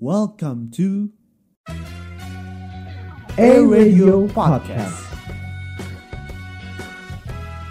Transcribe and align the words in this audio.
Welcome 0.00 0.72
to 0.74 1.10
A 3.38 3.62
Radio 3.62 4.26
Podcast. 4.26 4.98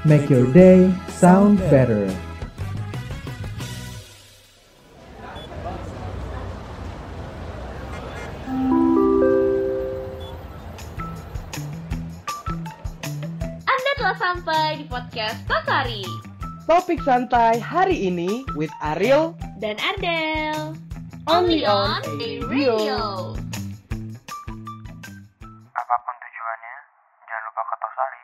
Make 0.06 0.30
your 0.32 0.48
day 0.56 0.88
sound 1.12 1.60
better. 1.68 2.08
Anda 13.68 13.92
telah 14.00 14.16
sampai 14.16 14.80
di 14.80 14.88
podcast 14.88 15.44
Tosari 15.44 16.08
Topik 16.64 17.04
santai 17.04 17.60
hari 17.60 18.08
ini 18.08 18.48
with 18.56 18.72
Ariel 18.80 19.36
dan 19.60 19.76
Ardel. 19.84 20.73
Only 21.24 21.64
on 21.64 22.04
a 22.20 22.44
Radio. 22.52 23.32
Apa 25.72 25.96
pun 26.04 26.16
tujuannya, 26.20 26.76
jangan 27.24 27.44
lupa 27.48 27.62
ke 27.64 27.76
Tosari. 27.80 28.22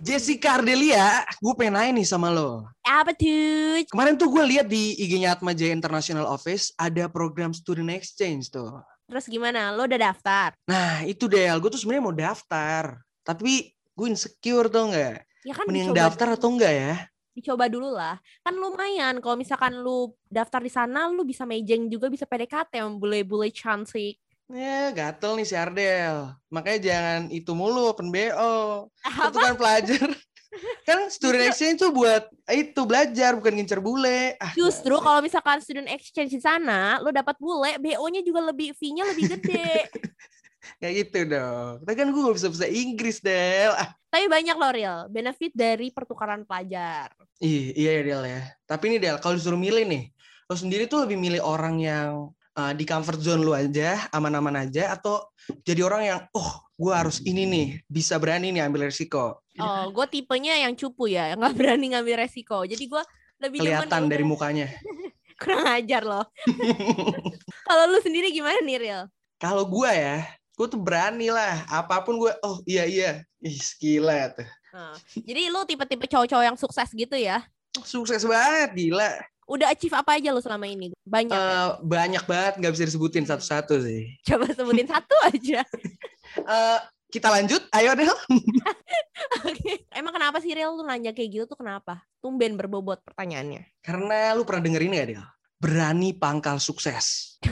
Jessica 0.00 0.56
Ardelia, 0.56 1.28
gue 1.36 1.52
pengen 1.52 1.76
nanya 1.76 2.00
nih 2.00 2.08
sama 2.08 2.32
lo. 2.32 2.64
Apa 2.80 3.12
tuh? 3.12 3.84
Kemarin 3.92 4.16
tuh 4.16 4.32
gue 4.32 4.44
lihat 4.56 4.72
di 4.72 4.96
IG-nya 5.04 5.36
Atma 5.36 5.52
Jaya 5.52 5.76
International 5.76 6.24
Office 6.32 6.72
ada 6.80 7.12
program 7.12 7.52
student 7.52 7.92
exchange 7.92 8.48
tuh. 8.48 8.80
Terus 9.04 9.28
gimana? 9.28 9.68
Lo 9.76 9.84
udah 9.84 10.00
daftar? 10.00 10.56
Nah 10.64 11.04
itu 11.04 11.28
Del, 11.28 11.60
gue 11.60 11.68
tuh 11.68 11.76
sebenarnya 11.76 12.04
mau 12.08 12.16
daftar. 12.16 13.04
Tapi 13.20 13.68
gue 14.00 14.08
insecure 14.08 14.72
tuh 14.72 14.88
nggak? 14.88 15.16
Ya 15.44 15.52
kan 15.52 15.64
Mending 15.68 15.92
dicoba 15.92 16.00
daftar 16.08 16.28
dulu. 16.32 16.36
atau 16.40 16.48
enggak 16.56 16.72
ya? 16.72 16.94
Dicoba 17.36 17.64
dulu 17.68 17.88
lah. 17.92 18.16
Kan 18.40 18.56
lumayan 18.56 19.20
kalau 19.20 19.36
misalkan 19.36 19.76
lu 19.76 20.16
daftar 20.32 20.64
di 20.64 20.72
sana 20.72 21.12
lu 21.12 21.20
bisa 21.28 21.44
mejeng 21.44 21.92
juga 21.92 22.08
bisa 22.08 22.24
PDKT 22.24 22.80
sama 22.80 22.96
bule-bule 22.96 23.52
cantik. 23.52 24.16
Ya 24.50 24.90
gatel 24.90 25.36
nih 25.36 25.46
si 25.46 25.54
Ardel. 25.54 26.32
Makanya 26.48 26.80
jangan 26.80 27.20
itu 27.28 27.52
mulu 27.52 27.92
open 27.92 28.08
BO. 28.08 28.88
Apa? 29.04 29.30
Pertukaran 29.30 29.56
pelajar. 29.60 30.08
kan 30.88 31.06
student 31.06 31.46
exchange 31.46 31.78
tuh 31.78 31.94
buat 31.94 32.26
itu 32.50 32.82
belajar 32.82 33.38
bukan 33.38 33.54
ngincer 33.54 33.78
bule. 33.78 34.34
Ah, 34.42 34.50
Justru 34.58 34.98
kalau 34.98 35.22
misalkan 35.22 35.62
student 35.62 35.86
exchange 35.86 36.34
di 36.34 36.42
sana, 36.42 36.98
lu 36.98 37.14
dapat 37.14 37.38
bule, 37.38 37.78
BO-nya 37.78 38.26
juga 38.26 38.42
lebih 38.50 38.74
fee-nya 38.74 39.06
lebih 39.06 39.38
gede. 39.38 39.86
Kayak 40.78 40.94
gitu 41.02 41.18
dong. 41.32 41.72
Tapi 41.82 41.94
kan 41.96 42.08
gue 42.12 42.20
gak 42.20 42.36
bisa 42.36 42.48
bahasa 42.52 42.68
Inggris, 42.70 43.18
Del. 43.18 43.72
Ah, 43.74 43.90
Tapi 44.12 44.24
banyak 44.30 44.56
loh 44.56 44.70
Real, 44.70 44.98
benefit 45.10 45.50
dari 45.56 45.90
pertukaran 45.90 46.46
pelajar. 46.46 47.10
ih, 47.40 47.72
iya 47.74 47.98
ya, 47.98 48.02
Del 48.04 48.22
ya. 48.28 48.40
Tapi 48.68 48.84
nih, 48.94 49.00
Del, 49.00 49.16
kalau 49.18 49.34
disuruh 49.34 49.58
milih 49.58 49.88
nih, 49.88 50.12
lo 50.46 50.54
sendiri 50.54 50.84
tuh 50.86 51.08
lebih 51.08 51.16
milih 51.16 51.40
orang 51.40 51.80
yang 51.80 52.28
uh, 52.54 52.72
di 52.76 52.84
comfort 52.84 53.18
zone 53.18 53.40
lu 53.42 53.56
aja, 53.56 54.06
aman-aman 54.12 54.68
aja, 54.68 54.92
atau 54.94 55.24
jadi 55.64 55.80
orang 55.86 56.02
yang, 56.04 56.20
oh, 56.36 56.50
gue 56.76 56.92
harus 56.92 57.24
ini 57.24 57.48
nih, 57.48 57.66
bisa 57.88 58.20
berani 58.20 58.52
nih 58.52 58.66
ambil 58.68 58.86
resiko. 58.88 59.40
Oh, 59.60 59.84
gue 59.92 60.06
tipenya 60.08 60.56
yang 60.56 60.72
cupu 60.76 61.08
ya, 61.12 61.32
yang 61.32 61.38
nggak 61.40 61.56
berani 61.56 61.92
ngambil 61.92 62.24
resiko. 62.24 62.64
Jadi 62.64 62.84
gue 62.88 63.02
lebih 63.40 63.58
Kelihatan 63.64 64.04
ya 64.04 64.10
dari 64.10 64.24
udah, 64.24 64.30
mukanya. 64.32 64.66
kurang 65.40 65.64
ajar 65.72 66.02
loh. 66.04 66.24
Kalau 67.68 67.84
lu 67.88 67.98
sendiri 68.04 68.28
gimana 68.28 68.60
nih 68.60 68.76
Real? 68.76 69.04
kalau 69.40 69.64
gue 69.64 69.88
ya, 69.88 70.20
gue 70.60 70.68
tuh 70.68 70.76
berani 70.76 71.32
lah. 71.32 71.64
Apa 71.72 72.04
pun 72.04 72.20
gue, 72.20 72.28
oh 72.44 72.60
iya, 72.68 72.84
iya. 72.84 73.24
Ih, 73.40 73.56
gila 73.80 74.36
tuh. 74.36 74.44
Nah, 74.76 74.92
jadi 75.16 75.48
lu 75.48 75.64
tipe-tipe 75.64 76.04
cowok-cowok 76.04 76.44
yang 76.44 76.58
sukses 76.60 76.88
gitu 76.92 77.16
ya? 77.16 77.40
Sukses 77.80 78.20
banget, 78.28 78.76
gila. 78.76 79.08
Udah 79.48 79.72
achieve 79.72 79.96
apa 79.96 80.20
aja 80.20 80.28
lu 80.30 80.44
selama 80.44 80.68
ini? 80.68 80.92
Banyak. 81.08 81.32
ya? 81.32 81.40
Eh, 81.40 81.68
banyak 81.80 82.24
banget, 82.28 82.54
nggak 82.60 82.72
bisa 82.76 82.84
disebutin 82.92 83.24
satu-satu 83.24 83.80
sih. 83.80 84.20
Coba 84.20 84.52
sebutin 84.52 84.86
satu 84.92 85.16
aja. 85.32 85.64
Eh, 86.36 86.78
kita 87.08 87.32
lanjut, 87.32 87.64
ayo 87.72 87.96
Del. 87.96 88.12
Oke. 89.48 89.88
Emang 89.96 90.12
kenapa 90.14 90.44
sih 90.44 90.52
Real 90.52 90.76
lu 90.76 90.84
nanya 90.84 91.16
kayak 91.16 91.28
gitu 91.32 91.44
tuh 91.48 91.58
kenapa? 91.58 92.04
Tumben 92.20 92.54
berbobot 92.60 93.00
pertanyaannya. 93.02 93.64
Karena 93.80 94.36
lu 94.36 94.44
pernah 94.44 94.68
dengerin 94.68 94.92
gak, 94.92 95.08
Del? 95.08 95.24
Berani 95.56 96.12
pangkal 96.14 96.60
sukses. 96.60 97.40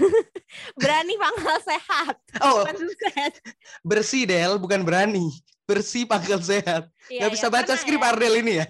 Berani 0.76 1.14
pangkal 1.16 1.58
sehat. 1.64 2.14
Oh, 2.44 2.66
sukses. 2.68 3.34
bersih, 3.80 4.28
Del, 4.28 4.60
bukan 4.60 4.84
berani. 4.84 5.32
Bersih 5.64 6.04
pangkal 6.04 6.40
sehat. 6.40 6.88
Iya, 7.08 7.28
Gak 7.28 7.32
bisa 7.32 7.46
iya, 7.48 7.54
baca 7.54 7.64
pernah 7.72 7.80
skrip 7.80 8.00
ya? 8.00 8.08
Ardel 8.12 8.34
ini 8.44 8.52
ya? 8.60 8.66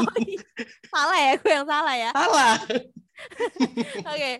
Oh, 0.00 0.16
iya. 0.20 0.40
salah 0.88 1.18
ya, 1.18 1.32
gue 1.40 1.52
yang 1.52 1.66
salah 1.68 1.94
ya. 1.96 2.10
Salah. 2.12 2.56
Oke. 4.12 4.30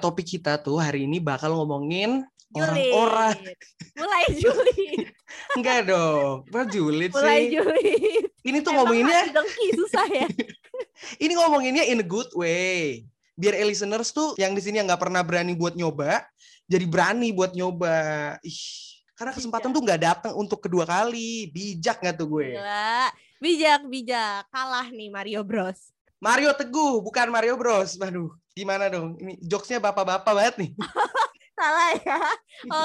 Topik 0.00 0.26
kita 0.26 0.60
tuh 0.60 0.76
hari 0.80 1.04
ini 1.08 1.20
bakal 1.20 1.56
ngomongin 1.56 2.24
orang-orang. 2.52 3.38
Mulai 3.96 4.24
julid. 4.36 5.08
Enggak 5.56 5.88
dong. 5.88 6.44
Julid 6.68 7.12
Mulai 7.12 7.48
sih? 7.48 7.56
julid. 7.56 8.24
Ini 8.42 8.58
tuh 8.60 8.72
Emang 8.74 8.88
ngomonginnya, 8.88 9.20
dengki 9.32 9.66
susah 9.76 10.06
ya. 10.10 10.26
ini 11.24 11.32
ngomonginnya 11.36 11.84
in 11.88 12.02
a 12.02 12.06
good 12.06 12.28
way. 12.34 13.06
Biar 13.42 13.58
listeners 13.66 14.14
tuh 14.14 14.38
yang 14.38 14.54
di 14.54 14.62
sini 14.62 14.78
yang 14.78 14.86
nggak 14.86 15.02
pernah 15.02 15.26
berani 15.26 15.58
buat 15.58 15.74
nyoba, 15.74 16.22
jadi 16.70 16.86
berani 16.86 17.34
buat 17.34 17.50
nyoba. 17.58 18.38
Ih, 18.46 19.02
karena 19.18 19.34
kesempatan 19.34 19.74
tuh 19.74 19.82
nggak 19.82 19.98
datang 19.98 20.32
untuk 20.38 20.62
kedua 20.62 20.86
kali. 20.86 21.50
Bijak 21.50 21.98
nggak 21.98 22.22
tuh 22.22 22.30
gue? 22.38 22.54
Gila. 22.54 23.10
Bijak, 23.42 23.82
bijak. 23.90 24.46
Kalah 24.54 24.86
nih 24.94 25.10
Mario 25.10 25.42
Bros. 25.42 25.90
Mario 26.22 26.54
Teguh, 26.54 27.02
bukan 27.02 27.34
Mario 27.34 27.58
Bros. 27.58 27.98
Waduh, 27.98 28.30
gimana 28.54 28.86
dong? 28.86 29.18
Ini 29.18 29.42
jokesnya 29.42 29.82
bapak-bapak 29.82 30.30
banget 30.30 30.54
nih. 30.62 30.70
Salah 31.58 31.90
ya. 31.98 32.22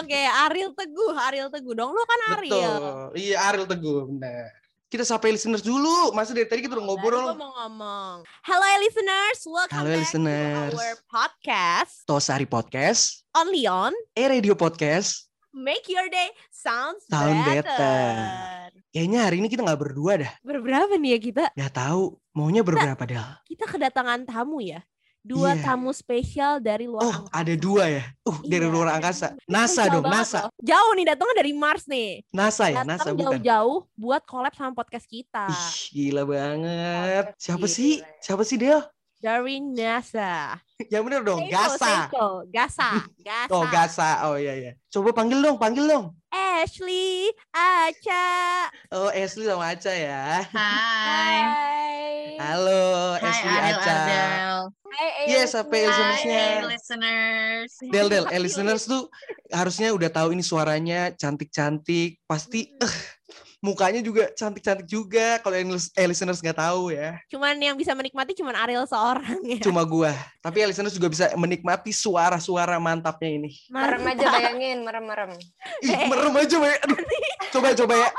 Oke, 0.01 0.21
Ariel 0.49 0.73
Teguh. 0.73 1.13
Ariel 1.13 1.49
Teguh 1.53 1.73
dong. 1.77 1.93
Lu 1.93 2.01
kan 2.01 2.19
Ariel. 2.37 2.73
Betul. 2.81 3.13
Iya, 3.13 3.37
Ariel 3.45 3.67
Teguh, 3.69 4.09
benar. 4.09 4.49
Kita 4.87 5.03
sapa 5.03 5.27
listeners 5.27 5.59
dulu. 5.59 6.15
Masa 6.15 6.31
dari 6.31 6.47
tadi 6.47 6.63
kita 6.63 6.79
udah 6.79 6.87
Baru 6.87 6.95
ngobrol. 6.95 7.25
gua 7.27 7.35
mau 7.35 7.51
ngomong. 7.59 8.15
Hello 8.47 8.67
listeners, 8.79 9.39
welcome 9.43 9.75
Halo, 9.83 9.91
back 9.91 9.99
listeners. 9.99 10.71
to 10.71 10.79
our 10.79 10.97
podcast 11.11 11.93
Tosari 12.07 12.47
Podcast, 12.47 13.27
only 13.35 13.67
on 13.67 13.91
eh 14.15 14.31
Radio 14.31 14.55
Podcast. 14.55 15.27
Make 15.51 15.91
Your 15.91 16.07
Day 16.07 16.31
Sounds 16.55 17.03
Sound 17.11 17.35
better. 17.43 17.67
better. 17.67 18.79
Kayaknya 18.95 19.19
hari 19.27 19.35
ini 19.43 19.51
kita 19.51 19.67
nggak 19.67 19.81
berdua 19.83 20.23
dah. 20.23 20.31
Berberapa 20.39 20.95
nih 20.95 21.11
ya 21.11 21.19
kita? 21.19 21.43
Gak 21.51 21.73
tahu 21.75 22.15
maunya 22.31 22.63
berberapa 22.63 23.03
Del. 23.03 23.27
Kita 23.43 23.67
kedatangan 23.67 24.23
tamu 24.23 24.63
ya. 24.63 24.79
Dua 25.27 25.51
Iya. 25.51 25.63
tamu 25.67 25.91
spesial 25.91 26.63
dari 26.63 26.87
luar 26.87 27.03
Oh, 27.03 27.11
angkasa. 27.11 27.35
ada 27.35 27.53
dua 27.53 27.83
ya. 27.85 28.03
Uh, 28.23 28.39
dari 28.47 28.63
Iya. 28.63 28.71
luar 28.71 28.87
angkasa. 28.95 29.27
NASA 29.43 29.83
dong, 29.91 30.07
banget 30.07 30.23
NASA. 30.23 30.39
loh. 30.47 30.51
Jauh 30.63 30.91
nih, 30.95 31.05
datangnya 31.05 31.35
dari 31.35 31.51
Mars 31.51 31.83
nih. 31.83 32.11
NASA 32.31 32.65
ya, 32.65 32.81
NASA 32.81 33.11
Datang 33.11 33.15
bukan. 33.19 33.27
jauh-jauh 33.35 33.77
buat 33.93 34.23
collab 34.23 34.53
sama 34.55 34.71
podcast 34.71 35.03
kita. 35.03 35.51
Ih, 35.51 35.67
gila 35.91 36.23
banget. 36.23 37.25
Siapa 37.35 37.59
Gila. 37.61 37.75
sih? 37.75 37.91
Siapa 38.17 38.41
sih 38.41 38.55
Del? 38.55 38.79
Dari 39.17 39.59
NASA. 39.59 40.55
Yang 40.77 41.03
bener 41.09 41.21
dong, 41.25 41.41
Seiko, 41.41 41.53
Gasa. 41.57 41.77
Seiko. 41.81 42.27
Gasa. 42.53 42.89
Gasa. 43.27 43.49
Oh, 43.49 43.65
Gasa. 43.65 44.09
Oh 44.29 44.35
iya 44.37 44.53
iya. 44.53 44.71
Coba 44.93 45.09
panggil 45.09 45.41
dong, 45.41 45.57
panggil 45.57 45.89
dong. 45.89 46.13
Ashley, 46.29 47.33
Aca. 47.49 48.69
Oh, 48.93 49.09
Ashley 49.09 49.49
sama 49.49 49.73
Aca 49.73 49.89
ya. 49.89 50.45
Hai. 50.53 51.37
Hai. 51.41 52.05
Halo, 52.37 53.17
Hai 53.17 53.25
Ashley 53.25 53.49
Ariel 53.49 53.73
Aca. 53.73 53.89
Adel. 53.97 54.59
Hai, 54.87 55.09
Yes, 55.25 55.49
sampai 55.57 55.79
Hai. 55.81 55.89
listenersnya. 55.89 56.37
Hai 56.45 56.65
listeners. 56.69 57.71
Del, 57.81 58.07
Del, 58.13 58.25
eh, 58.29 58.41
listeners 58.41 58.83
tuh 58.85 59.09
harusnya 59.49 59.89
udah 59.97 60.09
tahu 60.13 60.37
ini 60.37 60.45
suaranya 60.45 61.09
cantik-cantik. 61.17 62.21
Pasti 62.29 62.69
Hmm. 62.69 62.85
eh, 62.85 62.95
mukanya 63.57 64.01
juga 64.05 64.29
cantik-cantik 64.33 64.85
juga. 64.85 65.41
Kalau 65.41 65.55
yang 65.57 65.69
eh, 65.73 66.07
listeners 66.07 66.39
nggak 66.39 66.57
tahu 66.57 66.93
ya. 66.93 67.17
Cuman 67.29 67.57
yang 67.57 67.75
bisa 67.75 67.91
menikmati 67.97 68.37
cuman 68.37 68.55
Ariel 68.55 68.85
seorang 68.85 69.37
ya. 69.45 69.59
Cuma 69.61 69.81
gua. 69.83 70.13
Tapi 70.41 70.63
eh, 70.63 70.67
listeners 70.69 70.93
juga 70.93 71.09
bisa 71.09 71.25
menikmati 71.33 71.89
suara-suara 71.91 72.77
mantapnya 72.77 73.29
ini. 73.41 73.51
Merem 73.69 74.03
aja 74.05 74.25
bayangin, 74.29 74.77
merem-merem. 74.85 75.29
Ih, 75.81 75.89
Eh. 75.89 76.07
merem 76.09 76.33
aja, 76.35 76.55
Bay. 76.57 76.75
Aduh. 76.83 76.97
Coba 77.53 77.67
coba 77.73 77.93
ya. 77.97 78.09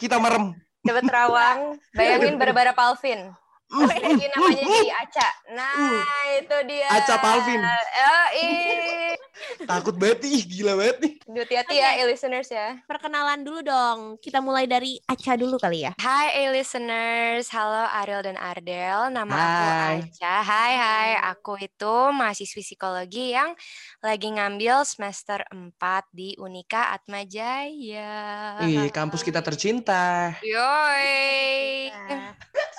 Kita 0.00 0.16
merem. 0.18 0.44
Coba 0.80 1.00
terawang, 1.04 1.58
bayangin 1.92 2.34
Barbara 2.40 2.72
Palvin. 2.72 3.30
Mm, 3.70 3.86
Ini 3.86 4.26
namanya 4.34 4.62
jadi 4.66 4.90
Aca. 4.98 5.28
Nah, 5.54 5.94
itu 6.42 6.56
dia. 6.66 6.88
Aca 6.90 7.14
Palvin. 7.22 7.62
Oh, 7.62 8.26
ih. 8.34 9.14
Takut 9.62 9.94
banget 9.94 10.26
ih, 10.26 10.42
gila 10.42 10.74
banget 10.74 10.96
nih. 11.00 11.14
Hati-hati 11.30 11.74
ya, 11.78 11.90
e-listeners 12.02 12.50
ya. 12.50 12.82
Perkenalan 12.90 13.46
dulu 13.46 13.62
dong. 13.62 13.98
Kita 14.18 14.42
mulai 14.42 14.66
dari 14.66 14.98
Aca 15.06 15.38
dulu 15.38 15.54
kali 15.56 15.86
ya. 15.86 15.94
Hai 16.02 16.44
e-listeners, 16.44 17.46
halo 17.54 17.86
Ariel 18.02 18.26
dan 18.26 18.36
Ardel. 18.36 19.14
Nama 19.14 19.30
Hai. 19.30 19.46
aku 19.46 20.18
Aca. 20.18 20.34
Hai, 20.42 20.72
hai. 20.74 21.10
Aku 21.30 21.54
itu 21.62 21.94
mahasiswi 22.10 22.66
psikologi 22.66 23.32
yang 23.38 23.54
lagi 24.02 24.34
ngambil 24.34 24.82
semester 24.82 25.46
4 25.46 25.78
di 26.10 26.34
Unika 26.42 26.90
Atmajaya. 26.90 28.58
Ih, 28.66 28.90
kampus 28.90 29.22
kita 29.22 29.40
tercinta. 29.46 30.34
Yoi. 30.42 31.94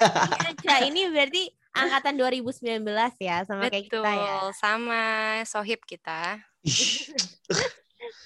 Aja 0.01 0.80
ini 0.89 1.01
berarti 1.11 1.43
angkatan 1.71 2.19
2019 2.19 2.83
ya 3.23 3.47
sama 3.47 3.71
kayak 3.71 3.87
Betul, 3.87 4.03
kita 4.03 4.11
ya. 4.11 4.35
sama 4.55 5.01
sohib 5.47 5.79
kita. 5.87 6.39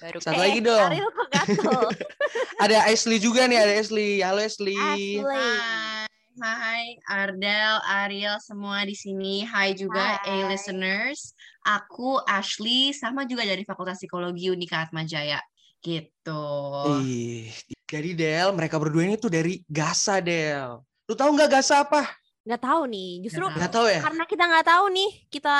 Baru 0.02 0.18
Satu 0.24 0.36
Eh, 0.36 0.42
lagi 0.42 0.60
dong. 0.64 0.82
Ariel 0.82 1.10
kok 1.12 1.28
gatel? 1.30 1.82
Ada 2.64 2.88
Ashley 2.90 3.20
juga 3.20 3.46
nih, 3.46 3.60
ada 3.60 3.74
Ashley. 3.76 4.24
Halo 4.24 4.42
Ashley. 4.42 4.80
Ashley. 4.80 5.20
Hai, 6.36 6.56
hai 6.56 6.84
Ardel, 7.08 7.76
Ariel 7.84 8.40
semua 8.40 8.84
di 8.88 8.96
sini. 8.96 9.44
Hai 9.44 9.76
juga 9.76 10.20
Hai. 10.24 10.44
A-listeners. 10.44 11.36
Aku 11.64 12.20
Ashley 12.24 12.96
sama 12.96 13.28
juga 13.28 13.44
dari 13.44 13.68
Fakultas 13.68 14.00
Psikologi 14.00 14.48
Unika 14.52 14.84
Atmajaya. 14.84 15.40
Gitu. 15.84 16.48
Ih, 17.04 17.52
jadi 17.86 18.12
Del, 18.18 18.50
mereka 18.56 18.80
berdua 18.80 19.06
ini 19.06 19.20
tuh 19.20 19.30
dari 19.30 19.62
Gasa, 19.68 20.24
Del. 20.24 20.80
Lu 21.06 21.14
tahu 21.14 21.36
nggak 21.36 21.60
Gasa 21.60 21.86
apa? 21.86 22.08
Nggak 22.46 22.62
tahu 22.62 22.82
nih. 22.88 23.12
Justru 23.26 23.46
Nggak 23.50 23.74
tahu 23.74 23.88
ya? 23.90 24.02
karena 24.06 24.24
kita 24.30 24.44
nggak 24.46 24.68
tahu 24.70 24.86
nih, 24.94 25.12
kita 25.34 25.56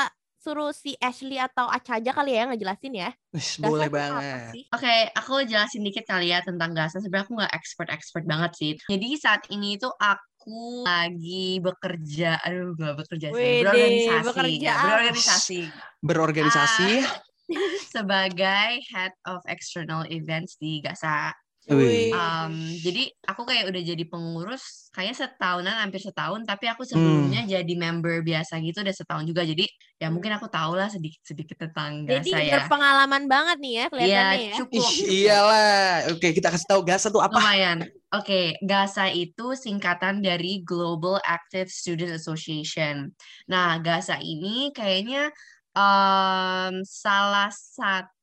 suruh 0.46 0.70
si 0.70 0.94
Ashley 1.02 1.42
atau 1.42 1.66
Aca 1.66 1.98
aja 1.98 2.14
kali 2.14 2.38
ya 2.38 2.46
ngejelasin 2.46 2.94
ya. 2.94 3.10
Boleh 3.58 3.90
banget. 3.90 4.54
sih? 4.54 4.62
Oke, 4.70 5.10
aku 5.10 5.42
jelasin 5.42 5.82
dikit 5.82 6.06
kali 6.06 6.30
ya 6.30 6.38
tentang 6.46 6.70
GASA. 6.70 7.02
Sebenarnya 7.02 7.26
aku 7.26 7.34
nggak 7.42 7.54
expert-expert 7.58 8.24
banget 8.30 8.52
sih. 8.54 8.70
Jadi 8.86 9.08
saat 9.18 9.42
ini 9.50 9.74
tuh 9.74 9.90
aku 9.98 10.86
lagi 10.86 11.58
bekerja, 11.58 12.38
aduh 12.46 12.78
nggak 12.78 12.94
bekerja 13.02 13.28
sih, 13.34 13.42
Wede, 13.42 13.66
berorganisasi, 13.66 14.26
bekerja 14.30 14.70
ya, 14.70 14.76
berorganisasi 14.78 15.60
Berorganisasi. 15.98 16.90
Ah. 17.02 17.10
sebagai 17.94 18.70
head 18.90 19.14
of 19.26 19.42
external 19.50 20.06
events 20.06 20.54
di 20.62 20.78
GASA. 20.78 21.34
Wih. 21.66 22.14
Um, 22.14 22.54
jadi 22.78 23.10
aku 23.26 23.42
kayak 23.42 23.74
udah 23.74 23.82
jadi 23.82 24.04
pengurus 24.06 24.86
kayaknya 24.94 25.26
setahunan 25.26 25.74
hampir 25.74 25.98
setahun 25.98 26.46
tapi 26.46 26.70
aku 26.70 26.86
sebelumnya 26.86 27.42
Hmm. 27.42 27.50
jadi 27.50 27.74
member 27.74 28.22
biasa 28.22 28.62
gitu 28.62 28.86
udah 28.86 28.94
setahun 28.94 29.26
juga 29.26 29.42
jadi 29.42 29.66
ya 29.98 30.06
mungkin 30.08 30.30
aku 30.38 30.46
tahu 30.46 30.78
lah 30.78 30.86
sedikit 30.86 31.18
sedikit 31.26 31.58
tentang 31.58 32.06
Jadi 32.06 32.30
GASA 32.30 32.38
ya. 32.38 32.52
berpengalaman 32.62 33.26
banget 33.26 33.56
nih 33.58 33.72
ya 33.72 33.82
Iya 33.82 33.90
kelihatannya 33.90 34.46
ya. 34.46 34.56
cukup. 34.62 34.78
Ih, 34.78 34.96
iyalah. 35.26 35.90
Oke, 36.14 36.28
kita 36.30 36.48
kasih 36.54 36.66
tahu 36.70 36.80
Gasa 36.86 37.10
tuh 37.10 37.18
apa? 37.18 37.34
Lumayan. 37.34 37.78
Oke, 38.14 38.54
GASA 38.62 39.10
itu 39.10 39.58
singkatan 39.58 40.22
dari 40.22 40.62
Global 40.62 41.18
Active 41.20 41.66
Student 41.66 42.14
Association. 42.14 43.10
Nah, 43.50 43.82
GASA 43.82 44.22
ini 44.22 44.70
kayaknya 44.70 45.34
em, 45.74 46.80
salah 46.86 47.50
satu 47.50 48.15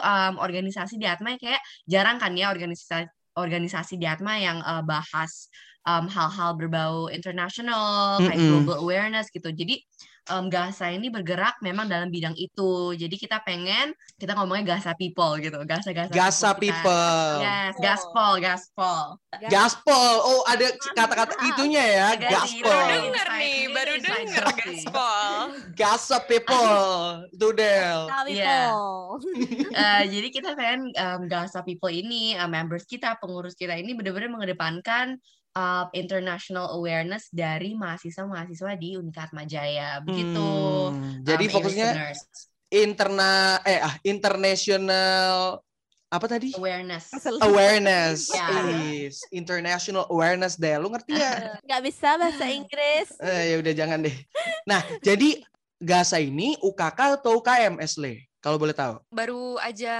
em, 0.00 0.34
organisasi 0.38 0.94
di 1.00 1.06
Atma 1.08 1.34
yang 1.34 1.42
kayak 1.42 1.62
jarang 1.88 2.16
kan 2.22 2.32
ya 2.38 2.52
organisasi 2.52 3.08
organisasi 3.34 3.94
di 3.98 4.06
Atma 4.06 4.36
yang 4.38 4.58
eh, 4.62 4.82
bahas 4.84 5.48
em, 5.88 6.06
hal-hal 6.06 6.50
berbau 6.60 7.08
internasional, 7.10 8.20
kayak 8.26 8.36
Mm-mm. 8.36 8.48
global 8.48 8.76
awareness 8.84 9.26
gitu. 9.32 9.48
Jadi 9.50 9.80
em, 10.30 10.46
GASA 10.46 10.94
ini 10.94 11.10
bergerak 11.10 11.58
memang 11.60 11.90
dalam 11.90 12.08
bidang 12.08 12.32
itu. 12.34 12.94
Jadi 12.94 13.18
kita 13.18 13.42
pengen 13.42 13.90
kita 14.14 14.38
ngomongnya 14.38 14.76
GASA 14.76 14.94
people 14.94 15.34
gitu, 15.36 15.58
GASA-GASA 15.66 16.12
Gasa 16.14 16.50
kita. 16.54 16.60
people. 16.62 17.26
Yes, 17.42 17.74
gaspol, 17.76 18.32
gaspol. 18.38 19.04
Gaspol. 19.46 20.12
Oh, 20.22 20.46
ada 20.46 20.66
kata-kata 20.94 21.34
itunya 21.44 21.82
ya. 21.82 22.08
Gaspol. 22.14 22.70
Baru 22.70 22.86
denger 23.10 23.28
nih, 23.34 23.58
baru 23.74 23.94
denger 23.98 24.44
gaspol. 24.54 25.36
Gasa 25.80 26.18
people. 26.24 27.26
Itu 27.28 27.48
Del. 27.52 28.06
Tapi 28.06 28.30
Iya. 28.30 28.70
Paul. 28.70 29.18
Eh, 29.70 30.02
jadi 30.06 30.28
kita 30.30 30.54
pengen 30.54 30.94
em, 30.94 31.20
GASA 31.26 31.60
people 31.60 31.90
ini, 31.90 32.38
eh, 32.38 32.46
members 32.46 32.86
kita, 32.86 33.18
pengurus 33.18 33.58
kita 33.58 33.74
ini 33.74 33.92
benar-benar 33.92 34.30
mengedepankan 34.30 35.18
eh, 35.56 35.86
international 35.96 36.74
awareness 36.76 37.30
dari 37.32 37.74
mahasiswa-mahasiswa 37.74 38.72
di 38.78 38.98
Unikat 38.98 39.30
Majaya. 39.34 39.98
Begitu. 40.02 40.50
Hmm, 40.90 41.22
jadi 41.26 41.44
um, 41.46 41.52
fokusnya 41.52 41.88
interna 42.70 43.58
eh 43.66 43.82
ah 43.82 43.94
international 44.06 45.58
apa 46.10 46.26
tadi? 46.26 46.50
awareness. 46.58 47.14
Awareness. 47.42 48.30
Ya. 48.34 48.46
Is 48.82 49.22
international 49.30 50.10
awareness 50.10 50.58
deh. 50.58 50.74
Lu 50.78 50.90
ngerti 50.90 51.14
ya? 51.14 51.54
Nggak 51.66 51.82
bisa 51.86 52.18
bahasa 52.18 52.44
Inggris. 52.50 53.14
eh, 53.22 53.54
ya 53.54 53.56
udah 53.62 53.74
jangan 53.74 53.98
deh. 54.02 54.16
Nah, 54.66 54.82
jadi 55.02 55.38
Gasa 55.80 56.20
ini 56.20 56.60
UKK 56.60 57.24
atau 57.24 57.40
UKM 57.40 57.80
Esle? 57.80 58.28
Kalau 58.40 58.56
boleh 58.56 58.72
tahu. 58.72 58.96
Baru 59.12 59.60
aja 59.60 59.94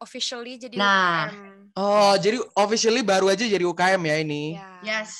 officially 0.00 0.56
jadi 0.56 0.76
Nah. 0.80 1.28
UKM. 1.28 1.56
Oh, 1.76 2.14
jadi 2.16 2.40
officially 2.56 3.04
baru 3.04 3.28
aja 3.28 3.44
jadi 3.44 3.62
UKM 3.62 4.02
ya 4.02 4.16
ini. 4.18 4.56
Ya. 4.56 5.04
Yes. 5.04 5.12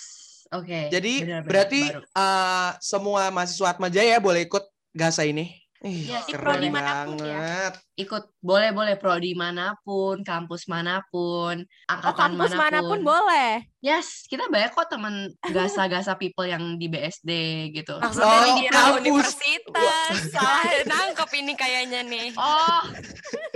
Oke. 0.49 0.89
Jadi 0.89 1.29
benar-benar 1.29 1.45
berarti 1.45 1.81
baru. 1.93 2.01
eh, 2.09 2.71
semua 2.81 3.23
mahasiswa 3.29 3.69
Atmajaya 3.69 4.17
boleh 4.17 4.49
ikut 4.49 4.65
Gasa 4.97 5.23
ini. 5.29 5.58
Ih, 5.81 6.11
Di 6.11 6.35
keren 6.35 6.43
prodi 6.43 6.69
mana 6.69 7.07
pun 7.07 7.17
ya. 7.19 7.39
banget. 7.39 7.73
ikut 7.97 8.25
boleh 8.41 8.71
boleh 8.71 8.95
prodi 8.95 9.31
mana 9.33 9.79
pun, 9.81 10.23
kampus 10.23 10.67
mana 10.67 11.07
pun, 11.07 11.63
Oh, 11.63 11.87
angkatan 11.89 12.35
kampus 12.35 12.51
mana 12.51 12.51
pun 12.51 12.59
mana 12.59 12.79
pun. 12.85 12.99
boleh. 13.01 13.53
Yes, 13.79 14.27
kita 14.27 14.47
banyak 14.47 14.71
kok 14.71 14.87
teman 14.89 15.15
gasa-gasa 15.45 16.15
people 16.15 16.43
yang 16.45 16.75
di 16.75 16.87
BSD 16.87 17.31
gitu. 17.73 17.95
Maksudnya 17.97 18.27
Oh, 18.29 18.43
dikira 18.49 18.75
kampus. 18.75 18.99
universitas. 19.01 20.15
Salah 20.31 20.67
nangkep 20.85 21.31
ini 21.37 21.53
kayaknya 21.55 22.01
nih. 22.03 22.35
Oh, 22.35 22.83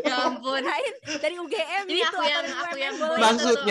ya 0.01 0.15
ampun. 0.25 0.63
Dari 1.19 1.35
UGM 1.37 1.85
Ini 1.85 1.95
gitu 1.97 2.07
aku 2.09 2.23
yang- 2.25 2.47
atau 2.47 2.63
aku 2.65 2.79
yang 2.79 2.95
boleh. 2.97 3.19
Maksud- 3.21 3.67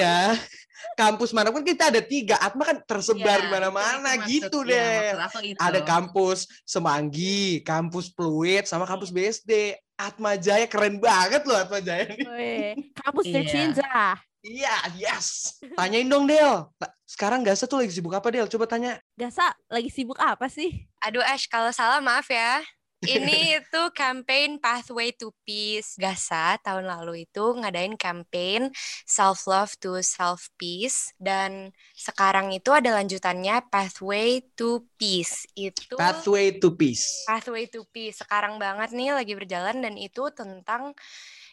Kampus 0.94 1.32
mana 1.32 1.50
pun 1.50 1.62
kita 1.62 1.88
ada 1.88 2.00
tiga. 2.00 2.36
Atma 2.38 2.64
kan 2.64 2.78
tersebar 2.82 3.38
Iya, 3.38 3.44
di 3.44 3.50
mana-mana 3.50 4.10
itu- 4.22 4.48
itu 4.48 4.58
gitu 4.60 4.60
iya, 4.70 5.16
deh. 5.18 5.52
itu. 5.54 5.60
Ada 5.60 5.80
kampus 5.82 6.40
Semanggi, 6.64 7.62
kampus 7.62 8.10
Pluit, 8.10 8.66
sama 8.66 8.84
kampus 8.84 9.10
BSD. 9.10 9.76
Atma 9.96 10.34
Jaya 10.34 10.66
keren 10.66 10.98
banget 10.98 11.46
loh 11.46 11.56
Atma 11.56 11.78
Jaya 11.78 12.10
ini. 12.10 12.26
Weh, 12.26 12.74
Kampus 12.98 13.26
Iya. 13.26 13.34
tercinta. 13.38 14.18
Iya, 14.42 14.74
yes. 14.98 15.62
Tanyain 15.78 16.10
dong 16.10 16.26
Del. 16.26 16.66
Sekarang 17.06 17.46
Gasa 17.46 17.70
tuh 17.70 17.78
lagi 17.78 17.94
sibuk 17.94 18.10
apa 18.10 18.26
Del? 18.28 18.50
Coba 18.50 18.66
tanya. 18.66 18.98
Gasa 19.14 19.54
lagi 19.70 19.94
sibuk 19.94 20.18
apa 20.18 20.50
sih? 20.50 20.90
Aduh 21.00 21.22
Ash, 21.22 21.46
kalau 21.46 21.70
salah 21.70 22.02
maaf 22.02 22.26
ya. 22.26 22.58
Ini 23.02 23.38
itu 23.62 23.82
campaign 23.98 24.62
Pathway 24.62 25.10
to 25.18 25.34
Peace. 25.42 25.98
Gasa 25.98 26.62
tahun 26.62 26.86
lalu 26.86 27.26
itu 27.26 27.42
ngadain 27.58 27.98
campaign 27.98 28.70
Self 29.10 29.50
Love 29.50 29.74
to 29.82 29.98
Self 30.06 30.54
Peace 30.62 31.14
dan 31.18 31.74
sekarang 31.98 32.54
itu 32.54 32.70
ada 32.70 32.94
lanjutannya 32.94 33.66
Pathway 33.74 34.46
to 34.54 34.86
Peace. 35.02 35.50
Itu 35.58 35.98
Pathway 35.98 36.62
to 36.62 36.78
Peace. 36.78 37.26
Pathway 37.26 37.66
to 37.66 37.82
Peace 37.90 38.22
sekarang 38.22 38.62
banget 38.62 38.94
nih 38.94 39.18
lagi 39.18 39.34
berjalan 39.34 39.82
dan 39.82 39.98
itu 39.98 40.30
tentang 40.38 40.94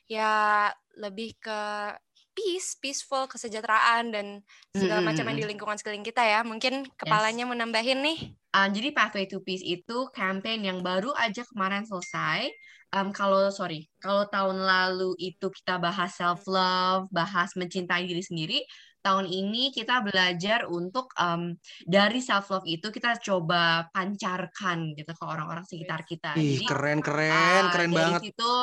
ya 0.04 0.68
lebih 1.00 1.36
ke 1.40 1.60
peace, 2.38 2.78
peaceful, 2.78 3.26
kesejahteraan 3.26 4.14
dan 4.14 4.26
segala 4.70 5.02
Mm, 5.02 5.02
mm, 5.02 5.08
macam 5.10 5.24
yang 5.26 5.36
mm. 5.36 5.42
di 5.42 5.48
lingkungan 5.50 5.74
sekeliling 5.74 6.06
kita 6.06 6.22
ya. 6.22 6.46
Mungkin 6.46 6.86
kepalanya 6.94 7.42
mau 7.50 7.58
nambahin 7.58 7.98
nih. 7.98 8.18
Um, 8.54 8.70
jadi 8.70 8.94
Pathway 8.94 9.26
to 9.26 9.42
Peace 9.42 9.66
itu 9.66 10.06
campaign 10.14 10.62
yang 10.62 10.78
baru 10.86 11.10
aja 11.18 11.42
kemarin 11.50 11.82
selesai. 11.82 12.46
Um, 12.94 13.10
kalau 13.10 13.50
sorry, 13.50 13.90
kalau 13.98 14.30
tahun 14.30 14.62
lalu 14.64 15.18
itu 15.18 15.50
kita 15.50 15.82
bahas 15.82 16.14
self 16.14 16.46
love, 16.46 17.10
bahas 17.10 17.52
mencintai 17.58 18.06
diri 18.06 18.22
sendiri. 18.22 18.62
Tahun 19.02 19.26
ini 19.28 19.70
kita 19.74 20.00
belajar 20.00 20.64
untuk 20.70 21.10
um, 21.18 21.54
dari 21.84 22.22
self 22.22 22.48
love 22.54 22.64
itu 22.64 22.88
kita 22.88 23.18
coba 23.20 23.86
pancarkan 23.92 24.94
gitu 24.94 25.12
ke 25.12 25.24
orang-orang 25.26 25.66
sekitar 25.66 26.06
kita. 26.06 26.38
Ih, 26.38 26.62
Jadi 26.62 26.64
keren 26.70 26.98
keren, 27.02 27.34
Ah, 27.34 27.68
keren 27.74 27.90
dari 27.92 27.98
banget. 28.14 28.20
situ 28.30 28.54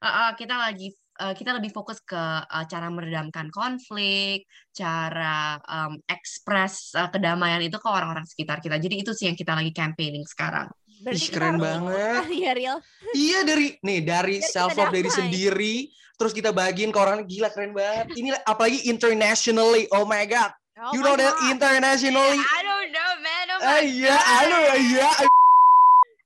uh, 0.00 0.06
uh, 0.08 0.30
kita 0.36 0.56
lagi 0.56 0.92
uh, 1.20 1.34
kita 1.36 1.52
lebih 1.52 1.70
fokus 1.70 2.00
ke 2.00 2.16
uh, 2.16 2.64
cara 2.64 2.88
meredamkan 2.88 3.52
konflik, 3.52 4.48
cara 4.72 5.60
um, 5.68 6.00
ekspres 6.08 6.96
uh, 6.96 7.12
kedamaian 7.12 7.60
itu 7.60 7.76
ke 7.76 7.88
orang-orang 7.88 8.24
sekitar 8.24 8.64
kita. 8.64 8.80
Jadi 8.80 9.04
itu 9.04 9.12
sih 9.12 9.28
yang 9.28 9.36
kita 9.36 9.52
lagi 9.52 9.70
campaigning 9.76 10.24
sekarang. 10.24 10.72
Berarti 11.04 11.28
Ih, 11.28 11.32
keren 11.32 11.56
banget. 11.60 12.16
kali 12.24 12.38
ya, 12.44 12.52
Riel. 12.56 12.76
Iya 13.16 13.38
dari 13.44 13.66
nih 13.80 14.00
dari 14.04 14.36
Biar 14.40 14.50
self 14.52 14.76
love 14.76 14.92
dari 14.92 15.10
sendiri 15.12 15.88
terus 16.20 16.36
kita 16.36 16.52
bagiin 16.52 16.92
ke 16.92 16.98
orang 17.00 17.24
gila 17.24 17.48
keren 17.48 17.72
banget. 17.72 18.12
Ini 18.12 18.36
apalagi 18.44 18.84
internationally. 18.88 19.88
Oh 19.92 20.04
my 20.04 20.24
god. 20.28 20.52
Oh 20.76 20.92
you 20.92 21.00
my 21.00 21.12
know 21.12 21.16
that 21.16 21.32
internationally. 21.48 22.40
I 22.40 22.60
don't 22.60 22.92
know, 22.92 23.10
man. 23.24 23.46
Oh 23.56 23.64
Ah 23.64 23.80
iya, 23.80 24.16
halo 24.16 24.60
iya. 24.76 25.08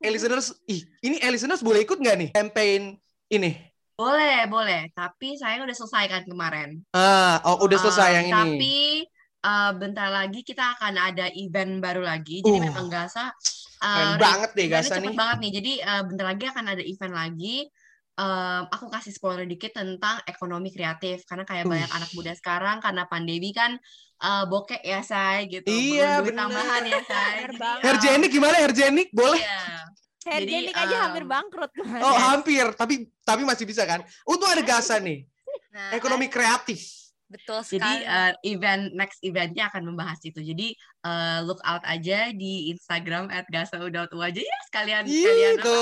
Eh, 0.04 0.10
listeners, 0.12 0.52
ih, 0.68 0.84
ini 1.00 1.16
eh, 1.16 1.32
listeners 1.32 1.64
boleh 1.64 1.80
ikut 1.80 1.96
nggak 1.96 2.16
nih 2.20 2.30
campaign 2.36 3.00
ini? 3.32 3.73
Boleh, 3.94 4.50
boleh. 4.50 4.90
Tapi 4.90 5.38
saya 5.38 5.62
udah 5.62 5.76
selesai 5.76 6.04
kan 6.10 6.22
kemarin. 6.26 6.82
Ah, 6.90 7.38
oh 7.46 7.62
udah 7.62 7.78
selesai 7.78 8.10
Um, 8.10 8.16
yang 8.16 8.26
ini. 8.26 8.34
Tapi 8.34 8.76
uh, 9.46 9.72
bentar 9.78 10.08
lagi 10.10 10.40
kita 10.42 10.74
akan 10.74 10.94
ada 10.98 11.26
event 11.30 11.78
baru 11.78 12.02
lagi. 12.02 12.42
Jadi 12.42 12.58
Uh, 12.58 12.64
memang 12.68 12.86
Gasa 12.90 13.30
Keren 13.78 14.14
uh, 14.14 14.16
banget 14.18 14.50
deh 14.52 14.66
Gasa 14.66 14.94
nih. 14.98 15.14
banget 15.14 15.36
nih. 15.38 15.52
Jadi 15.62 15.72
uh, 15.80 16.02
bentar 16.04 16.26
lagi 16.26 16.44
akan 16.48 16.64
ada 16.74 16.82
event 16.82 17.14
lagi. 17.14 17.56
em, 18.14 18.62
aku 18.70 18.86
kasih 18.94 19.10
spoiler 19.10 19.42
dikit 19.42 19.74
tentang 19.74 20.22
ekonomi 20.30 20.70
kreatif 20.70 21.26
karena 21.26 21.42
kayak 21.42 21.66
banyak 21.66 21.90
anak 21.90 22.06
muda 22.14 22.30
sekarang 22.38 22.78
karena 22.78 23.10
pandemi 23.10 23.50
kan 23.50 23.74
eh, 24.22 24.44
bokek 24.46 24.86
ya 24.86 25.02
say 25.02 25.50
gitu 25.50 25.66
Iya, 25.66 26.22
Perlu 26.22 26.30
duit 26.30 26.30
bener. 26.30 26.38
tambahan 26.46 26.82
ya 26.86 27.00
say 27.02 27.34
Herjenik 27.82 28.30
gimana 28.30 28.54
Herjenik? 28.62 29.10
Boleh? 29.10 29.42
iya. 29.42 29.82
Herjenik 30.26 30.72
Jadi, 30.72 30.82
aja 30.82 30.96
hampir 31.02 31.24
bangkrut 31.24 31.70
kemarin. 31.70 32.02
Oh 32.02 32.16
hampir, 32.16 32.64
tapi 32.72 32.94
tapi 33.20 33.42
masih 33.42 33.64
bisa 33.64 33.84
kan? 33.84 34.00
Untung 34.24 34.46
ada 34.46 34.60
Gasa 34.60 34.96
nih, 34.96 35.24
Nah, 35.70 35.90
ekonomi 35.92 36.26
kreatif. 36.26 37.02
betul 37.24 37.60
Jadi 37.60 37.82
sekali. 37.82 38.04
eh, 38.04 38.32
event 38.46 38.92
next 38.92 39.18
eventnya 39.20 39.66
akan 39.66 39.82
membahas 39.84 40.20
itu. 40.22 40.38
Jadi 40.38 40.76
eh, 41.02 41.38
look 41.40 41.58
out 41.62 41.82
aja 41.82 42.30
di 42.30 42.70
Instagram 42.70 43.26
@gasau.u 43.48 43.90
aja 44.18 44.38
ya 44.38 44.58
sekalian 44.64 45.02
sekalian 45.02 45.52
apa? 45.52 45.60
Itu, 45.60 45.80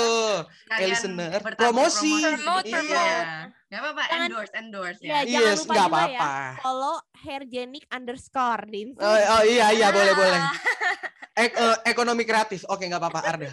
Sekalian 0.65 0.89
listener. 0.89 1.29
Promosi. 1.53 2.13
Promote, 2.15 2.65
Iya. 2.65 2.73
promote. 2.73 3.21
Nggak 3.65 3.79
apa-apa, 3.79 4.03
Jangan- 4.03 4.27
endorse, 4.27 4.53
endorse 4.55 4.99
Iya, 4.99 5.09
ya. 5.09 5.19
jangan 5.27 5.45
yes, 5.45 5.59
lupa 5.59 5.73
nggak 5.73 5.83
juga 5.83 5.93
ya. 5.93 6.01
apa-apa. 6.17 6.31
Follow 6.59 6.95
Herjenik 7.19 7.85
underscore 7.87 8.63
di 8.65 8.79
Oh, 8.79 8.83
Instagram. 8.83 9.29
oh, 9.29 9.41
iya 9.43 9.67
iya 9.71 9.87
boleh 9.89 10.13
boleh. 10.13 10.41
Ek- 11.43 11.55
eh, 11.55 11.77
ekonomi 11.87 12.23
kreatif, 12.23 12.61
oke 12.63 12.81
nggak 12.81 12.97
apa-apa 12.99 13.19
Arda. 13.21 13.51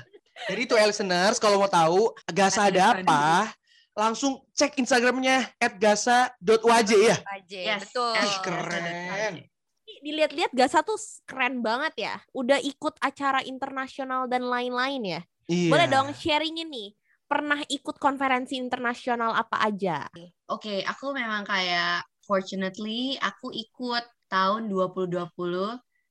Jadi 0.49 0.61
itu 0.65 0.75
listeners 0.79 1.37
kalau 1.37 1.61
mau 1.61 1.69
tahu 1.69 2.15
Gasa 2.31 2.73
Ada 2.73 2.97
apa, 3.03 3.53
langsung 3.93 4.41
cek 4.57 4.81
Instagramnya 4.81 5.53
@gasa.waj 5.59 6.91
ya. 6.95 7.19
Yes, 7.51 7.91
betul. 7.91 8.15
Ih, 8.17 8.37
keren. 8.41 9.35
Dilihat-lihat 10.01 10.55
Gasa 10.57 10.81
tuh 10.81 10.97
keren 11.29 11.61
banget 11.61 11.95
ya. 11.99 12.15
Udah 12.33 12.57
ikut 12.63 12.97
acara 13.03 13.45
internasional 13.45 14.31
dan 14.31 14.49
lain-lain 14.49 15.03
ya. 15.05 15.21
Iya. 15.51 15.71
Boleh 15.75 15.87
dong 15.91 16.09
sharingin 16.15 16.71
nih. 16.71 16.95
Pernah 17.31 17.63
ikut 17.71 17.99
konferensi 18.03 18.59
internasional 18.59 19.37
apa 19.39 19.63
aja? 19.63 20.11
Oke, 20.51 20.83
aku 20.83 21.15
memang 21.15 21.47
kayak 21.47 22.03
fortunately 22.27 23.15
aku 23.23 23.55
ikut 23.55 24.03
tahun 24.27 24.67
2020 24.67 25.31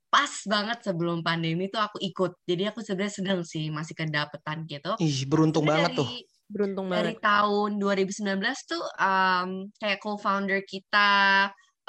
pas 0.09 0.33
banget 0.49 0.81
sebelum 0.81 1.21
pandemi 1.21 1.69
tuh 1.69 1.81
aku 1.81 2.01
ikut. 2.01 2.41
Jadi 2.49 2.65
aku 2.65 2.81
sebenarnya 2.81 3.13
sedang 3.13 3.41
sih 3.45 3.69
masih 3.69 3.93
kedapetan 3.93 4.65
gitu. 4.65 4.97
Ih, 4.97 5.29
beruntung 5.29 5.69
Sebenarnya 5.69 5.89
banget 5.89 5.91
dari, 5.93 5.99
tuh. 6.01 6.09
Beruntung 6.49 6.87
Dari 6.89 7.13
banget. 7.13 7.21
tahun 7.21 7.69
2019 7.77 8.73
tuh 8.73 8.83
um, 8.97 9.49
kayak 9.77 10.01
co-founder 10.01 10.65
kita 10.65 11.09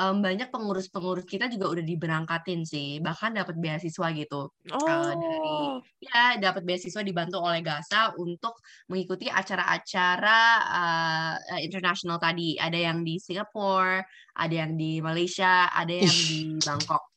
um, 0.01 0.21
banyak 0.25 0.49
pengurus-pengurus 0.49 1.25
kita 1.29 1.49
juga 1.53 1.73
udah 1.77 1.85
diberangkatin 1.85 2.65
sih, 2.65 3.01
bahkan 3.05 3.37
dapat 3.37 3.57
beasiswa 3.61 4.07
gitu. 4.17 4.53
Uh, 4.69 5.13
dari 5.17 5.39
Oh, 5.41 5.81
ya 6.01 6.37
dapat 6.41 6.65
beasiswa 6.65 7.01
dibantu 7.05 7.41
oleh 7.41 7.61
Gasa 7.61 8.17
untuk 8.17 8.61
mengikuti 8.89 9.29
acara-acara 9.29 10.41
uh, 10.69 11.61
internasional 11.61 12.17
tadi. 12.17 12.57
Ada 12.57 12.93
yang 12.93 13.05
di 13.05 13.21
Singapura, 13.21 14.01
ada 14.37 14.55
yang 14.55 14.77
di 14.77 15.01
Malaysia, 15.05 15.69
ada 15.69 15.93
yang 15.93 16.09
Ih. 16.09 16.29
di 16.29 16.41
Bangkok. 16.61 17.10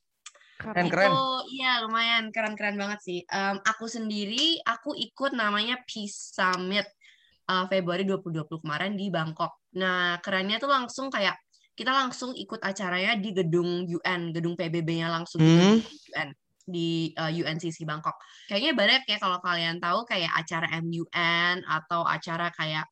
Keren 0.63 0.87
Itu 0.87 0.93
keren. 0.95 1.11
iya 1.51 1.83
lumayan 1.83 2.31
keren-keren 2.31 2.79
banget 2.79 2.99
sih. 3.03 3.19
Em, 3.27 3.59
aku 3.59 3.85
sendiri 3.85 4.63
aku 4.63 4.95
ikut 4.95 5.35
namanya 5.35 5.75
Peace 5.83 6.31
Summit 6.31 6.87
uh, 7.51 7.67
Februari 7.67 8.07
2020 8.07 8.63
kemarin 8.63 8.95
di 8.95 9.11
Bangkok. 9.11 9.59
Nah, 9.75 10.23
kerennya 10.23 10.63
tuh 10.63 10.71
langsung 10.71 11.11
kayak 11.11 11.35
kita 11.75 11.89
langsung 11.91 12.31
ikut 12.37 12.61
acaranya 12.63 13.17
di 13.19 13.33
gedung 13.33 13.83
UN, 13.83 14.31
gedung 14.31 14.55
PBB-nya 14.55 15.11
langsung 15.11 15.43
di 15.43 15.51
Hmm. 15.51 15.59
gedung 15.83 15.83
UN 16.15 16.29
di 16.63 17.11
uh, 17.19 17.27
UNCC 17.27 17.83
Bangkok. 17.83 18.15
Kayaknya 18.47 18.71
banyak 18.71 19.01
ya 19.03 19.17
kalau 19.19 19.43
kalian 19.43 19.83
tahu 19.83 20.07
kayak 20.07 20.31
acara 20.31 20.79
MUN 20.79 21.59
atau 21.67 22.07
acara 22.07 22.47
kayak 22.55 22.87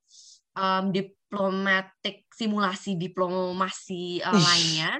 em, 0.60 0.92
diplomatik 0.92 2.28
simulasi 2.36 3.00
diplomasi 3.00 4.20
uh, 4.20 4.36
Ih. 4.36 4.44
lainnya. 4.44 4.92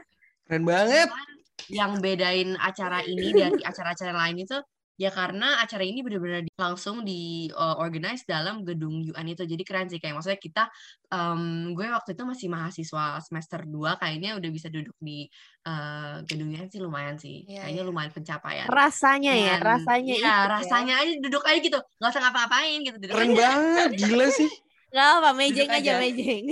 Keren 0.48 0.64
banget. 0.64 1.12
Cuman 1.12 1.28
yang 1.72 1.98
bedain 2.04 2.60
acara 2.60 3.00
ini 3.08 3.32
dari 3.32 3.60
acara-acara 3.70 4.12
lain 4.14 4.44
itu 4.44 4.60
ya 5.00 5.10
karena 5.10 5.58
acara 5.58 5.82
ini 5.82 6.06
benar-benar 6.06 6.46
langsung 6.62 7.02
di 7.02 7.50
uh, 7.58 7.74
organize 7.82 8.22
dalam 8.22 8.62
gedung 8.62 9.02
UN 9.02 9.34
itu 9.34 9.50
jadi 9.50 9.64
keren 9.66 9.90
sih 9.90 9.98
kayak 9.98 10.14
maksudnya 10.14 10.38
kita 10.38 10.64
em, 11.10 11.74
gue 11.74 11.90
waktu 11.90 12.14
itu 12.14 12.22
masih 12.22 12.48
mahasiswa 12.54 13.18
semester 13.26 13.66
2 13.66 13.98
kayaknya 13.98 14.38
udah 14.38 14.50
bisa 14.54 14.70
duduk 14.70 14.94
di 15.02 15.26
uh, 15.66 16.22
gedung 16.30 16.54
UN 16.54 16.70
sih 16.70 16.78
lumayan 16.78 17.18
sih 17.18 17.50
Iya, 17.50 17.66
kayaknya 17.66 17.82
iya. 17.82 17.90
lumayan 17.90 18.12
pencapaian 18.14 18.66
rasanya 18.70 19.34
ya, 19.34 19.56
Dan, 19.58 19.62
rasanya 19.66 20.14
ya, 20.14 20.22
ikut 20.22 20.30
ya. 20.30 20.54
rasanya 20.54 20.94
aja 21.02 21.14
duduk 21.18 21.44
aja 21.50 21.60
gitu 21.66 21.80
nggak 21.82 22.12
usah 22.14 22.22
ngapa-ngapain 22.22 22.78
gitu 22.86 22.98
duduk 23.02 23.16
Keren 23.18 23.32
aja 23.32 23.42
banget, 23.42 23.90
gila 23.98 24.28
sih. 24.30 24.50
Gak 24.92 25.08
apa, 25.24 25.30
mejeng 25.32 25.72
Duduk 25.72 25.80
aja, 25.82 25.92
aja. 25.98 26.02
mejeng. 26.04 26.44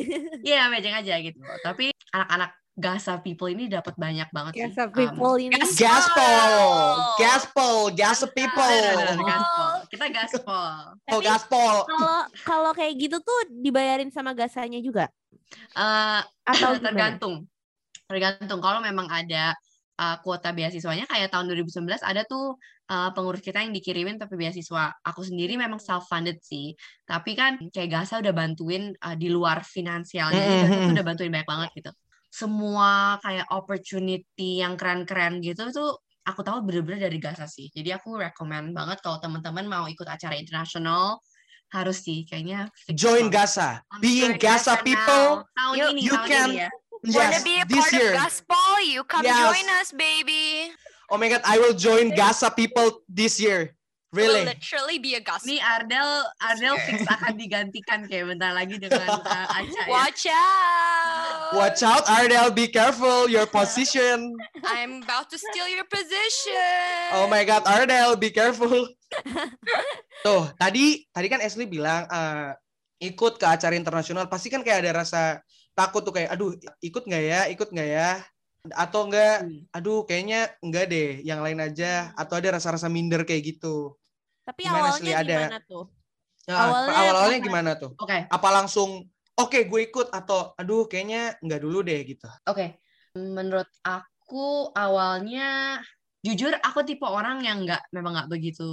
iya 0.47 0.61
mejeng 0.71 0.95
aja 0.95 1.13
gitu 1.21 1.37
tapi 1.61 1.91
anak-anak 2.15 2.49
Gasa 2.79 3.19
people 3.19 3.51
ini 3.51 3.67
dapat 3.67 3.91
banyak 3.93 4.31
banget 4.31 4.51
sih 4.55 4.63
Biasa 4.63 4.81
Em, 4.85 4.95
people 4.95 5.35
ini. 5.37 5.51
Gas- 5.53 5.75
Gaspol, 5.75 6.55
gaspol, 7.15 7.77
gas 7.91 8.19
people. 8.25 8.79
Gaspol. 9.19 9.71
Kita 9.91 10.05
gaspol. 10.07 10.71
Oh, 11.11 11.19
gaspol. 11.19 11.75
Kalau 11.85 12.19
kalau 12.41 12.71
kayak 12.71 12.95
gitu 12.95 13.19
tuh 13.19 13.39
dibayarin 13.51 14.09
sama 14.09 14.31
gasanya 14.31 14.79
juga 14.79 15.11
Eh, 15.51 16.21
atau 16.45 16.71
gimana? 16.73 16.85
tergantung. 16.85 17.35
Tergantung. 18.05 18.59
Kalau 18.59 18.79
memang 18.79 19.05
ada 19.05 19.51
eh, 19.99 20.15
kuota 20.23 20.49
beasiswanya 20.49 21.03
kayak 21.03 21.27
tahun 21.29 21.51
2019 21.51 21.99
ada 21.99 22.23
tuh 22.23 22.55
eh, 22.87 23.09
pengurus 23.11 23.41
kita 23.41 23.59
yang 23.59 23.69
dikirimin 23.69 24.15
tapi 24.15 24.33
beasiswa. 24.33 24.95
Aku 25.03 25.21
sendiri 25.21 25.57
memang 25.57 25.77
self 25.77 26.07
funded 26.07 26.39
sih. 26.39 26.71
Tapi 27.03 27.35
kan 27.35 27.59
kayak 27.69 27.89
Gasa 27.91 28.17
udah 28.17 28.31
bantuin 28.31 28.93
eh, 28.93 29.15
di 29.17 29.27
luar 29.27 29.61
finansialnya. 29.61 30.39
Gasa 30.39 30.65
tuh 30.69 30.81
Mhm. 30.85 30.93
udah 30.95 31.05
bantuin 31.05 31.29
banyak 31.29 31.49
banget 31.49 31.69
gitu. 31.75 31.91
Semua 32.29 33.17
kayak 33.19 33.49
opportunity 33.49 34.61
yang 34.61 34.77
keren-keren 34.77 35.41
gitu 35.41 35.69
tuh 35.69 35.97
aku 36.23 36.45
tahu 36.45 36.61
bener-bener 36.61 37.09
dari 37.09 37.17
Gasa 37.17 37.45
sih. 37.45 37.67
Jadi 37.69 37.89
aku 37.89 38.15
recommend 38.15 38.71
banget 38.71 39.01
kalau 39.01 39.17
teman-teman 39.17 39.65
mau 39.65 39.85
ikut 39.85 40.05
acara 40.05 40.37
internasional 40.37 41.17
harus 41.69 42.01
sih 42.01 42.25
kayaknya 42.25 42.69
Join. 42.89 43.29
Gasa. 43.29 43.81
I'm 43.89 44.01
Being 44.01 44.37
join 44.37 44.41
Gasa 44.41 44.77
Gasa 44.77 44.85
people. 44.85 45.45
tahun 45.53 45.75
You- 45.75 45.89
ini 45.91 46.01
you 46.01 46.13
tahun 46.13 46.27
can- 46.27 46.49
ini 46.49 46.57
ya. 46.59 46.69
Wanna 46.99 47.31
Yes, 47.31 47.43
be 47.47 47.53
a 47.55 47.63
this 47.63 47.79
part 47.79 47.93
year. 47.95 48.11
of 48.11 48.19
Gaspol? 48.19 48.73
You 48.83 49.01
come 49.07 49.23
Yes. 49.23 49.39
join 49.39 49.67
us, 49.79 49.89
baby. 49.95 50.67
Oh 51.07 51.15
my 51.15 51.25
god, 51.27 51.39
I 51.43 51.55
will 51.55 51.71
join 51.73 52.11
Gasa 52.11 52.51
people 52.51 53.01
this 53.07 53.39
year. 53.39 53.71
Will 54.11 54.25
Really? 54.35 54.51
literally 54.51 54.97
be 54.97 55.15
a 55.15 55.21
Gaspol. 55.21 55.47
Nih 55.47 55.61
Ardel 55.61 56.09
Ardel 56.39 56.75
fix 56.83 57.05
akan 57.07 57.37
digantikan 57.37 58.03
kayak 58.03 58.25
bentar 58.27 58.51
lagi 58.51 58.75
dengan 58.75 59.15
uh, 59.15 59.47
Aca 59.61 59.69
ya. 59.69 59.85
Watch 59.87 60.25
out. 60.27 61.18
Watch 61.51 61.81
out, 61.81 62.05
Ardell. 62.05 62.51
Be 62.51 62.67
careful 62.67 63.25
your 63.25 63.45
position. 63.45 64.37
I'm 64.61 65.01
about 65.01 65.29
to 65.29 65.37
steal 65.37 65.65
your 65.65 65.85
position. 65.85 67.09
Oh 67.15 67.25
my 67.25 67.41
god, 67.41 67.65
Ardell, 67.65 68.13
be 68.15 68.29
careful. 68.29 68.69
Tuh, 70.25 70.43
tadi 70.55 71.09
tadi 71.09 71.27
kan 71.27 71.41
Ashley 71.41 71.65
bilang 71.65 72.05
eh, 72.05 72.53
ikut 73.01 73.39
ke 73.39 73.45
acara 73.47 73.73
internasional 73.73 74.27
pasti 74.27 74.51
kan 74.51 74.61
kayak 74.61 74.85
ada 74.85 75.01
rasa 75.01 75.21
takut 75.71 76.03
tuh 76.03 76.11
kayak 76.11 76.35
aduh 76.35 76.53
ikut 76.79 77.03
nggak 77.03 77.23
ya, 77.23 77.41
ikut 77.49 77.69
nggak 77.71 77.89
ya? 77.89 78.09
Atau 78.75 79.07
enggak, 79.07 79.47
Hmm. 79.47 79.63
aduh 79.71 80.03
kayaknya 80.03 80.51
enggak 80.59 80.91
deh, 80.91 81.23
yang 81.23 81.39
lain 81.39 81.63
aja 81.63 82.11
atau 82.13 82.35
ada 82.37 82.59
rasa-rasa 82.59 82.91
minder 82.91 83.23
kayak 83.23 83.55
gitu. 83.55 83.95
Tapi 84.43 84.67
Gimana, 84.67 84.91
awalnya? 84.91 85.13
Ada- 85.15 85.39
gimana 85.47 85.59
tuh? 85.63 85.85
Nah, 86.49 86.57
Awalnya 86.65 86.93
awal-awalnya 86.97 87.39
gimana 87.39 87.71
tuh? 87.77 87.91
Oke, 87.95 88.25
Apa 88.25 88.49
langsung 88.51 89.05
oke 89.39 89.59
gue 89.65 89.81
ikut 89.87 90.07
atau 90.11 90.51
aduh 90.53 90.85
kayaknya 90.85 91.39
enggak 91.39 91.61
dulu 91.63 91.79
deh 91.81 91.99
gitu. 92.03 92.27
oke. 92.45 92.75
Menurut 93.15 93.65
aku 93.81 94.69
awalnya 94.77 95.79
jujur 96.21 96.51
aku 96.59 96.83
tipe 96.83 97.07
orang 97.07 97.41
yang 97.41 97.63
nggak 97.63 97.89
memang 97.95 98.11
nggak 98.13 98.29
begitu 98.29 98.67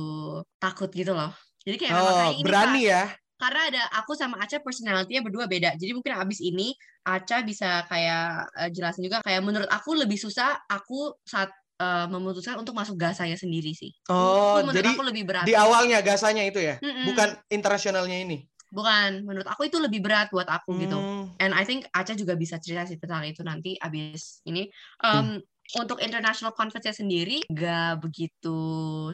takut 0.58 0.90
gitu 0.92 1.14
loh. 1.14 1.30
Jadi 1.62 1.76
kayak 1.80 1.92
memang 1.94 2.14
Oh, 2.14 2.18
kayak 2.20 2.35
ini 2.37 2.44
berani 2.44 2.82
ya. 2.85 3.02
karena 3.37 3.61
ada 3.68 3.82
aku 4.00 4.12
sama 4.16 4.40
Aca 4.40 4.56
personality-nya 4.61 5.20
berdua 5.25 5.44
beda. 5.49 5.76
Jadi 5.76 5.92
mungkin 5.92 6.16
abis 6.16 6.40
ini 6.40 6.73
Aca 7.06 7.44
bisa 7.46 7.85
kayak 7.87 8.50
eh, 8.61 8.70
jelasin 8.75 9.06
juga 9.06 9.23
kayak 9.23 9.40
menurut 9.44 9.68
aku 9.70 9.94
lebih 9.94 10.18
susah 10.18 10.56
aku 10.66 11.14
saat 11.23 11.49
eh, 11.80 12.06
memutuskan 12.11 12.56
untuk 12.61 12.73
masuk 12.76 12.96
gasanya 12.96 13.37
sendiri 13.37 13.73
sih. 13.76 13.92
Oh, 14.08 14.58
Itu 14.58 14.66
menurut 14.66 14.76
jadi 14.82 14.90
aku 14.96 15.04
lebih 15.04 15.23
berat. 15.28 15.44
di 15.46 15.54
awalnya 15.54 15.99
gasanya 16.02 16.42
itu 16.44 16.61
ya, 16.61 16.76
Mm-mm. 16.80 17.06
bukan 17.12 17.28
internasionalnya 17.52 18.18
ini. 18.25 18.38
Bukan, 18.70 19.23
menurut 19.25 19.46
aku 19.46 19.68
itu 19.70 19.78
lebih 19.78 20.02
berat 20.02 20.28
buat 20.30 20.49
aku 20.49 20.75
gitu. 20.80 20.99
Hmm. 20.99 21.30
And 21.38 21.52
I 21.54 21.62
think 21.62 21.87
Aca 21.94 22.12
juga 22.14 22.35
bisa 22.35 22.58
cerita 22.58 22.85
sih 22.87 22.99
tentang 22.99 23.23
itu 23.26 23.40
nanti 23.46 23.75
abis 23.78 24.42
ini. 24.46 24.66
Hmm. 25.02 25.38
Um, 25.38 25.44
Untuk 25.82 25.99
international 25.99 26.54
conference 26.54 26.94
sendiri 27.02 27.42
gak 27.50 27.99
begitu 27.99 28.54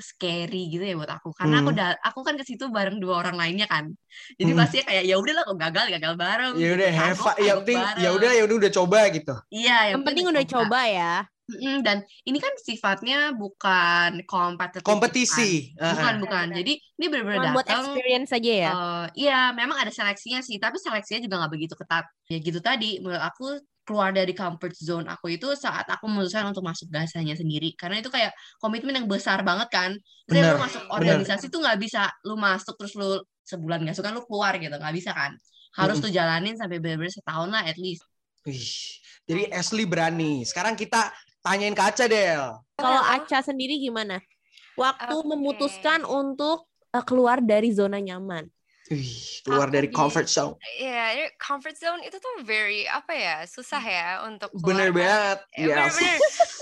scary 0.05 0.69
gitu 0.69 0.85
ya 0.85 1.01
buat 1.01 1.09
aku. 1.09 1.33
Karena 1.33 1.65
aku 1.65 1.73
Hmm. 1.73 1.81
da- 1.81 1.97
aku 2.05 2.21
kan 2.21 2.37
ke 2.37 2.45
situ 2.45 2.69
bareng 2.69 3.01
dua 3.01 3.25
orang 3.25 3.41
lainnya 3.41 3.65
kan. 3.65 3.89
Jadi 4.37 4.53
Hmm. 4.53 4.61
pasti 4.61 4.85
kayak 4.85 5.01
ya 5.09 5.17
udahlah 5.17 5.49
kok 5.49 5.57
gagal 5.57 5.87
gagal 5.97 6.13
bareng. 6.13 6.53
Ya 6.61 6.77
udah, 6.77 6.91
have 6.93 7.17
Kagok, 7.17 7.25
fun. 7.25 7.35
Yang 7.41 7.41
kagok 7.41 7.57
penting 7.65 7.79
ya 8.05 8.09
udah 8.13 8.31
ya 8.37 8.43
udah 8.45 8.57
udah 8.61 8.73
coba 8.77 8.99
gitu. 9.09 9.35
Iya, 9.49 9.79
Yang 9.97 10.03
penting 10.05 10.27
udah 10.29 10.45
coba 10.45 10.81
ya. 10.93 11.13
Mm-mm, 11.53 11.85
dan 11.87 12.01
ini 12.25 12.39
kan 12.41 12.53
sifatnya 12.59 13.37
bukan 13.37 14.25
kompetitif 14.25 14.85
Kompetisi. 14.87 15.73
kan? 15.77 15.93
bukan 15.93 16.15
Ah, 16.15 16.21
bukan 16.23 16.47
jadi 16.59 16.73
ini 16.99 17.05
benar-benar 17.11 17.39
Cuma 17.43 17.55
buat 17.57 17.67
datang 17.69 17.83
experience 17.85 18.31
aja 18.33 18.53
ya. 18.53 18.73
eh, 18.73 19.05
iya 19.21 19.39
memang 19.53 19.77
ada 19.83 19.93
seleksinya 19.93 20.41
sih 20.41 20.57
tapi 20.57 20.77
seleksinya 20.81 21.21
juga 21.25 21.35
nggak 21.45 21.53
begitu 21.53 21.75
ketat 21.77 22.05
ya 22.33 22.39
gitu 22.41 22.59
tadi 22.63 22.99
menurut 23.03 23.21
aku 23.21 23.45
keluar 23.83 24.15
dari 24.15 24.31
comfort 24.33 24.73
zone 24.79 25.07
aku 25.11 25.27
itu 25.35 25.47
saat 25.59 25.85
aku 25.91 26.07
memutuskan 26.07 26.47
untuk 26.55 26.63
masuk 26.63 26.87
gasanya 26.87 27.35
sendiri 27.35 27.75
karena 27.75 27.99
itu 27.99 28.09
kayak 28.15 28.31
komitmen 28.63 28.95
yang 28.95 29.09
besar 29.11 29.43
banget 29.43 29.69
kan 29.75 29.91
Bener, 30.31 30.55
lu 30.55 30.63
masuk 30.63 30.83
bener. 30.87 31.19
organisasi 31.19 31.51
tuh 31.51 31.59
nggak 31.67 31.79
bisa 31.83 32.07
lu 32.25 32.39
masuk 32.39 32.75
terus 32.79 32.95
lu 32.95 33.19
sebulan 33.43 33.83
nggak 33.83 33.97
suka 33.99 34.15
lu 34.15 34.23
keluar 34.23 34.55
gitu 34.63 34.71
nggak 34.79 34.95
bisa 34.95 35.11
kan 35.11 35.35
harus 35.75 35.99
Mm-mm. 35.99 36.05
tuh 36.07 36.13
jalanin 36.15 36.55
sampai 36.55 36.79
benar-benar 36.79 37.11
setahun 37.11 37.49
lah 37.51 37.63
at 37.67 37.75
least 37.77 38.07
Wih, 38.43 38.99
jadi 39.23 39.55
Ashley 39.55 39.87
berani. 39.87 40.43
Sekarang 40.43 40.75
kita 40.75 41.15
tanyain 41.43 41.75
ke 41.75 41.83
Aca, 41.83 42.07
Del. 42.07 42.43
Kalau. 42.75 43.03
Aca 43.03 43.39
sendiri 43.43 43.77
gimana? 43.77 44.23
Waktu 44.75 45.13
Oke. 45.13 45.29
memutuskan 45.29 46.03
untuk 46.03 46.67
eh, 46.89 47.05
keluar 47.05 47.39
dari 47.39 47.71
zona 47.71 47.99
nyaman. 47.99 48.49
Wih, 48.89 49.09
keluar 49.43 49.69
Aku 49.69 49.75
dari 49.75 49.89
di- 49.89 49.95
comfort 49.95 50.27
zone. 50.27 50.59
Iya, 50.77 51.05
ini 51.15 51.25
comfort 51.39 51.77
zone 51.77 52.03
itu 52.03 52.17
tuh 52.17 52.43
very 52.43 52.85
apa 52.85 53.13
ya 53.13 53.37
susah 53.45 53.81
ya 53.81 54.09
untuk 54.23 54.53
Bener 54.55 54.91
keluar. 54.91 54.99
banget. 54.99 55.39
Eh, 55.55 55.65
Yes. 55.65 55.95
Bener-bener, 55.95 56.19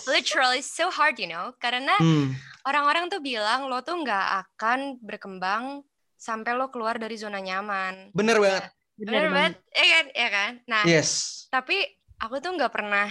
literally 0.08 0.62
so 0.62 0.86
hard, 0.88 1.16
you 1.16 1.26
know, 1.26 1.50
karena 1.56 1.90
Hmm. 1.96 2.36
orang-orang 2.62 3.08
tuh 3.08 3.18
bilang 3.18 3.66
lo 3.66 3.80
tuh 3.80 3.98
nggak 3.98 4.26
akan 4.46 5.00
berkembang 5.00 5.82
sampai 6.14 6.52
lo 6.52 6.68
keluar 6.68 7.00
dari 7.00 7.16
zona 7.16 7.40
nyaman. 7.40 8.12
Bener 8.12 8.36
banget. 8.36 8.68
Bener 8.94 9.32
banget, 9.32 9.54
ya 9.72 9.86
kan? 9.88 10.06
Ya 10.12 10.28
kan? 10.28 10.52
Nah, 10.68 10.82
Yes. 10.84 11.10
tapi 11.48 11.82
aku 12.16 12.36
tuh 12.38 12.52
nggak 12.52 12.70
pernah 12.70 13.08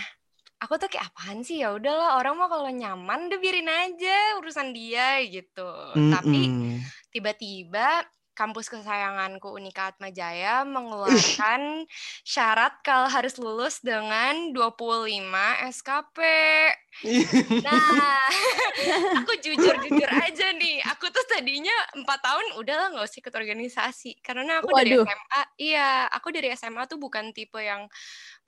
aku 0.59 0.75
tuh 0.75 0.91
kayak 0.91 1.07
apaan 1.11 1.39
sih 1.41 1.63
ya 1.63 1.71
udahlah 1.71 2.19
orang 2.19 2.35
mau 2.35 2.51
kalau 2.51 2.67
nyaman 2.67 3.31
udah 3.31 3.39
biarin 3.39 3.71
aja 3.71 4.39
urusan 4.43 4.75
dia 4.75 5.23
gitu 5.23 5.71
tapi 5.95 6.51
Mm-mm. 6.51 6.83
tiba-tiba 7.15 8.03
kampus 8.39 8.71
kesayanganku 8.71 9.51
Unika 9.51 9.91
Atma 9.91 10.15
Jaya 10.15 10.63
mengeluarkan 10.63 11.83
syarat 12.23 12.79
kalau 12.87 13.11
harus 13.11 13.35
lulus 13.35 13.83
dengan 13.83 14.55
25 14.55 15.11
SKP. 15.75 16.17
Nah, 17.59 18.23
aku 19.19 19.33
jujur-jujur 19.43 20.07
aja 20.07 20.47
nih. 20.55 20.79
Aku 20.87 21.11
tuh 21.11 21.27
tadinya 21.27 21.75
empat 21.99 22.19
tahun 22.23 22.45
udahlah 22.63 22.95
nggak 22.95 23.11
usah 23.11 23.19
ikut 23.19 23.35
organisasi 23.35 24.23
karena 24.23 24.63
aku 24.63 24.71
dari 24.71 24.95
Waduh. 24.95 25.03
SMA. 25.03 25.41
Iya, 25.59 26.07
aku 26.07 26.27
dari 26.31 26.47
SMA 26.55 26.87
tuh 26.87 26.95
bukan 26.95 27.35
tipe 27.35 27.59
yang 27.59 27.91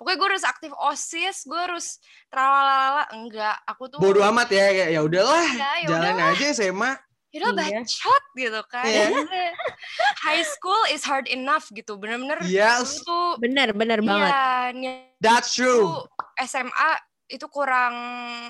pokoknya 0.02 0.18
gue 0.18 0.28
harus 0.34 0.46
aktif 0.50 0.72
osis, 0.82 1.46
gue 1.46 1.60
harus 1.62 2.02
tralalala 2.26 3.06
enggak. 3.14 3.54
Aku 3.70 3.86
tuh 3.86 4.02
Bodoh 4.02 4.26
amat 4.34 4.50
ya, 4.50 4.66
ya 4.74 4.86
ya 4.90 5.06
udahlah, 5.06 5.46
Ya, 5.54 5.86
ya 5.86 5.88
jalan 5.94 6.18
udahlah. 6.18 6.34
aja 6.34 6.46
SMA. 6.50 6.92
Yaudah 7.32 7.54
Iya. 7.64 7.80
bacot 7.86 8.24
gitu 8.34 8.62
kan. 8.66 8.86
Iya. 8.90 9.06
High 10.26 10.44
school 10.44 10.82
is 10.90 11.06
hard 11.06 11.30
enough 11.30 11.70
gitu. 11.70 11.96
Bener-bener 11.96 12.42
Yes, 12.44 12.98
dulu 12.98 13.06
tuh 13.06 13.28
Bener, 13.40 13.70
bener 13.72 14.02
banget. 14.02 14.34
iya, 14.34 14.74
nya- 14.74 15.06
that's 15.22 15.54
itu 15.54 15.70
true. 15.70 16.02
SMA 16.42 16.92
itu 17.30 17.46
kurang 17.48 17.96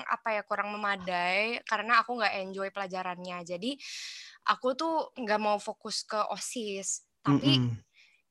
apa 0.02 0.34
ya 0.34 0.42
kurang 0.42 0.74
memadai 0.74 1.62
karena 1.62 2.02
aku 2.02 2.18
nggak 2.18 2.34
enjoy 2.42 2.66
pelajarannya 2.74 3.46
jadi 3.46 3.78
aku 4.42 4.74
tuh 4.74 4.94
nggak 5.14 5.38
mau 5.38 5.54
fokus 5.56 6.02
ke 6.02 6.18
osis 6.26 7.06
tapi 7.22 7.62
Mm-mm. 7.62 7.78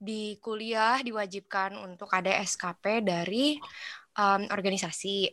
Di 0.01 0.41
kuliah 0.41 0.97
diwajibkan 1.05 1.77
untuk 1.77 2.09
ada 2.09 2.33
SKP 2.41 3.05
dari 3.05 3.61
um, 4.17 4.49
organisasi 4.49 5.29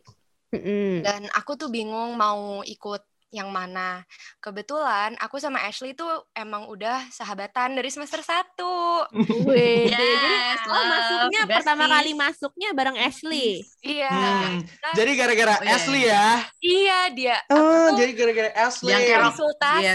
Mm-mm. 0.52 1.08
dan 1.08 1.24
aku 1.32 1.56
tuh 1.56 1.72
bingung 1.72 2.20
mau 2.20 2.60
ikut 2.60 3.02
yang 3.28 3.48
mana. 3.48 4.08
Kebetulan 4.38 5.12
aku 5.18 5.36
sama 5.36 5.60
Ashley 5.62 5.92
tuh 5.92 6.08
emang 6.32 6.64
udah 6.64 7.04
sahabatan 7.08 7.76
dari 7.76 7.92
semester 7.92 8.24
1. 8.24 9.04
Wede. 9.44 9.92
Yes, 9.92 10.60
Oh, 10.64 10.72
love, 10.72 10.88
masuknya 10.88 11.42
pertama 11.44 11.84
besties. 11.84 11.94
kali 11.94 12.10
masuknya 12.14 12.68
bareng 12.72 12.96
Ashley. 12.96 13.50
Iya. 13.80 14.08
Hmm, 14.08 14.56
kita- 14.64 14.94
Jadi 14.96 15.10
gara-gara 15.12 15.54
Oh, 15.54 15.60
iya, 15.60 15.72
Ashley 15.76 16.00
iya. 16.00 16.12
ya. 16.12 16.28
iya 16.58 16.98
dia. 17.12 17.36
Oh, 17.48 17.56
aku 17.56 17.68
tuh 17.68 17.92
jadi 17.98 18.12
gara-gara 18.14 18.50
Ashley. 18.58 18.90
Yang 18.90 19.02
kerok. 19.04 19.24
konsultasi 19.28 19.82
Iya, 19.84 19.92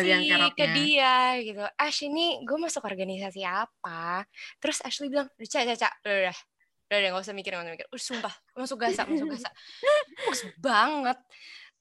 ke 0.53 0.65
dia 0.75 1.15
gitu. 1.41 1.63
Ash 1.73 1.99
ini 2.01 2.25
gue 2.41 2.57
masuk 2.59 2.81
organisasi 2.83 3.41
apa? 3.41 4.23
Terus 4.61 4.77
Ashley 4.81 5.09
bilang, 5.09 5.25
udah 5.27 5.49
Ca, 5.49 5.59
Ca, 5.63 5.75
Ca, 5.75 5.89
udah, 6.05 6.15
udah, 6.29 6.37
udah, 6.93 7.09
gak 7.09 7.23
usah 7.25 7.33
mikir, 7.33 7.51
gak 7.51 7.65
usah 7.65 7.73
mikir. 7.73 7.87
Udah, 7.89 8.03
sumpah, 8.03 8.33
masuk 8.53 8.77
gasa, 8.77 9.01
masuk 9.03 9.27
gasa. 9.27 9.49
Bagus 10.21 10.41
banget. 10.61 11.17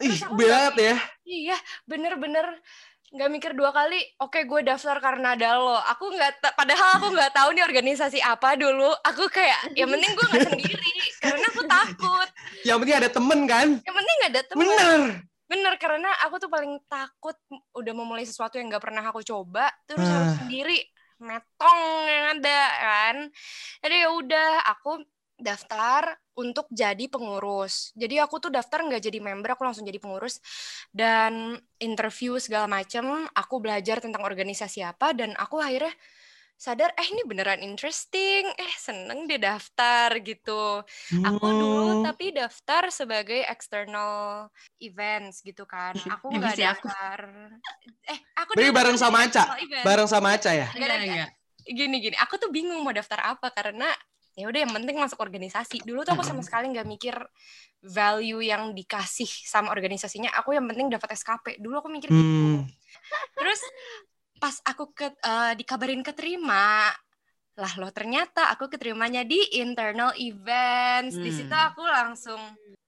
Ih, 0.03 0.19
banget 0.35 0.75
ya. 0.77 0.95
Iya, 1.23 1.57
bener-bener 1.87 2.47
nggak 3.13 3.31
mikir 3.31 3.53
dua 3.53 3.71
kali. 3.71 4.01
Oke, 4.19 4.43
gue 4.43 4.61
daftar 4.65 4.97
karena 4.99 5.37
ada 5.37 5.61
lo. 5.61 5.77
Aku 5.77 6.11
nggak, 6.11 6.43
padahal 6.57 6.97
aku 6.99 7.13
nggak 7.13 7.33
tahu 7.33 7.53
nih 7.53 7.65
organisasi 7.65 8.19
apa 8.19 8.57
dulu. 8.57 8.89
Aku 9.05 9.29
kayak, 9.29 9.77
yang 9.77 9.89
penting 9.89 10.13
gue 10.13 10.27
nggak 10.27 10.49
sendiri, 10.53 10.93
karena 11.21 11.47
aku 11.47 11.63
takut. 11.69 12.29
Yang 12.65 12.77
penting 12.81 12.97
ada 12.97 13.11
temen 13.13 13.41
kan? 13.45 13.69
Yang 13.85 13.95
penting 13.97 14.15
nggak 14.19 14.33
ada 14.33 14.43
teman. 14.49 14.61
Bener. 14.65 15.01
Bener, 15.45 15.75
karena 15.77 16.09
aku 16.25 16.41
tuh 16.41 16.49
paling 16.49 16.81
takut 16.89 17.37
udah 17.77 17.93
memulai 17.93 18.25
sesuatu 18.25 18.57
yang 18.57 18.73
nggak 18.73 18.81
pernah 18.81 19.05
aku 19.05 19.21
coba, 19.21 19.69
terus 19.85 20.01
harus 20.09 20.33
Ah. 20.33 20.39
sendiri 20.41 20.81
metong 21.21 21.81
yang 22.09 22.25
ada 22.41 22.63
kan. 22.81 23.17
Jadi 23.85 23.97
ya 24.01 24.09
udah, 24.11 24.49
aku 24.73 25.05
daftar 25.45 26.17
untuk 26.39 26.65
jadi 26.73 27.11
pengurus. 27.13 27.93
Jadi 27.93 28.17
aku 28.17 28.41
tuh 28.41 28.49
daftar 28.49 28.81
nggak 28.87 29.03
jadi 29.05 29.19
member, 29.21 29.53
aku 29.53 29.69
langsung 29.69 29.85
jadi 29.85 30.01
pengurus 30.01 30.41
dan 30.95 31.61
interview 31.77 32.41
segala 32.41 32.65
macem. 32.71 33.05
Aku 33.37 33.61
belajar 33.61 34.01
tentang 34.01 34.25
organisasi 34.25 34.81
apa 34.87 35.13
dan 35.13 35.37
aku 35.37 35.61
akhirnya 35.61 35.93
sadar, 36.63 36.95
eh 36.95 37.09
ini 37.11 37.27
beneran 37.27 37.59
interesting, 37.59 38.47
eh 38.55 38.73
seneng 38.79 39.27
deh 39.27 39.43
daftar 39.43 40.15
gitu. 40.23 40.87
Aku 41.27 41.47
dulu 41.51 41.91
Hmm. 41.99 42.07
tapi 42.07 42.31
daftar 42.31 42.87
sebagai 42.95 43.43
external 43.51 44.47
events 44.79 45.43
gitu 45.43 45.67
kan. 45.67 45.99
Aku 45.99 46.31
nggak 46.31 46.55
Divisi 46.55 46.63
aku. 46.63 46.87
daftar. 46.87 47.19
Eh, 48.07 48.19
aku 48.39 48.51
dulu 48.55 48.71
bareng 48.71 48.95
daftar 48.95 49.11
sama 49.11 49.19
Aca? 49.27 49.45
Bareng 49.83 50.09
sama 50.09 50.29
Aca 50.39 50.51
ya? 50.55 50.71
Enggak. 50.71 50.99
enggak. 51.03 51.31
Gini 51.63 51.97
gini, 51.99 52.17
aku 52.19 52.39
tuh 52.39 52.51
bingung 52.55 52.79
mau 52.83 52.95
daftar 52.95 53.35
apa 53.35 53.51
karena 53.51 53.91
ya 54.33 54.49
udah 54.49 54.61
yang 54.65 54.73
penting 54.73 54.97
masuk 54.97 55.19
organisasi. 55.19 55.83
Dulu 55.83 56.03
tuh 56.03 56.17
aku 56.17 56.25
sama 56.25 56.41
sekali 56.41 56.73
nggak 56.73 56.89
mikir 56.89 57.15
value 57.81 58.41
yang 58.41 58.73
dikasih 58.73 59.29
sama 59.45 59.69
organisasinya. 59.71 60.33
Aku 60.39 60.53
yang 60.53 60.65
penting 60.65 60.89
dapat 60.89 61.13
SKP. 61.13 61.59
Dulu 61.59 61.79
aku 61.79 61.89
mikir 61.89 62.09
gitu. 62.09 62.21
Hmm. 62.23 62.65
Terus 63.35 63.61
pas 64.39 64.57
aku 64.63 64.91
ke, 64.91 65.13
eh, 65.13 65.53
dikabarin 65.55 66.01
keterima, 66.01 66.91
lah 67.53 67.73
lo 67.77 67.93
ternyata 67.93 68.49
aku 68.49 68.67
keterimanya 68.67 69.23
di 69.23 69.39
internal 69.57 70.17
events. 70.17 71.15
Di 71.15 71.31
situ 71.31 71.53
Hmm. 71.53 71.69
aku 71.69 71.83
langsung 71.85 72.41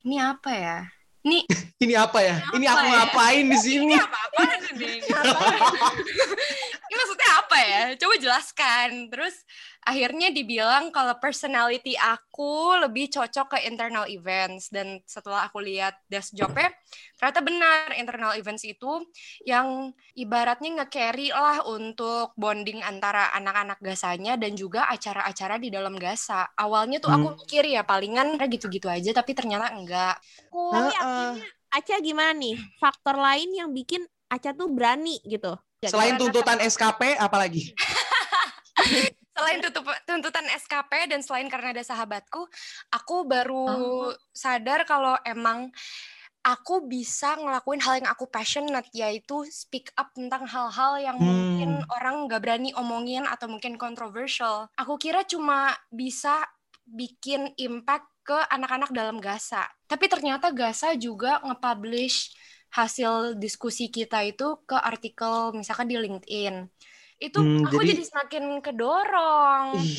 ini 0.03 0.17
apa 0.17 0.51
ya? 0.51 0.79
Ini 1.25 1.45
Ini 1.85 1.95
apa 2.01 2.17
ya? 2.21 2.37
Ini 2.53 2.65
aku 2.65 2.81
Apa 2.81 2.89
ya? 2.89 2.95
ngapain 2.97 3.45
di 3.45 3.59
sini? 3.67 3.93
ini 3.93 3.97
apa-apa 3.99 4.41
nih? 4.73 5.01
ini 6.89 6.95
maksudnya 6.95 7.29
apa 7.37 7.59
ya? 7.61 7.83
Coba 7.97 8.15
jelaskan. 8.17 8.89
Terus 9.13 9.35
akhirnya 9.85 10.33
dibilang 10.33 10.89
kalau 10.91 11.15
personality 11.21 11.95
aku 11.95 12.73
lebih 12.85 13.13
cocok 13.13 13.57
ke 13.57 13.59
internal 13.69 14.09
events 14.09 14.73
dan 14.73 15.01
setelah 15.05 15.45
aku 15.47 15.61
lihat 15.61 15.97
desk 16.09 16.33
jobnya 16.33 16.73
ternyata 17.21 17.41
benar 17.45 17.93
internal 17.95 18.33
events 18.35 18.65
itu 18.65 19.05
yang 19.45 19.93
ibaratnya 20.17 20.83
nge-carry 20.83 21.31
lah 21.31 21.63
untuk 21.69 22.33
bonding 22.35 22.81
antara 22.81 23.31
anak-anak 23.37 23.79
gasanya 23.85 24.41
dan 24.41 24.57
juga 24.57 24.89
acara-acara 24.89 25.61
di 25.61 25.69
dalam 25.69 25.95
gasa. 26.01 26.49
Awalnya 26.57 26.99
tuh 26.99 27.13
aku 27.13 27.45
mikir 27.45 27.65
ya 27.69 27.85
palingan 27.85 28.41
"Ah, 28.41 28.49
gitu-gitu 28.49 28.89
aja 28.89 29.11
tapi 29.13 29.37
ternyata 29.37 29.71
enggak. 29.73 30.17
Tapi 30.51 30.93
Heeh. 30.93 31.01
akhirnya 31.01 31.49
Aca 31.75 31.99
gimana 31.99 32.31
nih? 32.39 32.55
Faktor 32.79 33.19
lain 33.19 33.51
yang 33.51 33.75
bikin 33.75 34.07
Aca 34.31 34.55
tuh 34.55 34.71
berani 34.71 35.19
gitu. 35.27 35.59
Selain 35.85 36.17
tuntutan 36.17 36.63
SKP, 36.63 37.19
apalagi? 37.19 37.75
selain 39.35 39.59
tutup- 39.59 40.03
tuntutan 40.07 40.47
SKP 40.47 41.11
dan 41.11 41.21
selain 41.21 41.51
karena 41.51 41.75
ada 41.75 41.83
sahabatku, 41.83 42.47
aku 42.95 43.27
baru 43.27 44.15
sadar 44.31 44.87
kalau 44.87 45.19
emang 45.27 45.75
aku 46.45 46.85
bisa 46.85 47.35
ngelakuin 47.41 47.81
hal 47.83 47.95
yang 47.99 48.11
aku 48.13 48.29
passionate 48.29 48.87
yaitu 48.93 49.43
speak 49.49 49.91
up 49.97 50.13
tentang 50.13 50.45
hal-hal 50.47 51.01
yang 51.01 51.17
Hmm. 51.19 51.27
mungkin 51.27 51.71
orang 51.89 52.29
nggak 52.29 52.41
berani 52.45 52.71
omongin 52.77 53.25
atau 53.27 53.49
mungkin 53.51 53.75
controversial. 53.81 54.69
Aku 54.77 55.01
kira 55.01 55.25
cuma 55.25 55.73
bisa 55.89 56.45
bikin 56.85 57.49
impact 57.57 58.07
ke 58.25 58.37
anak-anak 58.53 58.93
dalam 58.93 59.21
Gasa. 59.21 59.65
Tapi 59.89 60.05
ternyata 60.09 60.53
Gasa 60.53 60.93
juga 60.97 61.41
nge-publish 61.45 62.33
hasil 62.77 63.41
diskusi 63.41 63.89
kita 63.89 64.21
itu 64.25 64.61
ke 64.69 64.77
artikel 64.77 65.57
misalkan 65.57 65.89
di 65.89 65.97
LinkedIn. 65.97 66.69
Itu 67.25 67.39
Hmm, 67.39 67.65
aku 67.65 67.81
jadi- 67.81 67.95
jadi 67.95 68.05
semakin 68.07 68.45
kedorong. 68.61 69.65
Ih, 69.77 69.97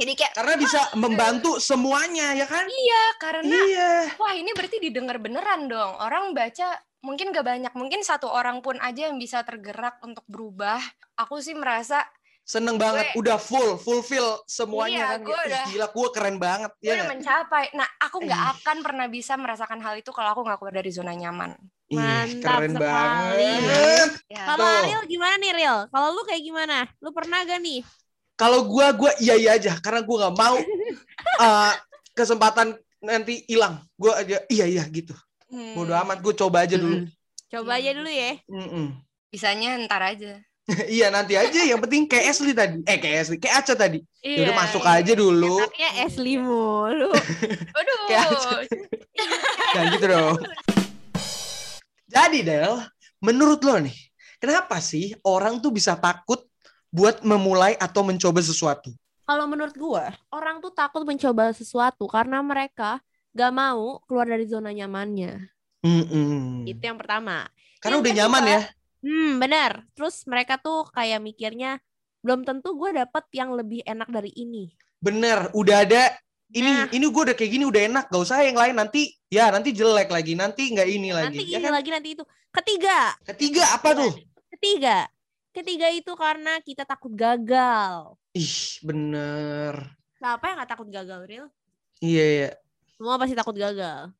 Jadi 0.00 0.12
kayak 0.14 0.32
karena 0.32 0.54
bisa 0.56 0.80
membantu 0.94 1.60
semuanya 1.60 2.32
ya 2.32 2.46
kan? 2.46 2.64
iya 2.64 3.04
karena 3.18 3.52
Iya. 3.52 3.92
wah 4.16 4.32
ini 4.32 4.48
berarti 4.50 4.80
didengar 4.80 5.18
beneran 5.18 5.66
dong. 5.66 5.92
Orang 5.94 6.32
baca 6.32 6.72
mungkin 7.00 7.28
gak 7.30 7.44
banyak, 7.44 7.72
mungkin 7.74 8.00
satu 8.00 8.24
orang 8.26 8.60
pun 8.60 8.76
aja 8.78 9.08
yang 9.08 9.16
bisa 9.16 9.42
tergerak 9.42 10.00
untuk 10.00 10.24
berubah. 10.26 10.80
Aku 11.16 11.38
sih 11.38 11.52
merasa 11.52 12.06
Seneng 12.42 12.74
banget, 12.76 13.12
Gue- 13.12 13.22
udah 13.22 13.38
full, 13.38 13.78
fulfill 13.78 14.42
semuanya 14.42 14.90
Iya, 14.96 15.06
kan. 15.06 15.20
gue 15.22 15.36
Ih, 15.36 15.46
udah- 15.46 15.66
Gila, 15.70 15.86
gue 15.86 16.08
keren 16.10 16.36
banget. 16.36 16.70
gue 16.74 16.82
ya 16.82 16.92
udah 16.96 17.06
mencapai. 17.08 17.64
Nah, 17.72 17.86
aku 18.00 18.16
nggak 18.20 18.42
akan 18.56 18.76
pernah 18.80 19.06
bisa 19.06 19.36
merasakan 19.36 19.78
hal 19.78 19.94
itu 19.94 20.10
kalau 20.10 20.34
aku 20.34 20.42
nggak 20.42 20.58
keluar 20.58 20.74
dari 20.74 20.90
zona 20.90 21.14
nyaman. 21.14 21.54
Ih, 21.90 21.98
Mantap 21.98 22.62
keren 22.62 22.70
sekali. 22.70 22.86
banget. 22.86 24.08
Ya. 24.30 24.42
Kalau. 24.46 24.62
Ariel 24.62 25.02
gimana 25.10 25.34
nih 25.36 25.52
Real? 25.52 25.78
Kalau 25.90 26.08
lu 26.14 26.22
kayak 26.22 26.42
gimana? 26.42 26.86
Lu 27.02 27.10
pernah 27.10 27.42
gak 27.42 27.58
nih? 27.58 27.82
Kalau 28.38 28.62
gue, 28.64 28.86
gue 28.94 29.10
iya 29.18 29.34
iya 29.34 29.50
aja. 29.58 29.74
Karena 29.76 30.00
gue 30.00 30.16
nggak 30.16 30.36
mau 30.38 30.56
uh, 31.36 31.72
kesempatan 32.18 32.78
nanti 33.02 33.42
hilang. 33.44 33.82
Gue 33.98 34.14
aja 34.14 34.38
iya 34.46 34.64
iya 34.64 34.86
gitu. 34.86 35.12
Hmm. 35.50 35.74
Bodo 35.74 35.92
amat, 35.98 36.22
gue 36.22 36.30
coba 36.32 36.62
aja 36.62 36.78
dulu. 36.78 37.10
Coba 37.50 37.82
aja 37.82 37.90
dulu 37.90 38.06
ya. 38.06 38.38
Mm-mm. 38.46 38.94
Bisanya 39.28 39.74
ntar 39.82 40.14
aja. 40.14 40.38
iya 40.86 41.10
nanti 41.10 41.34
aja. 41.34 41.58
Yang 41.66 41.90
penting 41.90 42.02
kayak 42.06 42.30
Asli 42.30 42.54
tadi. 42.54 42.78
Eh 42.86 43.02
kayak 43.02 43.18
Asli, 43.26 43.36
kayak 43.42 43.66
Aca 43.66 43.74
tadi. 43.74 43.98
Ya 44.22 44.46
udah 44.46 44.54
Iya. 44.54 44.60
masuk 44.62 44.84
aja 44.86 45.12
dulu. 45.18 45.58
Enaknya 45.58 45.90
Ashley 46.06 46.38
mulu. 46.38 47.10
Aduh. 47.74 47.98
Kayak 48.08 48.24
aja. 48.30 48.50
Jangan 49.74 49.86
gitu 49.98 50.06
dong. 50.06 50.36
Jadi 52.10 52.42
Del, 52.42 52.74
menurut 53.22 53.62
lo 53.62 53.78
nih, 53.78 53.94
kenapa 54.42 54.82
sih 54.82 55.14
orang 55.22 55.62
tuh 55.62 55.70
bisa 55.70 55.94
takut 55.94 56.42
buat 56.90 57.22
memulai 57.22 57.78
atau 57.78 58.02
mencoba 58.02 58.42
sesuatu? 58.42 58.90
Kalau 59.22 59.46
menurut 59.46 59.78
gua, 59.78 60.10
orang 60.34 60.58
tuh 60.58 60.74
takut 60.74 61.06
mencoba 61.06 61.54
sesuatu 61.54 62.10
karena 62.10 62.42
mereka 62.42 62.98
gak 63.30 63.54
mau 63.54 64.02
keluar 64.10 64.26
dari 64.26 64.42
zona 64.50 64.74
nyamannya. 64.74 65.46
Mm-mm. 65.86 66.66
Itu 66.66 66.82
yang 66.82 66.98
pertama. 66.98 67.46
Karena 67.78 67.96
Yang 67.96 68.02
udah 68.02 68.12
kedua, 68.12 68.20
nyaman 68.26 68.44
ya. 68.44 68.60
Hmm, 69.06 69.32
benar. 69.38 69.72
Terus 69.94 70.26
mereka 70.26 70.58
tuh 70.58 70.90
kayak 70.90 71.22
mikirnya 71.22 71.78
belum 72.26 72.42
tentu 72.42 72.74
gue 72.74 72.90
dapet 72.90 73.24
yang 73.32 73.54
lebih 73.54 73.86
enak 73.86 74.10
dari 74.10 74.34
ini. 74.34 74.74
Bener, 74.98 75.48
udah 75.54 75.76
ada 75.86 76.10
ini 76.50 76.70
Nah. 76.70 76.86
ini 76.90 77.04
gue 77.06 77.22
udah 77.30 77.36
kayak 77.36 77.50
gini 77.50 77.64
udah 77.66 77.82
enak, 77.86 78.04
gak 78.10 78.22
usah 78.22 78.42
yang 78.42 78.58
lain 78.58 78.74
nanti 78.74 79.14
ya 79.30 79.50
nanti 79.50 79.70
jelek 79.70 80.10
lagi, 80.10 80.34
nanti 80.34 80.62
nggak 80.70 80.88
ini 80.90 81.08
lagi. 81.14 81.38
Nanti 81.38 81.44
ya 81.46 81.58
ini 81.58 81.66
kan? 81.66 81.72
lagi 81.74 81.90
nanti 81.90 82.08
itu. 82.18 82.24
Ketiga, 82.50 82.98
Ketiga 83.24 83.64
apa 83.72 83.88
tuh? 83.94 84.12
ketiga. 84.50 85.06
Ketiga 85.50 85.86
itu 85.90 86.12
karena 86.14 86.62
kita 86.62 86.86
takut 86.86 87.10
gagal. 87.10 88.14
Ih, 88.34 88.78
bener. 88.86 89.74
Siapa 90.14 90.44
yang 90.46 90.62
gak 90.62 90.70
takut 90.70 90.86
gagal, 90.86 91.26
Real? 91.26 91.46
Iya, 91.98 92.24
iya. 92.26 92.50
Semua 92.94 93.18
pasti 93.18 93.34
takut 93.34 93.56
gagal. 93.56 94.12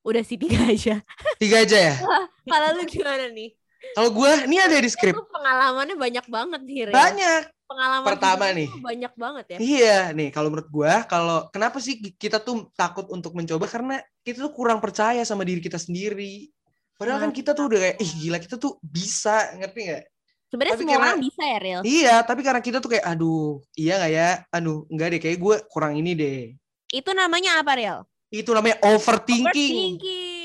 Udah 0.00 0.22
sih 0.24 0.38
tiga 0.38 0.64
aja. 0.64 1.02
Tiga 1.36 1.66
aja 1.66 1.76
ya. 1.76 1.94
Kalau 2.48 2.78
lu 2.78 2.86
gimana 2.86 3.28
nih? 3.28 3.57
Kalau 3.94 4.10
gue, 4.10 4.32
ini 4.50 4.56
ada 4.58 4.74
di 4.74 4.90
skrip. 4.90 5.14
Pengalamannya 5.14 5.96
banyak 5.96 6.26
banget 6.26 6.60
nih, 6.66 6.78
Real. 6.90 6.94
Banyak. 6.94 7.42
Pengalaman 7.68 8.08
Pertama 8.08 8.44
nih. 8.56 8.68
Banyak 8.80 9.12
banget 9.12 9.44
ya. 9.52 9.58
Iya, 9.60 9.98
nih 10.16 10.32
kalau 10.32 10.48
menurut 10.48 10.72
gua, 10.72 11.04
kalau 11.04 11.52
kenapa 11.52 11.76
sih 11.84 12.00
kita 12.16 12.40
tuh 12.40 12.72
takut 12.72 13.04
untuk 13.12 13.36
mencoba 13.36 13.68
karena 13.68 14.00
kita 14.24 14.40
tuh 14.40 14.56
kurang 14.56 14.80
percaya 14.80 15.20
sama 15.28 15.44
diri 15.44 15.60
kita 15.60 15.76
sendiri. 15.76 16.48
Padahal 16.96 17.28
kan 17.28 17.30
kita 17.30 17.52
tuh 17.52 17.68
udah 17.68 17.78
kayak, 17.78 17.96
ih 18.00 18.10
gila 18.24 18.40
kita 18.40 18.56
tuh 18.56 18.80
bisa, 18.80 19.52
ngerti 19.54 19.80
nggak? 19.84 20.02
Sebenarnya 20.48 20.76
semua 20.80 20.94
karena- 20.96 21.06
orang 21.12 21.20
bisa 21.20 21.42
ya, 21.44 21.58
Real. 21.60 21.80
Iya, 21.84 22.14
tapi 22.24 22.40
karena 22.40 22.60
kita 22.64 22.78
tuh 22.80 22.90
kayak, 22.96 23.04
aduh, 23.04 23.60
iya 23.76 23.94
nggak 24.00 24.12
ya? 24.16 24.30
Aduh, 24.48 24.78
enggak 24.88 25.06
deh, 25.12 25.20
kayak 25.20 25.38
gue 25.38 25.56
kurang 25.68 25.92
ini 26.00 26.16
deh. 26.16 26.40
Itu 26.88 27.12
namanya 27.12 27.60
apa, 27.60 27.76
Real? 27.76 28.08
Itu 28.32 28.56
namanya 28.56 28.80
overthinking. 28.80 29.44
Overthinking. 29.44 30.37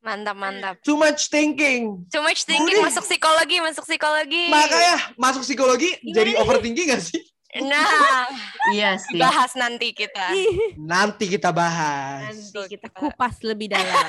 Mantap, 0.00 0.36
mantap. 0.36 0.74
too 0.80 0.94
much 0.94 1.28
thinking. 1.28 2.04
Too 2.06 2.20
much 2.20 2.42
thinking 2.42 2.76
Udah. 2.76 2.88
masuk 2.88 3.04
psikologi, 3.04 3.56
masuk 3.58 3.84
psikologi. 3.84 4.44
Makanya 4.48 4.94
masuk 5.14 5.42
psikologi 5.42 5.90
Gimana 5.96 6.14
jadi 6.14 6.30
nih? 6.30 6.40
overthinking 6.40 6.86
gak 6.88 7.02
sih? 7.02 7.22
Nah, 7.60 7.82
Iya 8.76 8.94
sih. 8.96 9.16
bahas 9.16 9.52
nanti 9.54 9.90
kita. 9.90 10.30
Nanti 10.78 11.26
kita 11.26 11.50
bahas. 11.50 12.30
Nanti 12.30 12.76
kita 12.76 12.88
kupas 12.90 13.40
lebih 13.42 13.70
dalam. 13.70 13.86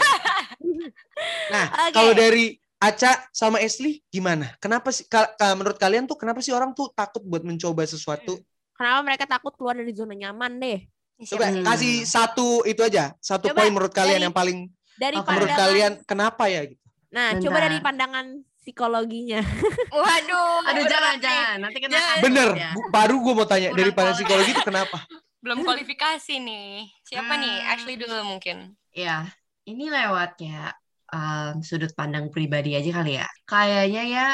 Nah, 1.48 1.70
Oke. 1.86 1.94
kalau 1.94 2.13
dari 2.13 2.58
Aca 2.78 3.13
sama 3.30 3.62
Esli 3.62 4.02
gimana? 4.08 4.58
Kenapa 4.58 4.89
sih 4.89 5.06
ka- 5.06 5.30
ka- 5.32 5.54
menurut 5.54 5.78
kalian 5.78 6.04
tuh 6.04 6.17
kenapa 6.17 6.41
sih 6.41 6.50
orang 6.50 6.74
tuh 6.74 6.89
takut 6.89 7.22
buat 7.22 7.41
mencoba 7.41 7.86
sesuatu? 7.86 8.41
Kenapa 8.74 9.00
mereka 9.04 9.26
takut 9.30 9.54
keluar 9.54 9.78
dari 9.78 9.94
zona 9.94 10.17
nyaman 10.17 10.58
deh? 10.58 10.80
Coba 11.24 11.46
Hmm. 11.48 11.62
kasih 11.62 12.02
satu 12.02 12.65
itu 12.65 12.82
aja, 12.82 13.13
satu 13.20 13.54
Coba 13.54 13.62
poin 13.62 13.70
menurut 13.70 13.94
kalian 13.94 14.17
dari- 14.17 14.26
yang 14.26 14.34
paling 14.34 14.65
Dari 15.00 15.16
menurut 15.16 15.28
pandangan 15.28 15.60
kalian 15.60 15.94
kenapa 16.04 16.44
ya 16.48 16.62
gitu. 16.66 16.82
Nah, 17.12 17.28
Bentar. 17.36 17.44
coba 17.44 17.58
dari 17.60 17.78
pandangan 17.80 18.26
psikologinya. 18.62 19.42
Waduh. 19.92 20.70
Aduh 20.70 20.86
jangan 20.88 21.14
nih. 21.18 21.22
jangan 21.22 21.56
nanti 21.60 21.78
kena 21.82 22.00
Bener, 22.22 22.50
ya. 22.56 22.72
baru 22.90 23.16
gue 23.20 23.34
mau 23.36 23.48
tanya 23.48 23.70
dari 23.74 23.92
pandang 23.92 24.16
kualitas. 24.16 24.18
psikologi 24.22 24.52
itu 24.54 24.64
kenapa? 24.64 24.98
Belum 25.44 25.60
kualifikasi 25.66 26.34
nih. 26.38 26.86
Siapa 27.04 27.34
nih? 27.36 27.56
Hmm. 27.58 27.72
Ashley 27.74 27.96
dulu 27.98 28.14
mungkin. 28.24 28.78
Ya, 28.94 29.26
ini 29.66 29.90
lewat 29.90 30.38
ya 30.38 30.70
um, 31.10 31.60
sudut 31.62 31.92
pandang 31.94 32.30
pribadi 32.30 32.78
aja 32.78 33.02
kali 33.02 33.18
ya. 33.18 33.28
Kayaknya 33.46 34.04
ya, 34.06 34.28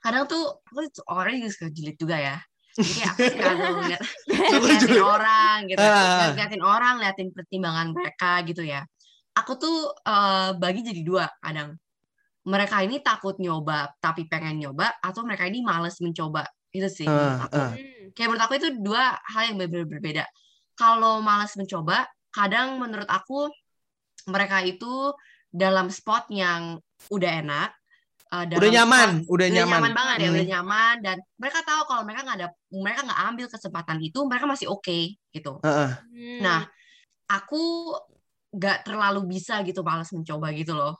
kadang 0.00 0.24
tuh 0.24 0.64
aku 0.64 0.88
tuh 0.90 1.04
orangnya 1.06 1.44
juga 1.44 1.52
suka 1.52 1.68
julid 1.68 1.96
juga 2.00 2.16
ya. 2.16 2.36
Jadi 2.74 3.00
aku 3.06 3.18
suka 3.38 3.50
ngeliat, 3.54 4.00
ngeliatin 4.26 4.98
orang 5.04 5.58
gitu, 5.70 5.78
Ah. 5.78 6.32
ngeliatin 6.34 6.62
orang, 6.64 6.92
ngeliatin 6.98 7.28
pertimbangan 7.30 7.86
mereka 7.94 8.32
gitu 8.48 8.62
ya. 8.66 8.82
Aku 9.34 9.58
tuh 9.58 9.76
eh, 10.06 10.50
bagi 10.54 10.80
jadi 10.86 11.02
dua 11.02 11.26
kadang. 11.42 11.74
Mereka 12.44 12.84
ini 12.84 13.00
takut 13.00 13.40
nyoba 13.40 13.88
tapi 14.04 14.28
pengen 14.28 14.60
nyoba, 14.60 14.92
atau 15.00 15.24
mereka 15.24 15.48
ini 15.48 15.64
males 15.64 15.96
mencoba. 16.04 16.44
Itu 16.70 16.88
sih 16.92 17.08
aku. 17.08 17.56
ah. 17.56 17.72
Kayak 18.12 18.28
menurut 18.30 18.44
aku 18.44 18.54
itu 18.60 18.68
dua 18.84 19.16
hal 19.32 19.42
yang 19.48 19.56
berbeda 19.58 19.86
berbeda. 19.88 20.24
Kalau 20.76 21.24
malas 21.24 21.54
mencoba, 21.56 22.04
kadang 22.34 22.76
menurut 22.82 23.08
aku 23.08 23.48
mereka 24.28 24.60
itu 24.60 25.14
dalam 25.48 25.86
spot 25.88 26.28
yang 26.34 26.76
udah 27.08 27.30
enak, 27.46 27.70
uh, 28.34 28.44
dalam 28.44 28.60
Udah 28.60 28.70
nyaman, 28.74 29.08
spot- 29.22 29.28
udah 29.30 29.48
nyaman. 29.54 29.90
banget 29.94 30.16
ya, 30.18 30.28
Hmm. 30.28 30.34
udah 30.34 30.46
nyaman 30.50 30.94
dan 31.00 31.16
mereka 31.38 31.58
tahu 31.62 31.82
kalau 31.86 32.02
mereka 32.02 32.20
nggak 32.26 32.38
ada, 32.42 32.48
mereka 32.74 33.00
nggak 33.06 33.20
ambil 33.30 33.46
kesempatan 33.48 33.98
itu, 34.02 34.18
mereka 34.26 34.44
masih 34.50 34.66
oke 34.68 34.98
gitu. 35.32 35.52
Heeh. 35.62 35.90
Hmm. 35.94 36.38
Nah, 36.42 36.60
aku 37.30 37.94
nggak 38.54 38.86
terlalu 38.86 39.20
bisa 39.26 39.60
gitu 39.66 39.82
malas 39.82 40.10
mencoba 40.14 40.54
gitu 40.54 40.72
loh. 40.78 40.94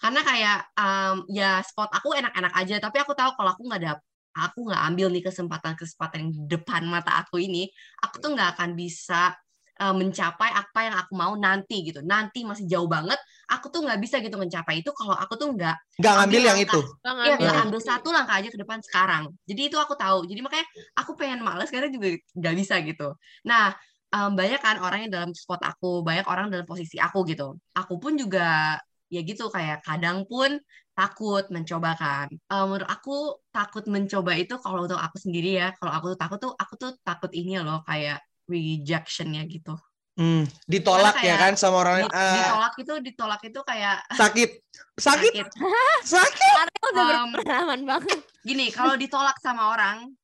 Karena 0.00 0.20
kayak 0.26 0.58
um, 0.74 1.16
ya 1.30 1.62
spot 1.62 1.92
aku 1.92 2.16
enak-enak 2.18 2.52
aja, 2.56 2.76
tapi 2.82 2.96
aku 2.98 3.12
tahu 3.14 3.36
kalau 3.38 3.50
aku 3.54 3.62
nggak 3.68 3.80
ada 3.84 3.94
aku 4.34 4.66
nggak 4.66 4.82
ambil 4.90 5.06
nih 5.14 5.22
kesempatan-kesempatan 5.30 6.18
yang 6.18 6.30
di 6.34 6.40
depan 6.50 6.82
mata 6.90 7.22
aku 7.22 7.38
ini, 7.38 7.70
aku 8.02 8.18
tuh 8.18 8.34
nggak 8.34 8.58
akan 8.58 8.74
bisa 8.74 9.30
uh, 9.78 9.94
mencapai 9.94 10.50
apa 10.50 10.78
yang 10.90 10.96
aku 10.98 11.12
mau 11.14 11.32
nanti 11.38 11.86
gitu. 11.86 12.02
Nanti 12.02 12.42
masih 12.42 12.66
jauh 12.66 12.90
banget, 12.90 13.16
aku 13.46 13.70
tuh 13.70 13.86
nggak 13.86 13.98
bisa 14.02 14.18
gitu 14.18 14.34
mencapai 14.34 14.82
itu 14.82 14.90
kalau 14.90 15.14
aku 15.14 15.38
tuh 15.38 15.54
nggak 15.54 15.76
Nggak 16.02 16.12
ngambil 16.18 16.26
Ambil 16.26 16.42
yang 16.42 16.58
langkah. 16.58 16.74
itu. 16.74 16.80
Bang, 16.98 17.16
Iya, 17.22 17.34
ambil 17.38 17.46
nggak 17.46 17.58
ambil 17.62 17.80
satu 17.80 18.08
langkah 18.10 18.34
aja 18.42 18.48
ke 18.50 18.58
depan 18.58 18.78
sekarang. 18.82 19.24
Jadi 19.46 19.62
itu 19.70 19.76
aku 19.78 19.94
tahu. 19.94 20.18
Jadi 20.26 20.40
makanya 20.42 20.66
aku 20.98 21.10
pengen 21.14 21.40
males 21.46 21.70
karena 21.70 21.86
juga 21.86 22.08
nggak 22.34 22.54
bisa 22.58 22.74
gitu. 22.82 23.08
Nah, 23.46 23.70
em, 24.14 24.30
banyak 24.38 24.60
kan 24.62 24.76
orang 24.78 24.98
yang 25.06 25.12
dalam 25.12 25.30
spot 25.34 25.60
aku, 25.66 26.06
banyak 26.06 26.26
orang 26.30 26.46
dalam 26.54 26.66
posisi 26.66 26.96
aku 27.02 27.26
gitu. 27.26 27.58
Aku 27.74 27.98
pun 27.98 28.14
juga 28.14 28.78
ya 29.10 29.20
gitu 29.20 29.50
kayak 29.52 29.82
kadang 29.86 30.22
pun 30.30 30.58
takut 30.94 31.44
mencoba 31.50 31.98
kan. 31.98 32.28
Em, 32.30 32.64
menurut 32.70 32.86
aku 32.86 33.42
takut 33.50 33.84
mencoba 33.90 34.38
itu 34.38 34.54
kalau 34.62 34.86
untuk 34.86 34.98
aku 35.02 35.18
sendiri 35.18 35.58
ya, 35.58 35.68
kalau 35.74 35.92
aku 35.92 36.06
tuh 36.14 36.18
takut 36.22 36.38
tuh 36.38 36.52
aku 36.54 36.74
tuh 36.78 36.90
takut 37.02 37.30
ini 37.34 37.58
loh 37.58 37.82
kayak 37.82 38.22
rejectionnya 38.46 39.42
gitu. 39.50 39.74
Hmm, 40.14 40.46
ditolak 40.70 41.18
ya 41.18 41.34
kayak 41.34 41.38
kan 41.42 41.52
sama 41.58 41.82
orang 41.82 42.06
Di-. 42.06 42.14
Ah, 42.14 42.38
ditolak 42.38 42.74
itu 42.78 42.94
ditolak 43.02 43.40
itu 43.42 43.60
kayak 43.66 43.98
sakit. 44.22 44.50
Sakit, 44.94 45.32
sakit. 45.42 45.46
sakit. 46.14 46.54
Udah 46.94 47.04
Um, 47.18 47.34
berpengalaman 47.34 47.80
banget. 47.82 48.18
gini 48.46 48.70
kalau 48.70 48.94
ditolak 48.94 49.34
sama 49.42 49.74
orang 49.74 50.14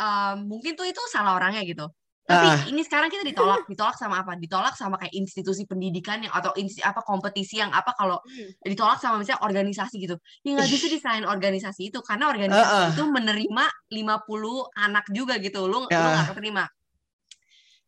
um, 0.00 0.36
mungkin 0.48 0.72
tuh 0.78 0.88
itu 0.88 1.02
salah 1.12 1.36
orangnya 1.36 1.60
gitu 1.66 1.90
tapi 2.24 2.48
Ah. 2.48 2.64
ini 2.72 2.80
sekarang 2.80 3.12
kita 3.12 3.20
ditolak 3.20 3.68
ditolak 3.68 4.00
sama 4.00 4.24
apa 4.24 4.32
ditolak 4.40 4.72
sama 4.80 4.96
kayak 4.96 5.12
institusi 5.12 5.68
pendidikan 5.68 6.24
yang 6.24 6.32
atau 6.32 6.56
insti, 6.56 6.80
apa 6.80 7.04
kompetisi 7.04 7.60
yang 7.60 7.68
apa 7.68 7.92
kalau 7.92 8.16
Hmm. 8.24 8.48
ditolak 8.64 8.96
sama 8.96 9.20
misalnya 9.20 9.44
organisasi 9.44 10.00
gitu 10.00 10.16
ya 10.40 10.56
nggak 10.56 10.70
bisa 10.72 10.86
disalahin 10.88 11.28
organisasi 11.28 11.92
itu 11.92 12.00
karena 12.00 12.32
organisasi 12.32 12.64
Ah, 12.64 12.88
ah. 12.88 12.92
itu 12.96 13.04
menerima 13.04 13.64
50 13.92 14.72
anak 14.72 15.04
juga 15.12 15.36
gitu 15.36 15.68
lu 15.68 15.84
lu 15.84 15.92
Ya. 15.92 16.00
nggak 16.00 16.32
keterima 16.32 16.64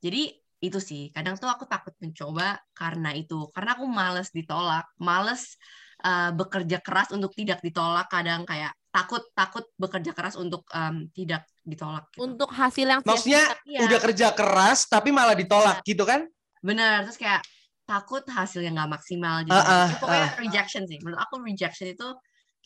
jadi 0.05 0.22
itu 0.61 0.79
sih 0.81 1.12
kadang 1.12 1.37
tuh 1.37 1.49
aku 1.49 1.64
takut 1.68 1.92
mencoba 2.01 2.61
karena 2.72 3.12
itu 3.16 3.49
karena 3.53 3.77
aku 3.77 3.85
males 3.88 4.29
ditolak 4.33 4.85
males 5.01 5.57
uh, 6.05 6.33
bekerja 6.33 6.81
keras 6.81 7.12
untuk 7.12 7.33
tidak 7.37 7.61
ditolak 7.61 8.09
kadang 8.09 8.44
kayak 8.44 8.72
takut 8.96 9.20
takut 9.37 9.68
bekerja 9.76 10.16
keras 10.16 10.40
untuk 10.40 10.64
em, 10.72 11.12
tidak 11.12 11.44
ditolak 11.68 12.09
gitu. 12.16 12.24
Untuk 12.24 12.48
hasil 12.48 12.87
yang 12.88 13.00
Maksudnya 13.04 13.44
iya. 13.68 13.85
udah 13.85 13.98
kerja 14.00 14.32
keras 14.32 14.88
tapi 14.88 15.12
malah 15.12 15.37
ditolak 15.37 15.85
gitu 15.85 16.09
kan? 16.09 16.24
bener 16.64 17.04
terus 17.04 17.20
kayak 17.20 17.44
takut 17.87 18.24
hasilnya 18.26 18.72
nggak 18.74 18.90
maksimal 18.98 19.44
jadi 19.46 19.54
Ah, 19.54 19.62
ah, 19.62 19.87
Ya, 19.87 19.96
pokoknya 20.00 20.26
ah. 20.26 20.32
rejection 20.40 20.82
sih 20.88 20.98
menurut 21.04 21.20
aku 21.22 21.35
rejection 21.44 21.87
itu 21.92 22.09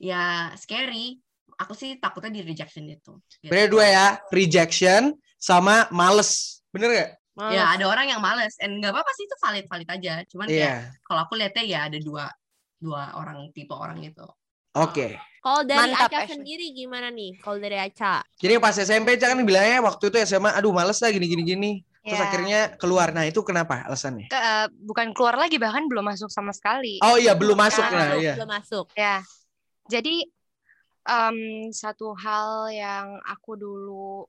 ya 0.01 0.49
scary 0.57 1.19
aku 1.61 1.77
sih 1.77 2.01
takutnya 2.01 2.41
di 2.41 2.43
rejection 2.47 2.89
itu 2.89 3.21
gitu. 3.43 3.51
Bener 3.53 3.69
dua 3.69 3.85
ya, 3.85 4.07
rejection 4.33 5.13
sama 5.37 5.85
males. 5.93 6.63
Bener 6.73 6.89
gak? 6.95 7.11
Males. 7.37 7.53
ya 7.57 7.65
ada 7.73 7.85
orang 7.87 8.07
yang 8.09 8.21
males 8.25 8.57
and 8.61 8.81
nggak 8.81 8.91
apa-apa 8.97 9.13
sih 9.17 9.25
itu 9.29 9.37
valid 9.39 9.67
valid 9.71 9.89
aja 9.89 10.15
cuman 10.29 10.47
Iya. 10.49 10.57
kayak 10.57 10.77
kalau 11.05 11.21
aku 11.25 11.35
lihatnya 11.37 11.65
ya 11.69 11.81
ada 11.89 11.99
dua 12.01 12.25
dua 12.81 13.03
orang 13.17 13.53
tipe 13.53 13.71
orang 13.77 14.01
gitu 14.01 14.25
Oke. 14.77 15.19
Kalau 15.41 15.65
dari 15.65 15.89
Mantap, 15.89 16.13
Aca 16.13 16.19
Ashley. 16.21 16.33
sendiri 16.37 16.67
gimana 16.77 17.09
nih? 17.09 17.33
Kalau 17.41 17.57
dari 17.57 17.81
Aca? 17.81 18.21
Jadi 18.37 18.53
pas 18.61 18.77
SMP 18.77 19.17
Cak 19.17 19.33
kan 19.33 19.41
bilangnya 19.41 19.81
waktu 19.81 20.13
itu 20.13 20.17
SMA, 20.29 20.53
aduh 20.53 20.69
males 20.71 21.01
lah 21.01 21.09
gini 21.09 21.27
gini. 21.27 21.73
Terus 22.05 22.17
Ya. 22.17 22.25
akhirnya 22.29 22.61
keluar. 22.77 23.13
Nah 23.13 23.25
itu 23.25 23.41
kenapa 23.41 23.85
alasannya? 23.89 24.29
Ke- 24.29 24.37
eh, 24.37 24.67
bukan 24.85 25.17
keluar 25.17 25.37
lagi 25.41 25.57
bahkan 25.57 25.89
belum 25.89 26.05
masuk 26.05 26.29
sama 26.29 26.53
sekali. 26.53 27.01
Oh 27.01 27.17
iya 27.17 27.33
belum 27.33 27.57
masuk 27.57 27.81
Belum 27.81 27.97
nah 27.97 28.09
masuk, 28.13 28.21
iya. 28.21 28.35
belum 28.37 28.51
masuk. 28.53 28.87
Ya, 28.97 29.17
jadi 29.89 30.15
em, 31.09 31.39
satu 31.73 32.13
hal 32.17 32.69
yang 32.73 33.07
aku 33.25 33.57
dulu 33.57 34.29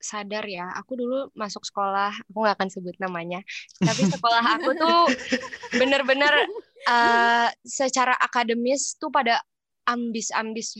sadar 0.00 0.48
ya, 0.48 0.70
aku 0.74 0.96
dulu 0.96 1.28
masuk 1.36 1.62
sekolah, 1.62 2.10
aku 2.30 2.36
nggak 2.40 2.56
akan 2.56 2.68
sebut 2.72 2.96
namanya, 2.98 3.44
tapi 3.78 4.02
sekolah 4.08 4.42
aku 4.56 4.70
tuh 4.72 5.00
bener-bener 5.80 6.46
eh, 6.88 7.48
secara 7.62 8.16
akademis 8.16 8.96
tuh 8.96 9.12
pada 9.12 9.44
ambis-ambis 9.90 10.78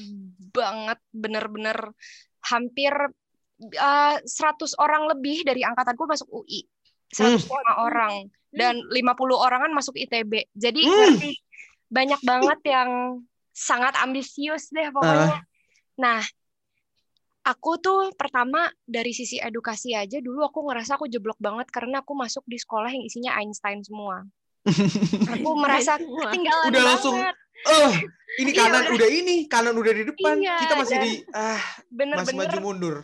banget, 0.55 0.99
bener-bener 1.11 1.79
hampir 2.46 2.92
eh, 3.61 4.16
100 4.23 4.79
orang 4.81 5.11
lebih 5.11 5.42
dari 5.44 5.66
angkatanku 5.66 6.07
masuk 6.07 6.29
UI, 6.31 6.64
105 7.12 7.51
orang 7.77 8.31
dan 8.55 8.79
50 8.88 9.37
orangan 9.37 9.70
masuk 9.75 9.99
ITB. 9.99 10.49
Jadi 10.55 10.83
Hmm. 10.87 10.96
ngerti 10.96 11.31
banyak 11.90 12.20
banget 12.23 12.61
yang 12.70 12.90
sangat 13.51 13.99
ambisius 13.99 14.70
deh 14.70 14.88
pokoknya. 14.94 15.42
Nah, 16.01 16.23
aku 17.44 17.77
tuh 17.83 18.14
pertama 18.14 18.70
dari 18.87 19.11
sisi 19.11 19.40
edukasi 19.40 19.96
aja 19.96 20.20
dulu 20.20 20.44
aku 20.44 20.64
ngerasa 20.70 20.96
aku 20.96 21.11
jeblok 21.11 21.37
banget 21.40 21.68
karena 21.68 22.01
aku 22.01 22.12
masuk 22.16 22.44
di 22.46 22.57
sekolah 22.57 22.88
yang 22.92 23.05
isinya 23.05 23.37
Einstein 23.37 23.83
semua. 23.85 24.25
Aku 25.40 25.57
merasa 25.57 25.96
ketinggalan 25.96 26.68
Udah 26.68 26.83
langsung, 26.85 27.16
Eh, 27.61 27.94
ini 28.40 28.51
Iya, 28.55 28.61
kanan 28.64 28.83
udah. 28.88 28.94
udah 28.96 29.09
ini, 29.11 29.37
kanan 29.46 29.75
udah 29.77 29.92
di 29.92 30.05
depan. 30.09 30.35
Iya, 30.40 30.57
Kita 30.64 30.75
masih 30.81 30.96
di 31.03 31.12
ah 31.37 31.61
masih 31.61 31.87
Bener-bener 31.92 32.38
maju 32.38 32.59
mundur. 32.62 32.96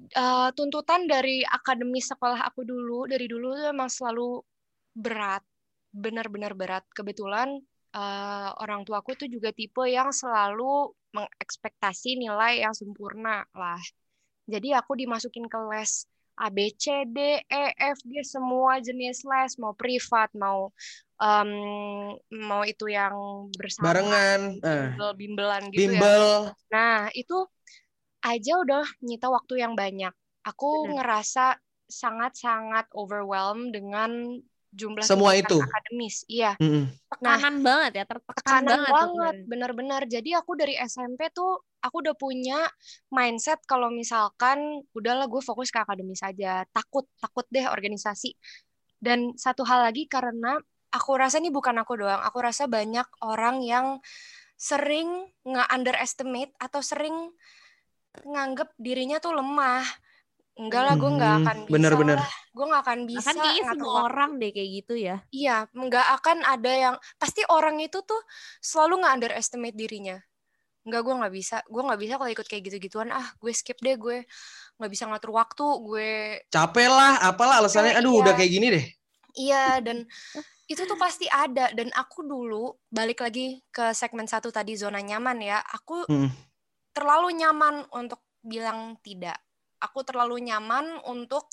eh, 0.00 0.48
tuntutan 0.56 1.04
dari 1.06 1.44
akademis 1.44 2.08
sekolah 2.10 2.40
aku 2.48 2.64
dulu 2.64 3.04
dari 3.06 3.28
dulu 3.28 3.52
tuh 3.54 3.68
emang 3.70 3.92
selalu 3.92 4.40
berat, 4.96 5.44
benar-benar 5.92 6.52
berat. 6.56 6.84
Kebetulan 6.90 7.60
eh, 7.94 8.50
orang 8.58 8.82
tuaku 8.86 9.14
tuh 9.14 9.28
juga 9.30 9.52
tipe 9.52 9.82
yang 9.86 10.10
selalu 10.10 10.90
mengekspektasi 11.10 12.16
nilai 12.16 12.62
yang 12.62 12.74
sempurna 12.74 13.42
lah. 13.52 13.78
Jadi 14.46 14.74
aku 14.74 14.98
dimasukin 14.98 15.46
ke 15.46 15.58
les 15.70 16.06
A, 16.40 16.48
B, 16.48 16.72
C, 16.72 17.04
D, 17.04 17.44
E, 17.44 17.64
F, 17.76 18.00
G 18.08 18.24
semua 18.24 18.80
jenis 18.80 19.20
les, 19.28 19.52
mau 19.60 19.76
privat, 19.76 20.32
mau 20.32 20.72
em, 21.20 21.50
mau 22.32 22.64
itu 22.64 22.88
yang 22.88 23.12
bersama, 23.52 23.92
Barengan, 23.92 24.40
eh, 24.64 24.88
bimbel-bimbelan 24.96 25.62
gitu 25.68 25.92
ya. 25.92 26.00
bimbel. 26.00 26.24
Nah, 26.72 27.12
itu 27.12 27.36
aja 28.24 28.52
udah 28.56 28.84
nyita 29.04 29.28
waktu 29.28 29.60
yang 29.60 29.76
banyak. 29.76 30.12
Aku 30.48 30.88
Benar. 30.88 31.04
ngerasa 31.04 31.60
sangat-sangat 31.90 32.88
overwhelmed 32.96 33.76
dengan 33.76 34.40
jumlah 34.70 35.02
Semua 35.02 35.34
itu? 35.34 35.58
akademis. 35.58 36.22
Iya, 36.30 36.54
Mm-mm. 36.62 36.86
Tekanan 37.10 37.54
banget 37.60 37.92
ya, 38.00 38.04
tertekan 38.06 38.62
banget. 38.62 38.90
banget, 38.94 39.34
benar-benar. 39.50 40.02
Jadi 40.06 40.30
aku 40.38 40.54
dari 40.54 40.78
SMP 40.78 41.26
tuh 41.34 41.58
aku 41.82 42.06
udah 42.06 42.14
punya 42.14 42.70
mindset 43.10 43.58
kalau 43.66 43.90
misalkan 43.90 44.84
udahlah 44.94 45.26
gue 45.26 45.42
fokus 45.42 45.74
ke 45.74 45.82
akademis 45.82 46.22
aja. 46.22 46.62
Takut, 46.70 47.08
takut 47.18 47.44
deh 47.50 47.66
organisasi. 47.66 48.36
Dan 49.00 49.34
satu 49.34 49.66
hal 49.66 49.90
lagi 49.90 50.06
karena 50.06 50.60
aku 50.92 51.10
rasa 51.18 51.40
ini 51.42 51.50
bukan 51.50 51.74
aku 51.80 51.98
doang, 51.98 52.20
aku 52.20 52.38
rasa 52.42 52.66
banyak 52.70 53.06
orang 53.26 53.62
yang 53.64 53.98
sering 54.60 55.08
nge-underestimate 55.48 56.52
atau 56.60 56.84
sering 56.84 57.32
nganggep 58.26 58.68
dirinya 58.76 59.16
tuh 59.22 59.32
lemah. 59.32 59.86
Enggak 60.60 60.82
lah, 60.84 60.94
gue 61.00 61.10
nggak 61.16 61.34
akan 61.40 61.56
bisa 61.64 61.72
bener-bener. 61.72 62.18
lah. 62.20 62.30
Gue 62.50 62.64
nggak 62.66 62.82
akan 62.82 62.98
bisa 63.06 63.30
Bahkan 63.30 63.36
kayaknya 63.36 63.62
ngatur 63.62 63.78
semua 63.78 63.92
waktu. 63.94 64.06
orang 64.10 64.30
deh 64.36 64.50
kayak 64.50 64.70
gitu 64.74 64.94
ya. 64.98 65.16
Iya, 65.30 65.56
nggak 65.70 66.06
akan 66.18 66.38
ada 66.42 66.72
yang 66.72 66.94
pasti 67.14 67.42
orang 67.46 67.78
itu 67.78 68.02
tuh 68.02 68.18
selalu 68.58 69.00
nggak 69.00 69.14
underestimate 69.16 69.76
dirinya. 69.78 70.18
Nggak, 70.82 71.00
gue 71.04 71.14
nggak 71.14 71.34
bisa. 71.34 71.56
Gue 71.68 71.82
nggak 71.86 72.00
bisa 72.00 72.14
kalau 72.18 72.30
ikut 72.30 72.46
kayak 72.48 72.62
gitu-gituan. 72.66 73.08
Ah, 73.10 73.28
gue 73.36 73.52
skip 73.52 73.78
deh. 73.78 73.94
Gue 73.94 74.26
nggak 74.76 74.90
bisa 74.90 75.06
ngatur 75.06 75.30
waktu. 75.30 75.66
Gue 75.78 76.10
Capek 76.48 76.88
lah, 76.88 77.22
apalah 77.22 77.60
alasannya. 77.60 77.94
Aduh 77.94 78.18
iya. 78.18 78.20
udah 78.24 78.32
kayak 78.34 78.50
gini 78.50 78.66
deh. 78.72 78.86
iya 79.30 79.78
dan 79.78 80.10
itu 80.66 80.82
tuh 80.82 80.98
pasti 80.98 81.30
ada. 81.30 81.70
Dan 81.70 81.86
aku 81.94 82.26
dulu 82.26 82.74
balik 82.88 83.22
lagi 83.22 83.62
ke 83.68 83.94
segmen 83.94 84.26
satu 84.26 84.50
tadi 84.50 84.74
zona 84.74 84.98
nyaman 84.98 85.38
ya. 85.38 85.62
Aku 85.70 86.02
Hmm. 86.08 86.32
terlalu 86.90 87.38
nyaman 87.38 87.86
untuk 87.94 88.18
bilang 88.42 88.98
tidak. 89.00 89.38
Aku 89.78 90.02
terlalu 90.02 90.42
nyaman 90.42 90.98
untuk 91.06 91.46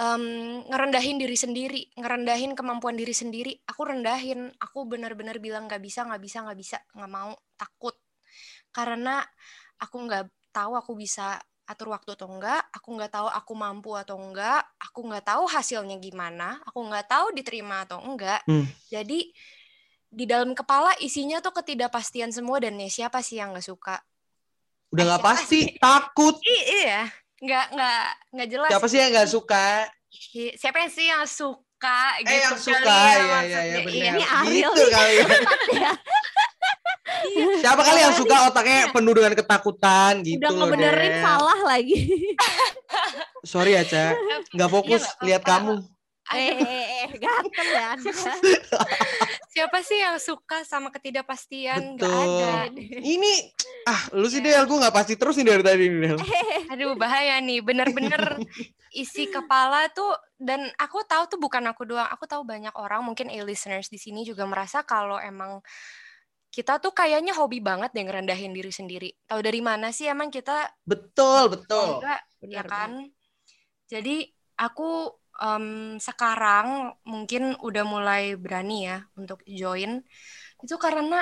em, 0.00 0.24
ngerendahin 0.64 1.20
diri 1.20 1.36
sendiri, 1.36 1.82
ngerendahin 2.00 2.56
kemampuan 2.56 2.96
diri 2.96 3.12
sendiri. 3.12 3.52
Aku 3.68 3.84
rendahin, 3.84 4.48
aku 4.56 4.88
benar-benar 4.88 5.36
bilang 5.36 5.68
nggak 5.68 5.84
bisa, 5.84 6.08
nggak 6.08 6.22
bisa, 6.24 6.38
nggak 6.40 6.58
bisa, 6.58 6.76
nggak 6.96 7.12
mau, 7.12 7.36
takut. 7.60 7.92
Karena 8.72 9.20
aku 9.76 9.96
nggak 10.08 10.24
tahu 10.56 10.72
aku 10.80 10.92
bisa 10.96 11.36
atur 11.70 11.94
waktu 11.94 12.18
atau 12.18 12.26
enggak, 12.26 12.66
aku 12.74 12.88
nggak 12.98 13.12
tahu 13.14 13.28
aku 13.30 13.52
mampu 13.54 13.94
atau 13.94 14.18
enggak, 14.18 14.66
aku 14.82 15.06
nggak 15.06 15.22
tahu 15.22 15.46
hasilnya 15.46 16.02
gimana, 16.02 16.58
aku 16.66 16.82
nggak 16.82 17.06
tahu 17.06 17.30
diterima 17.30 17.86
atau 17.86 18.02
enggak. 18.02 18.42
Hmm. 18.50 18.66
Jadi 18.90 19.30
di 20.10 20.24
dalam 20.26 20.50
kepala 20.58 20.90
isinya 20.98 21.38
tuh 21.38 21.54
ketidakpastian 21.54 22.34
semua 22.34 22.58
dan 22.58 22.74
ya 22.74 22.90
siapa 22.90 23.22
sih 23.22 23.38
yang 23.38 23.54
nggak 23.54 23.68
suka? 23.70 24.02
Udah 24.90 25.04
nggak 25.14 25.22
pasti, 25.22 25.70
sih? 25.70 25.78
takut. 25.78 26.42
I- 26.42 26.66
iya, 26.82 27.06
nggak 27.40 27.66
nggak 27.72 28.02
nggak 28.30 28.48
jelas. 28.48 28.70
Siapa 28.70 28.86
sih 28.86 28.98
yang 28.98 29.10
nggak 29.10 29.28
suka? 29.28 29.66
I- 30.32 30.54
Siapa 30.54 30.76
yang 30.78 30.92
sih 30.92 31.06
yang 31.06 31.24
suka? 31.24 31.98
Eh 32.20 32.22
gitu 32.22 32.36
yang 32.36 32.58
suka, 32.58 32.84
ya 32.84 33.16
ya 33.16 33.40
ya 33.40 33.40
ya 33.40 33.60
Iya. 33.64 33.80
benar. 33.80 34.12
Ini 34.12 34.24
Ariel 34.28 34.72
Gitu 34.72 34.88
kali 34.90 35.14
ya. 35.16 35.26
Ya, 37.20 37.44
Siapa 37.60 37.82
kali 37.82 38.00
yang 38.00 38.14
suka 38.14 38.48
otaknya 38.48 38.88
penuh 38.88 39.12
dengan 39.12 39.34
ketakutan 39.34 40.24
gitu 40.24 40.40
udah 40.40 40.50
loh, 40.50 40.58
ngebenerin 40.64 41.14
salah 41.20 41.58
lagi. 41.66 41.98
Sorry 43.42 43.76
ya, 43.76 43.84
Ca. 43.84 44.16
Nggak 44.50 44.70
fokus 44.70 45.02
nggak 45.04 45.20
lihat 45.22 45.42
kamu. 45.42 45.84
Eh, 46.34 46.54
eh, 46.58 46.84
eh, 47.04 47.08
gatel 47.18 47.68
ya 47.70 47.84
Anda. 47.94 48.12
Siapa 49.50 49.78
sih 49.82 49.98
yang 49.98 50.16
suka 50.22 50.62
sama 50.62 50.94
ketidakpastian? 50.94 51.98
Betul. 51.98 52.10
ada. 52.10 52.70
Ini 53.02 53.32
ah 53.88 54.02
lu 54.14 54.30
sih 54.30 54.38
Del, 54.38 54.66
gue 54.66 54.78
nggak 54.78 54.94
pasti 54.94 55.14
terus 55.18 55.34
nih 55.40 55.46
dari 55.56 55.64
tadi 55.66 55.84
nih 55.90 56.00
Del. 56.06 56.18
Aduh 56.70 56.94
bahaya 56.94 57.42
nih, 57.42 57.58
bener-bener 57.64 58.38
isi 58.94 59.26
kepala 59.30 59.90
tuh 59.90 60.14
dan 60.38 60.66
aku 60.78 61.02
tahu 61.06 61.26
tuh 61.30 61.38
bukan 61.38 61.62
aku 61.70 61.86
doang, 61.86 62.06
aku 62.10 62.26
tahu 62.26 62.42
banyak 62.42 62.74
orang 62.78 63.02
mungkin 63.02 63.30
a-listeners 63.30 63.90
di 63.90 63.98
sini 63.98 64.22
juga 64.26 64.46
merasa 64.46 64.82
kalau 64.86 65.18
emang 65.18 65.62
kita 66.50 66.82
tuh 66.82 66.90
kayaknya 66.90 67.30
hobi 67.38 67.62
banget 67.62 67.94
deh 67.94 68.02
ngerendahin 68.02 68.50
diri 68.50 68.74
sendiri. 68.74 69.10
Tahu 69.26 69.38
dari 69.38 69.62
mana 69.62 69.94
sih 69.94 70.10
emang 70.10 70.34
kita 70.34 70.66
Betul 70.82 71.46
Oh, 71.46 71.46
betul. 71.46 72.02
enggak, 72.02 72.20
Benar, 72.42 72.54
ya 72.54 72.62
kan? 72.66 72.90
Jadi 73.86 74.26
aku 74.58 75.19
em, 75.44 75.66
sekarang 76.08 76.66
mungkin 77.12 77.42
udah 77.66 77.84
mulai 77.94 78.22
berani 78.42 78.74
ya 78.88 78.96
untuk 79.20 79.38
join. 79.60 79.90
Itu 80.64 80.76
karena 80.84 81.16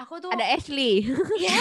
aku 0.00 0.14
tuh 0.18 0.30
Ada 0.32 0.56
Ashley. 0.56 1.04
Iya. 1.36 1.56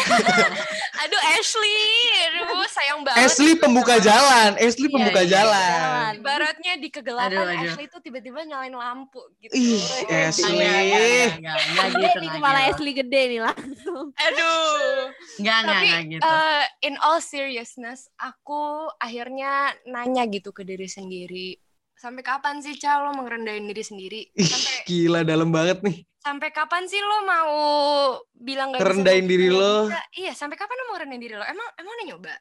Aduh 1.06 1.22
Ashley, 1.40 1.80
aduh 2.28 2.68
sayang 2.68 3.08
banget. 3.08 3.24
Ashley 3.24 3.56
pembuka 3.56 3.96
jalan, 4.04 4.52
Ashley 4.60 4.92
Iya, 4.92 4.96
pembuka 5.00 5.22
iya, 5.24 5.32
jalan. 5.32 6.12
Ibaratnya 6.20 6.74
di 6.76 6.90
kegelapan 6.92 7.40
Aduh, 7.40 7.48
aduh. 7.56 7.64
Ashley 7.72 7.86
tuh 7.88 8.02
tiba-tiba 8.04 8.44
nyalain 8.44 8.76
lampu 8.76 9.24
gitu. 9.40 9.56
Ih, 9.56 9.80
Ashley. 10.12 10.60
Enggak, 10.60 11.40
enggak, 11.40 11.56
enggak 11.72 11.88
Gede 11.88 12.04
gitu, 12.04 12.20
nih 12.20 12.30
kepala 12.36 12.60
gitu. 12.60 12.68
Ashley 12.76 12.92
gede 12.92 13.22
nih 13.32 13.42
langsung. 13.48 14.06
Aduh. 14.12 15.00
Enggak, 15.40 15.58
enggak, 15.64 15.80
Tapi 15.80 15.88
enggak 15.88 16.02
gitu. 16.12 16.28
eh, 16.28 16.64
in 16.84 16.96
all 17.00 17.20
seriousness, 17.24 18.12
aku 18.20 18.92
akhirnya 19.00 19.72
nanya 19.88 20.28
gitu 20.28 20.52
ke 20.52 20.68
diri 20.68 20.92
sendiri. 20.92 21.56
Sampai 22.00 22.24
kapan 22.24 22.64
sih 22.64 22.74
Cal 22.74 23.04
lo 23.04 23.12
ngerendahin 23.14 23.68
diri 23.68 23.84
sendiri? 23.84 24.22
Ih, 24.32 24.48
Sampai 24.48 24.88
gila 24.88 25.20
dalam 25.22 25.52
banget 25.52 25.84
nih. 25.84 26.08
sampai 26.20 26.50
kapan 26.52 26.84
sih 26.84 27.00
lo 27.00 27.24
mau 27.24 27.56
bilang 28.34 28.72
gak 28.72 28.84
nggak 28.84 29.24
diri 29.24 29.48
lo. 29.50 29.88
bisa? 29.88 30.00
Iya, 30.14 30.32
sampai 30.34 30.56
kapan 30.56 30.76
lo 30.76 30.84
mau 30.86 30.96
ngerendahin 30.96 31.22
diri 31.22 31.36
lo? 31.36 31.44
Emang 31.44 31.68
emang 31.76 31.94
udah 31.94 32.08
nyoba? 32.08 32.34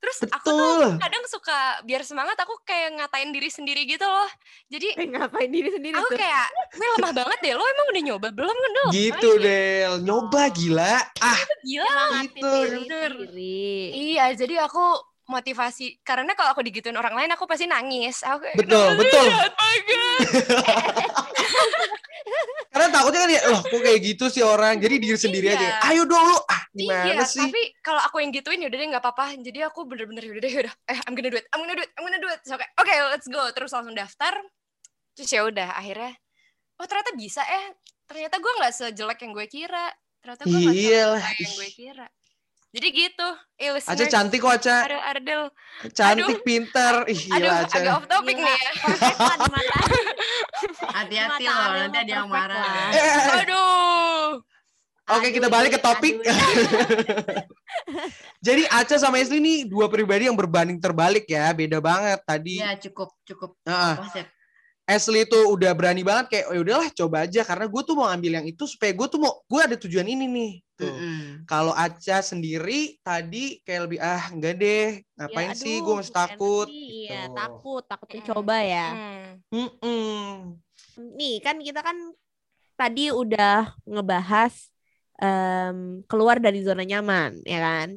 Terus 0.00 0.18
aku 0.24 0.48
tuh 0.48 0.56
Betul. 0.56 0.96
kadang 0.96 1.24
suka 1.28 1.58
biar 1.84 2.00
semangat 2.00 2.32
aku 2.40 2.56
kayak 2.64 2.96
ngatain 2.96 3.36
diri 3.36 3.52
sendiri 3.52 3.84
gitu 3.84 4.00
loh. 4.00 4.24
Jadi 4.72 4.96
Eh, 4.96 5.04
ngapain 5.06 5.52
diri 5.52 5.68
sendiri 5.68 5.92
aku 5.92 6.08
tuh? 6.08 6.16
kayak 6.16 6.46
gue 6.72 6.88
lemah 6.96 7.12
banget 7.12 7.38
deh. 7.44 7.52
Lo 7.52 7.60
emang 7.60 7.86
udah 7.92 8.02
nyoba 8.08 8.28
belum 8.32 8.56
kan 8.56 8.70
lo? 8.72 8.84
Gitu 8.88 9.28
Del. 9.36 9.92
Nyoba 10.00 10.42
gila. 10.48 10.94
Ah, 11.20 11.36
Gila. 11.60 12.04
Gitu. 12.24 12.48
diri. 12.80 13.76
Iya, 14.16 14.32
jadi 14.32 14.64
aku 14.64 14.80
motivasi 15.30 16.02
karena 16.02 16.34
kalau 16.34 16.50
aku 16.50 16.60
digituin 16.60 16.98
orang 16.98 17.14
lain 17.14 17.30
aku 17.30 17.46
pasti 17.46 17.64
nangis. 17.64 18.26
Aku 18.26 18.42
Betul, 18.58 18.66
"Kenapa 18.66 18.90
sih 18.90 18.98
betul. 18.98 19.26
banget?" 19.30 19.52
karena 22.70 22.86
takutnya 22.90 23.20
kan 23.26 23.30
ya, 23.30 23.40
loh 23.50 23.62
kok 23.62 23.80
kayak 23.82 24.00
gitu 24.02 24.24
sih 24.30 24.42
orang. 24.42 24.78
Jadi 24.78 24.94
diri 24.98 25.18
sendiri 25.18 25.46
Iya. 25.50 25.58
aja. 25.58 25.68
Ayo 25.90 26.02
dong 26.06 26.22
lu. 26.22 26.38
Ah, 26.46 26.62
gimana 26.70 27.06
iya, 27.06 27.22
sih? 27.26 27.42
tapi 27.42 27.62
kalau 27.82 28.00
aku 28.02 28.22
yang 28.22 28.30
gituin 28.30 28.62
yaudah 28.62 28.78
deh 28.78 28.88
nggak 28.90 29.02
apa-apa. 29.02 29.34
Jadi 29.38 29.58
aku 29.62 29.86
bener-bener 29.86 30.22
yaudah 30.22 30.42
deh 30.42 30.52
yaudah. 30.52 30.74
Eh, 30.86 30.98
I'm 31.06 31.14
gonna 31.14 31.30
do 31.30 31.38
it, 31.38 31.46
I'm 31.50 31.62
gonna 31.62 31.74
do 31.74 31.82
it, 31.82 31.90
I'm 31.98 32.04
gonna 32.06 32.18
do 32.18 32.30
it. 32.30 32.40
So, 32.46 32.54
kayak, 32.54 32.70
oke, 32.78 32.94
let's 33.10 33.26
go. 33.26 33.42
Terus 33.50 33.70
langsung 33.70 33.94
daftar. 33.94 34.34
Terus 35.18 35.30
ya 35.30 35.42
udah, 35.42 35.68
akhirnya, 35.74 36.14
oh 36.78 36.86
ternyata 36.86 37.10
bisa 37.14 37.42
eh. 37.42 37.74
Ternyata 38.06 38.38
gue 38.38 38.52
nggak 38.58 38.74
sejelek 38.74 39.18
yang 39.22 39.32
gue 39.34 39.46
kira. 39.46 39.86
Ternyata 40.22 40.42
gue 40.46 40.58
nggak 40.58 40.74
Iyalah, 40.76 41.20
sejelek 41.22 41.38
yang 41.42 41.54
gue 41.54 41.70
kira. 41.74 42.06
Jadi 42.70 42.88
gitu. 42.94 43.28
Eh, 43.58 43.74
Aca 43.74 44.04
cantik 44.06 44.38
kok 44.38 44.54
Aca. 44.54 44.86
Aduh, 44.86 45.02
Ardel. 45.02 45.42
Cantik, 45.90 46.38
pintar. 46.46 47.02
Ih, 47.10 47.18
Aduh, 47.34 47.50
gila 47.50 47.66
Aca. 47.66 47.76
agak 47.82 47.92
off 47.98 48.06
topic 48.06 48.34
Gila. 48.38 48.46
nih 48.46 48.54
ya. 48.54 48.70
Mata. 49.50 49.80
Hati-hati 50.94 51.44
loh, 51.50 51.66
nanti 51.74 51.98
ada 51.98 52.12
yang 52.14 52.30
marah. 52.30 52.62
lah. 52.62 52.90
Eh, 52.94 53.02
eh, 53.02 53.10
eh. 53.10 53.42
Aduh. 53.42 54.26
Oke, 55.10 55.28
kita 55.34 55.50
Aduh, 55.50 55.54
balik 55.58 55.70
ke 55.74 55.80
ini, 55.82 55.86
topik. 55.90 56.14
aduh, 56.22 56.30
ini. 56.30 56.38
Jadi 58.46 58.62
Aca 58.70 58.96
sama 59.02 59.18
Esli 59.18 59.42
nih 59.42 59.58
dua 59.66 59.90
pribadi 59.90 60.30
yang 60.30 60.38
berbanding 60.38 60.78
terbalik 60.78 61.26
ya. 61.26 61.50
Beda 61.50 61.82
banget 61.82 62.22
tadi. 62.22 62.62
Iya, 62.62 62.78
cukup 62.78 63.10
cukup 63.26 63.58
Heeh. 63.66 63.94
opposite. 63.98 64.30
Ashley 64.90 65.22
tuh 65.22 65.54
udah 65.54 65.70
berani 65.70 66.02
banget 66.02 66.26
kayak 66.34 66.44
oh 66.50 66.58
udahlah 66.66 66.90
coba 66.90 67.22
aja 67.22 67.46
karena 67.46 67.70
gue 67.70 67.82
tuh 67.86 67.94
mau 67.94 68.10
ambil 68.10 68.42
yang 68.42 68.46
itu 68.50 68.66
supaya 68.66 68.90
gue 68.90 69.06
tuh 69.06 69.22
mau 69.22 69.38
gue 69.46 69.60
ada 69.62 69.78
tujuan 69.78 70.02
ini 70.02 70.26
nih 70.26 70.52
tuh 70.80 70.92
Mm-mm. 71.00 71.44
kalau 71.50 71.72
Aca 71.84 72.14
sendiri 72.30 72.72
tadi 73.06 73.36
kayak 73.64 73.80
lebih 73.86 74.00
ah 74.10 74.22
enggak 74.32 74.52
deh 74.62 74.82
ngapain 75.16 75.48
Ya, 75.48 75.54
sih 75.62 75.74
aduh, 75.74 75.84
gue 75.84 75.94
masih 75.98 76.14
gimana 76.14 76.18
takut 76.18 76.66
sih? 76.66 76.78
Iya, 77.06 77.14
gitu. 77.20 77.36
takut, 77.36 77.82
takut 77.90 78.08
mencoba 78.14 78.56
ya. 78.72 78.78
Hmm. 78.94 79.24
Mm-mm. 79.54 80.60
Nih 81.18 81.34
kan 81.44 81.56
kita 81.66 81.80
kan 81.86 81.96
tadi 82.80 83.02
udah 83.22 83.76
ngebahas 83.92 84.54
em, 85.22 86.02
keluar 86.10 86.36
dari 86.44 86.58
zona 86.66 86.82
nyaman, 86.90 87.30
ya 87.52 87.58
kan? 87.66 87.88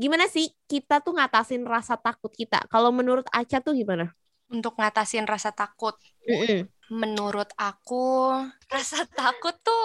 Gimana 0.00 0.24
sih 0.34 0.46
kita 0.70 0.94
tuh 1.04 1.12
ngatasin 1.18 1.62
rasa 1.74 1.94
takut 2.00 2.32
kita? 2.40 2.58
Kalau 2.72 2.90
menurut 2.98 3.26
Aca 3.30 3.58
tuh 3.66 3.74
gimana? 3.76 4.04
Untuk 4.50 4.74
ngatasin 4.78 5.26
rasa 5.28 5.50
takut. 5.54 5.94
Mm-mm. 6.28 6.68
Menurut 6.90 7.48
aku, 7.54 8.34
rasa 8.66 9.06
takut 9.06 9.54
tuh 9.62 9.82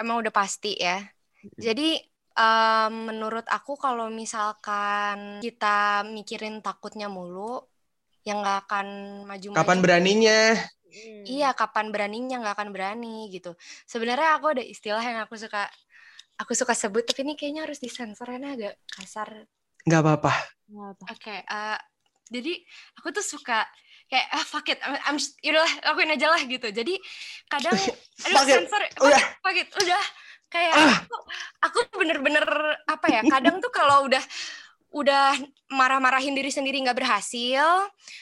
emang 0.00 0.20
udah 0.20 0.32
pasti 0.34 0.76
ya. 0.76 1.15
Jadi 1.54 2.02
em, 2.36 2.94
menurut 3.08 3.46
aku 3.46 3.78
kalau 3.78 4.10
misalkan 4.10 5.38
kita 5.40 6.02
mikirin 6.04 6.60
takutnya 6.60 7.06
mulu, 7.06 7.62
yang 8.26 8.42
nggak 8.42 8.58
akan 8.66 8.86
maju-maju. 9.30 9.58
kapan 9.62 9.78
beraninya 9.78 10.38
Iya, 11.26 11.50
kapan 11.58 11.90
beraninya 11.90 12.38
nggak 12.42 12.54
akan 12.56 12.70
berani 12.70 13.28
gitu. 13.34 13.54
Sebenarnya 13.86 14.38
aku 14.38 14.56
ada 14.56 14.62
istilah 14.62 15.02
yang 15.02 15.18
aku 15.26 15.34
suka 15.34 15.66
aku 16.38 16.52
suka 16.54 16.72
sebut, 16.76 17.02
tapi 17.02 17.26
ini 17.26 17.34
kayaknya 17.34 17.66
harus 17.66 17.82
disensor 17.82 18.26
karena 18.30 18.54
agak 18.54 18.74
kasar. 18.90 19.46
nggak 19.86 20.00
apa-apa 20.02 20.32
Oke, 21.06 21.36
eh, 21.46 21.78
jadi 22.30 22.52
aku 22.98 23.14
tuh 23.14 23.22
suka 23.22 23.62
kayak 24.10 24.26
ah 24.34 24.44
fuck 24.46 24.66
it, 24.70 24.78
I'm, 24.82 24.98
I'm 25.14 25.18
yaudahlah 25.42 25.72
lakuin 25.82 26.14
aja 26.14 26.26
lah 26.30 26.42
gitu. 26.42 26.68
Jadi 26.70 26.94
kadang 27.50 27.74
aduh 28.26 28.36
Fuck 28.38 28.50
it, 28.50 28.54
sensor, 28.54 28.82
udah. 29.02 29.22
fuck 29.42 29.56
it, 29.58 29.68
udah 29.70 30.04
kayak 30.48 30.74
Ah. 30.74 30.98
aku, 31.62 31.78
bener-bener 31.94 32.44
apa 32.84 33.06
ya? 33.08 33.20
Kadang 33.22 33.58
tuh 33.58 33.70
kalau 33.70 34.06
udah 34.06 34.22
udah 34.90 35.36
marah-marahin 35.68 36.32
diri 36.32 36.48
sendiri 36.48 36.80
nggak 36.80 36.96
berhasil, 36.96 37.66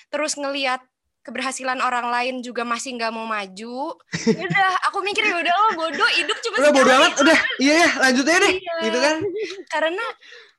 terus 0.08 0.34
ngelihat 0.34 0.82
keberhasilan 1.20 1.80
orang 1.80 2.12
lain 2.12 2.34
juga 2.40 2.62
masih 2.62 2.96
nggak 2.96 3.08
mau 3.08 3.24
maju. 3.24 3.96
Ya 4.12 4.42
udah, 4.44 4.70
aku 4.88 5.00
mikir 5.00 5.24
ya 5.24 5.37
udah 5.38 5.54
lo 5.54 5.68
bodoh 5.78 6.10
hidup 6.12 6.37
cuma 6.40 6.56
udah 6.60 6.72
bodo 6.72 6.84
sekali." 6.84 7.00
amat 7.00 7.12
udah 7.24 7.38
iya 7.58 7.74
ya 7.80 7.90
lanjut 7.96 8.24
aja 8.26 8.38
deh 8.40 8.54
Iya. 8.54 8.74
gitu 8.82 8.98
kan 9.00 9.16
karena 9.72 10.04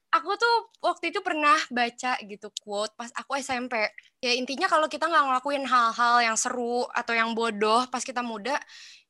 aku 0.09 0.31
tuh 0.39 0.55
waktu 0.81 1.11
itu 1.11 1.19
pernah 1.21 1.53
baca 1.69 2.11
gitu 2.23 2.47
quote 2.63 2.95
pas 2.95 3.11
aku 3.13 3.35
SMP 3.37 3.77
ya 4.17 4.31
intinya 4.33 4.65
kalau 4.65 4.87
kita 4.87 5.05
nggak 5.05 5.21
ngelakuin 5.27 5.67
hal-hal 5.67 6.23
yang 6.23 6.37
seru 6.39 6.87
atau 6.89 7.13
yang 7.13 7.35
bodoh 7.35 7.85
pas 7.91 8.01
kita 8.01 8.23
muda 8.23 8.55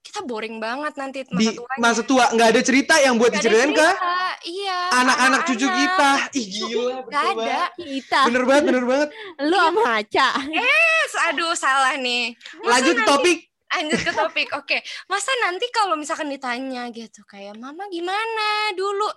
kita 0.06 0.22
boring 0.22 0.62
banget 0.62 0.94
nanti 1.02 1.26
masa 1.26 1.42
di 1.42 1.48
tuanya. 1.58 1.82
masa 1.82 2.02
tua 2.06 2.30
nggak 2.30 2.50
ada 2.54 2.62
cerita 2.62 2.94
yang 3.02 3.18
buat 3.18 3.34
diceritain 3.34 3.74
ke 3.74 3.90
iya. 4.46 4.80
Anak-anak 5.02 5.42
cucu 5.50 5.66
kita. 5.66 6.12
Ih 6.38 6.46
gila 6.46 6.96
nggak 7.10 7.24
ada. 7.34 7.60
Kita, 7.74 8.20
bener 8.30 8.44
banget 8.46 8.64
bener 8.70 8.86
banget. 8.86 9.10
Lu 9.42 9.58
sama 9.58 9.82
Aca. 9.98 10.30
Yes, 10.46 11.12
aduh 11.34 11.58
salah 11.58 11.98
nih. 11.98 12.38
Masa 12.62 12.70
lanjut 12.70 12.94
ke 12.94 13.02
nanti- 13.02 13.10
topik. 13.10 13.40
Lanjut 13.76 14.00
ke 14.06 14.12
topik 14.14 14.50
oke. 14.54 14.78
Masa 15.10 15.32
nanti 15.42 15.66
kalau 15.74 15.98
misalkan 15.98 16.30
ditanya 16.30 16.86
gitu 16.94 17.26
kayak 17.26 17.58
mama 17.58 17.90
gimana 17.90 18.72
dulu? 18.78 19.10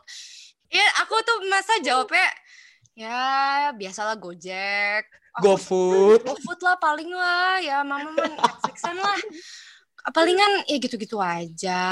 Ya 0.73 0.85
aku 1.05 1.21
tuh 1.21 1.45
masa 1.53 1.77
jawabnya 1.85 2.27
ya 2.97 3.21
biasalah 3.77 4.17
gojek. 4.17 5.05
GoFood. 5.39 6.27
GoFood 6.27 6.61
lah 6.65 6.75
paling 6.83 7.13
lah 7.15 7.63
ya 7.63 7.87
mama 7.87 8.11
man 8.11 8.33
Netflixan 8.35 8.99
lah 8.99 9.15
palingan 10.09 10.65
ya 10.65 10.77
gitu-gitu 10.79 11.19
aja 11.21 11.83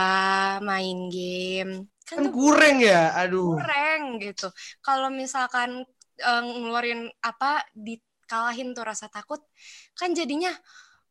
main 0.62 1.10
game 1.12 1.90
kan 2.06 2.22
kan 2.22 2.24
tuh 2.26 2.32
kurang 2.32 2.76
ya 2.78 3.12
aduh 3.18 3.58
kurang 3.58 4.22
gitu 4.22 4.48
kalau 4.80 5.10
misalkan 5.10 5.82
eh, 6.18 6.42
ngeluarin 6.42 7.10
apa 7.20 7.66
dikalahin 7.74 8.72
tuh 8.72 8.86
rasa 8.86 9.10
takut 9.10 9.42
kan 9.92 10.14
jadinya 10.14 10.54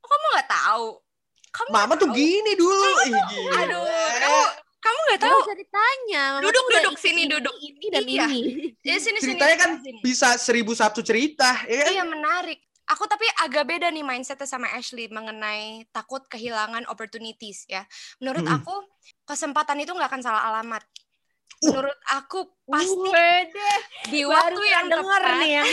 oh 0.01 0.07
kamu 0.07 0.25
nggak 0.39 0.49
tahu 0.49 0.87
kamu 1.51 1.69
mama 1.71 1.93
tuh 1.95 2.09
tahu." 2.09 2.15
gini 2.15 2.51
dulu 2.55 2.89
ih 3.05 3.13
gila 3.13 3.59
aduh 3.59 3.85
kamu 4.19 4.43
kamu 4.85 4.99
nggak 5.09 5.17
Gak 5.17 5.25
tahu 5.25 5.39
usah 5.41 5.57
ditanya. 5.57 6.23
Mama 6.37 6.41
Duduk, 6.45 6.61
tuh 6.61 6.69
duduk, 6.77 6.93
ini, 6.93 7.01
sini, 7.01 7.21
ini, 7.25 7.31
duduk. 7.33 7.55
Ini 7.57 7.87
dan 7.89 8.03
Iya. 8.05 8.25
ini. 8.29 8.41
ya 8.85 8.95
sini 9.01 9.17
sini 9.17 9.33
ceritanya 9.33 9.57
kan 9.57 9.71
sini. 9.81 9.97
bisa 10.05 10.29
seribu 10.37 10.71
satu 10.77 11.01
cerita 11.01 11.65
ya 11.65 11.89
kan 11.89 11.93
Iya 11.97 12.03
menarik. 12.05 12.59
Aku 12.85 13.09
tapi 13.09 13.25
agak 13.41 13.65
beda 13.65 13.89
nih 13.89 14.05
mindsetnya 14.05 14.45
sama 14.45 14.69
Ashley 14.77 15.09
mengenai 15.09 15.89
takut 15.89 16.21
kehilangan 16.29 16.85
opportunities 16.85 17.65
ya. 17.65 17.81
Menurut 18.21 18.45
aku 18.45 18.73
kesempatan 19.25 19.81
itu 19.81 19.89
nggak 19.89 20.09
akan 20.09 20.21
salah 20.21 20.43
alamat. 20.53 20.85
Menurut 21.65 21.97
aku 22.13 22.45
pasti 22.67 23.09
Wede, 23.09 23.71
di 24.11 24.21
baru 24.21 24.37
waktu 24.37 24.61
yang 24.69 24.85
denger 24.91 25.21
tepat, 25.23 25.39
nih 25.41 25.49
ya. 25.49 25.63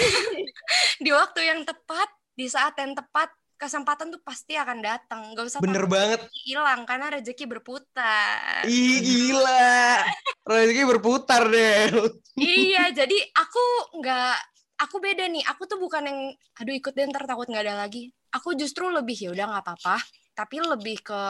di 1.04 1.10
waktu 1.10 1.40
yang 1.42 1.60
tepat, 1.68 2.08
di 2.32 2.46
saat 2.48 2.74
yang 2.80 2.94
tepat, 2.96 3.28
kesempatan 3.60 4.08
tuh 4.08 4.22
pasti 4.24 4.56
akan 4.56 4.78
datang. 4.80 5.20
Gak 5.36 5.46
usah 5.52 5.58
bener 5.60 5.84
takut 5.84 5.94
banget 5.98 6.20
hilang 6.48 6.88
karena 6.88 7.12
rezeki 7.12 7.44
berputar. 7.44 8.64
ih 8.64 8.98
gila 9.02 10.06
rezeki 10.42 10.82
berputar 10.90 11.46
deh 11.46 11.86
iya, 12.34 12.90
jadi 12.90 13.18
aku 13.30 13.64
nggak, 14.02 14.36
aku 14.82 14.98
beda 14.98 15.30
nih. 15.30 15.46
Aku 15.54 15.70
tuh 15.70 15.78
bukan 15.78 16.02
yang, 16.02 16.20
aduh 16.58 16.74
ikut 16.74 16.92
deh 16.92 17.06
ntar 17.08 17.24
takut 17.24 17.46
nggak 17.46 17.64
ada 17.64 17.86
lagi. 17.86 18.10
Aku 18.34 18.58
justru 18.58 18.90
lebih 18.90 19.16
ya 19.16 19.30
udah 19.30 19.46
nggak 19.48 19.64
apa-apa. 19.64 19.96
Tapi 20.34 20.56
lebih 20.58 21.00
ke, 21.04 21.22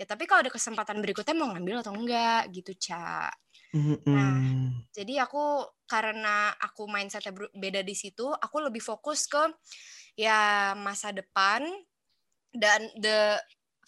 ya 0.00 0.04
tapi 0.08 0.24
kalau 0.24 0.46
ada 0.46 0.52
kesempatan 0.52 1.02
berikutnya 1.04 1.34
mau 1.36 1.52
ngambil 1.52 1.84
atau 1.84 1.92
enggak 1.92 2.48
gitu, 2.54 2.72
Ca. 2.78 3.28
Mm-mm. 3.76 4.88
Jadi 4.96 5.20
aku 5.20 5.68
karena 5.84 6.56
aku 6.56 6.88
mindsetnya 6.88 7.36
beda 7.52 7.84
di 7.84 7.92
situ, 7.92 8.24
aku 8.32 8.56
lebih 8.64 8.80
fokus 8.80 9.28
ke 9.28 9.44
ya 10.16 10.72
masa 10.74 11.12
depan 11.12 11.68
dan 12.56 12.88
the 12.96 13.36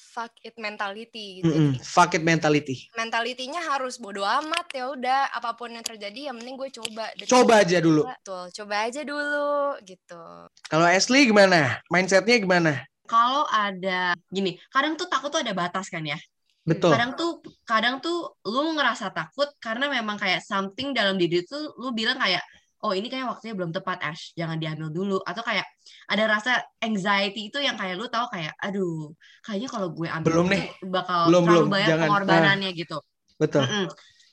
fuck 0.00 0.32
it 0.40 0.56
mentality 0.56 1.44
gitu. 1.44 1.52
Mm-mm. 1.52 1.76
Jadi 1.76 1.84
fuck 1.84 2.16
it 2.16 2.24
mentality 2.24 2.88
mentalitinya 2.96 3.60
harus 3.76 4.00
bodo 4.00 4.24
amat 4.24 4.66
ya 4.72 4.88
udah 4.90 5.20
apa 5.36 5.52
pun 5.54 5.70
yang 5.76 5.84
terjadi 5.84 6.32
yang 6.32 6.36
penting 6.40 6.56
gue 6.56 6.70
coba. 6.80 7.12
Dan 7.14 7.26
coba 7.28 7.52
aja 7.60 7.78
dulu 7.78 8.02
Betul, 8.08 8.44
coba 8.56 8.74
aja 8.88 9.00
dulu 9.04 9.76
gitu. 9.84 10.22
kalau 10.66 10.86
Ashley 10.88 11.28
gimana 11.28 11.78
mindsetnya 11.92 12.40
gimana 12.40 12.72
Kalau 13.10 13.42
ada 13.50 14.14
gini, 14.30 14.54
kadang 14.70 14.94
tuh 14.94 15.10
takut 15.10 15.34
tuh 15.34 15.42
ada 15.42 15.50
batas 15.50 15.90
kan 15.90 16.06
ya. 16.06 16.14
betul 16.62 16.94
Kadang 16.94 17.18
tuh 17.18 17.42
kadang 17.66 17.98
tuh 17.98 18.38
lu 18.46 18.70
ngerasa 18.78 19.10
takut 19.10 19.50
karena 19.58 19.90
memang 19.90 20.14
kayak 20.14 20.38
something 20.46 20.94
dalam 20.94 21.18
diri 21.18 21.42
tuh 21.42 21.74
lu 21.82 21.90
bilang 21.90 22.14
kayak 22.20 22.38
oh 22.80 22.92
ini 22.96 23.06
kayak 23.12 23.26
waktunya 23.28 23.54
belum 23.56 23.70
tepat 23.76 23.98
Ash 24.00 24.32
jangan 24.36 24.56
diambil 24.56 24.88
dulu 24.88 25.18
atau 25.20 25.42
kayak 25.44 25.66
ada 26.08 26.24
rasa 26.26 26.52
anxiety 26.80 27.52
itu 27.52 27.58
yang 27.60 27.76
kayak 27.76 27.94
lu 28.00 28.08
tahu 28.08 28.26
kayak 28.32 28.52
aduh 28.58 29.12
kayaknya 29.44 29.68
kalau 29.68 29.88
gue 29.92 30.08
ambil 30.08 30.26
Belum 30.32 30.46
nih. 30.48 30.62
bakal 30.88 31.20
Belum, 31.28 31.42
terlalu 31.44 31.60
belum. 31.60 31.68
banyak 31.70 31.88
Jangan. 31.88 32.06
pengorbanannya 32.08 32.70
gitu 32.76 32.98
Betul. 33.40 33.62
Mm-mm. 33.64 33.86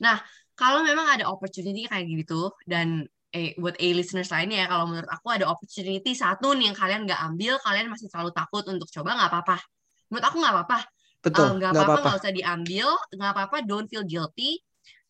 Nah, 0.04 0.16
kalau 0.52 0.84
memang 0.84 1.06
ada 1.08 1.24
opportunity 1.32 1.88
kayak 1.88 2.04
gitu 2.08 2.52
dan 2.68 3.08
eh, 3.32 3.56
buat 3.56 3.72
A 3.80 3.88
listeners 3.96 4.28
lainnya 4.28 4.64
ya, 4.64 4.66
kalau 4.68 4.84
menurut 4.88 5.08
aku 5.08 5.28
ada 5.32 5.48
opportunity 5.48 6.12
satu 6.12 6.52
nih 6.56 6.72
yang 6.72 6.76
kalian 6.76 7.00
nggak 7.08 7.20
ambil, 7.32 7.56
kalian 7.64 7.88
masih 7.88 8.08
terlalu 8.12 8.32
takut 8.36 8.64
untuk 8.68 8.88
coba 8.92 9.16
nggak 9.16 9.28
apa-apa. 9.32 9.56
Menurut 10.12 10.24
aku 10.28 10.36
nggak 10.40 10.54
apa-apa. 10.60 10.78
Betul. 11.24 11.44
Eh, 11.44 11.52
nggak 11.56 11.70
Nggak 11.72 11.84
apa-apa, 11.88 11.98
nggak 12.04 12.20
usah 12.20 12.32
diambil, 12.36 12.88
nggak 13.16 13.30
apa-apa, 13.32 13.56
don't 13.64 13.88
feel 13.88 14.04
guilty. 14.04 14.60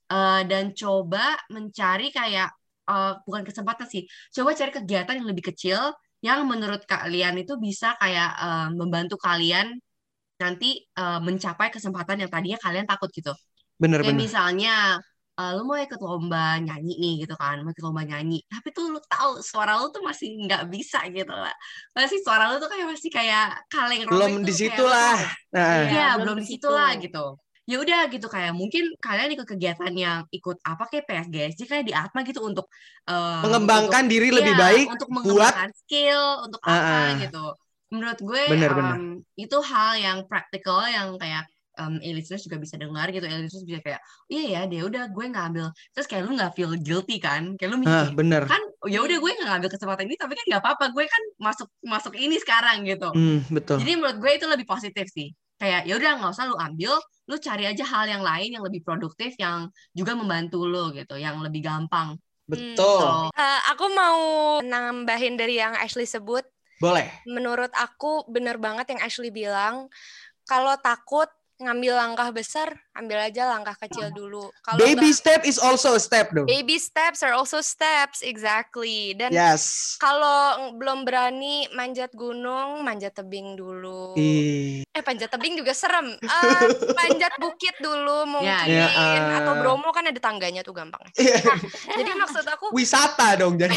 Eh, 0.09 0.41
dan 0.47 0.65
coba 0.73 1.37
mencari 1.51 2.09
kayak 2.15 2.49
eh, 2.91 3.13
bukan 3.27 3.43
kesempatan 3.49 3.87
sih, 3.93 4.03
coba 4.37 4.51
cari 4.59 4.71
kegiatan 4.75 5.15
yang 5.21 5.29
lebih 5.31 5.45
kecil 5.55 5.81
yang 6.25 6.43
menurut 6.51 6.83
kalian 6.89 7.35
itu 7.43 7.55
bisa 7.61 7.95
kayak 8.01 8.31
eh, 8.45 8.69
membantu 8.75 9.17
kalian 9.21 9.67
nanti 10.43 10.67
eh, 10.99 11.21
mencapai 11.27 11.69
kesempatan 11.75 12.17
yang 12.23 12.31
tadinya 12.35 12.59
kalian 12.63 12.87
takut 12.91 13.11
gitu. 13.15 13.33
Bener 13.79 14.01
Kayak 14.03 14.15
bener. 14.15 14.23
misalnya 14.25 14.73
eh, 15.39 15.51
lu 15.57 15.63
mau 15.69 15.79
ikut 15.79 16.01
lomba 16.03 16.59
nyanyi 16.67 16.93
nih 17.03 17.13
gitu 17.27 17.35
kan, 17.39 17.57
mau 17.63 17.71
ikut 17.75 17.85
lomba 17.87 18.03
nyanyi, 18.07 18.39
tapi 18.51 18.69
tuh 18.77 18.85
lu 18.95 19.01
tahu 19.07 19.31
suara 19.43 19.79
lu 19.81 19.87
tuh 19.95 20.03
masih 20.07 20.29
nggak 20.47 20.63
bisa 20.75 20.99
gitu 21.11 21.31
lah. 21.35 21.55
Masih 21.97 22.19
suara 22.27 22.45
lu 22.51 22.57
tuh 22.63 22.71
kayak 22.73 22.87
masih 22.95 23.11
kayak 23.11 23.45
kaleng 23.73 24.03
Belum 24.11 24.33
di 24.43 24.53
kayak 24.55 24.59
situ 24.61 24.83
Nah, 25.55 25.73
Iya, 25.87 25.91
Iya, 25.91 26.07
belum 26.19 26.23
belum 26.23 26.39
di 26.43 26.47
situ. 26.51 26.67
lah 26.71 26.91
gitu. 27.03 27.25
Ya 27.69 27.77
udah 27.85 28.09
gitu 28.09 28.33
kayak 28.33 28.57
mungkin 28.57 28.97
kalian 28.97 29.37
ikut 29.37 29.45
kegiatan 29.45 29.93
yang 29.93 30.25
ikut 30.33 30.57
apa 30.65 30.89
kayak 30.89 31.05
PSGSD 31.05 31.61
kayak 31.69 31.85
di 31.85 31.93
Atma 31.93 32.25
gitu 32.25 32.41
untuk 32.41 32.65
eh, 33.05 33.41
mengembangkan 33.45 34.09
diri 34.09 34.33
untuk- 34.33 34.41
lebih 34.41 34.55
iya, 34.57 34.63
baik 34.65 34.87
untuk 34.89 35.09
buat 35.13 35.17
mengembangkan 35.21 35.71
skill 35.77 36.23
untuk 36.49 36.61
Ah, 36.65 36.73
apa 36.73 36.97
gitu. 37.29 37.45
Menurut 37.93 38.19
gue 38.25 38.43
Bener, 38.53 38.71
em, 38.73 38.77
bener. 38.81 38.97
itu 39.37 39.57
hal 39.61 39.91
yang 40.01 40.19
praktikal 40.25 40.81
yang 40.89 41.17
kayak 41.21 41.45
um, 41.79 42.01
listeners 42.03 42.43
juga 42.45 42.59
bisa 42.59 42.75
dengar 42.77 43.09
gitu. 43.13 43.25
listeners 43.25 43.65
bisa 43.65 43.81
kayak 43.85 44.01
iya 44.29 44.43
ya, 44.49 44.61
dia 44.67 44.83
udah 44.89 45.05
gue 45.09 45.25
nggak 45.29 45.45
ambil. 45.53 45.67
Terus 45.95 46.07
kayak 46.11 46.23
lu 46.25 46.33
nggak 46.37 46.53
feel 46.57 46.73
guilty 46.81 47.17
kan? 47.23 47.55
Kayak 47.57 47.71
lu 47.73 47.79
mikir 47.85 47.93
kayak, 47.93 48.17
bener. 48.19 48.43
kan 48.45 48.63
ya 48.89 48.99
udah 49.05 49.17
gue 49.21 49.31
nggak 49.41 49.49
ngambil 49.49 49.71
kesempatan 49.73 50.05
ini 50.09 50.17
tapi 50.17 50.33
kan 50.37 50.45
nggak 50.49 50.63
apa-apa 50.65 50.85
gue 50.93 51.05
kan 51.05 51.23
masuk 51.37 51.69
masuk 51.85 52.13
ini 52.17 52.37
sekarang 52.41 52.85
gitu. 52.85 53.09
Hmm, 53.13 53.45
betul. 53.53 53.77
Jadi 53.81 53.93
menurut 53.97 54.17
gue 54.21 54.31
itu 54.37 54.47
lebih 54.49 54.67
positif 54.69 55.07
sih. 55.13 55.31
Kayak 55.59 55.91
ya 55.91 55.95
udah 55.99 56.11
nggak 56.23 56.33
usah 56.33 56.47
lu 56.47 56.57
ambil, 56.57 56.95
lu 57.27 57.37
cari 57.43 57.67
aja 57.67 57.83
hal 57.83 58.07
yang 58.07 58.23
lain 58.23 58.55
yang 58.55 58.65
lebih 58.65 58.87
produktif 58.87 59.35
yang 59.43 59.67
juga 59.91 60.15
membantu 60.15 60.65
lu 60.65 60.95
gitu, 60.95 61.19
yang 61.19 61.43
lebih 61.43 61.67
gampang. 61.67 62.15
Betul. 62.49 63.29
So, 63.29 63.35
Eh, 63.35 63.61
aku 63.69 63.87
mau 63.93 64.19
nambahin 64.65 65.37
dari 65.37 65.61
yang 65.61 65.77
Ashley 65.77 66.09
sebut. 66.09 66.47
Boleh. 66.79 67.11
Menurut 67.27 67.75
aku 67.75 68.25
bener 68.31 68.57
banget 68.57 68.95
yang 68.95 69.03
Ashley 69.03 69.35
bilang. 69.35 69.91
Kalau 70.49 70.73
takut 70.81 71.29
ngambil 71.59 71.91
langkah 71.93 72.31
besar, 72.31 72.71
ambil 72.93 73.19
aja 73.19 73.51
langkah 73.51 73.75
kecil 73.77 74.11
dulu. 74.11 74.47
Kalau 74.63 74.79
Baby 74.79 75.11
ba- 75.11 75.19
step 75.19 75.43
is 75.43 75.59
also 75.59 75.93
a 75.93 76.01
step 76.01 76.31
dong. 76.31 76.47
baby 76.47 76.79
steps 76.79 77.19
are 77.21 77.35
also 77.35 77.59
steps, 77.59 78.23
exactly. 78.23 79.11
Dan 79.13 79.35
Yes. 79.35 79.99
kalau 79.99 80.39
belum 80.73 81.03
berani 81.03 81.67
manjat 81.73 82.15
gunung, 82.15 82.81
manjat 82.81 83.11
tebing 83.13 83.53
dulu. 83.53 84.15
Eh 84.15 85.03
panjat 85.03 85.29
tebing 85.29 85.55
juga 85.55 85.75
serem. 85.75 86.15
Eh, 86.49 86.67
panjat 86.95 87.35
bukit 87.37 87.75
dulu 87.79 88.23
mungkin 88.25 88.71
Ya, 88.71 88.87
ya. 88.87 89.43
atau 89.43 89.59
Bromo 89.59 89.91
kan 89.91 90.07
ada 90.07 90.17
tangganya 90.17 90.63
tuh 90.63 90.73
gampang. 90.73 91.03
iya. 91.19 91.43
Jadi 91.91 92.11
maksud 92.15 92.47
aku 92.47 92.71
Wisata 92.79 93.35
dong 93.35 93.59
jadi. 93.59 93.75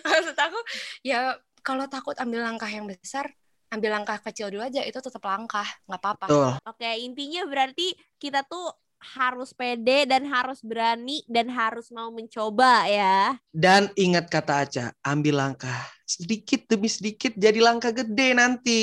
maksud 0.00 0.32
aku 0.34 0.58
ya 1.02 1.34
kalau 1.60 1.84
takut 1.84 2.14
ambil 2.16 2.40
langkah 2.40 2.66
yang 2.66 2.86
besar, 2.86 3.28
ambil 3.68 4.00
langkah 4.00 4.18
kecil 4.20 4.48
dulu 4.48 4.64
aja 4.64 4.80
itu 4.84 4.98
tetap 5.00 5.22
langkah, 5.24 5.66
nggak 5.88 6.00
apa-apa. 6.00 6.26
Oke, 6.68 6.88
intinya 7.04 7.44
berarti 7.44 7.92
kita 8.16 8.44
tuh 8.44 8.72
harus 8.98 9.54
pede 9.54 10.10
dan 10.10 10.26
harus 10.26 10.58
berani 10.64 11.22
dan 11.30 11.46
harus 11.52 11.88
mau 11.94 12.10
mencoba 12.10 12.88
ya. 12.90 13.38
Dan 13.54 13.92
ingat 13.94 14.26
kata 14.26 14.54
Aca, 14.66 14.86
ambil 15.06 15.38
langkah 15.38 15.97
sedikit 16.08 16.64
demi 16.64 16.88
sedikit 16.88 17.36
jadi 17.36 17.60
langkah 17.60 17.92
gede 17.92 18.32
nanti. 18.32 18.82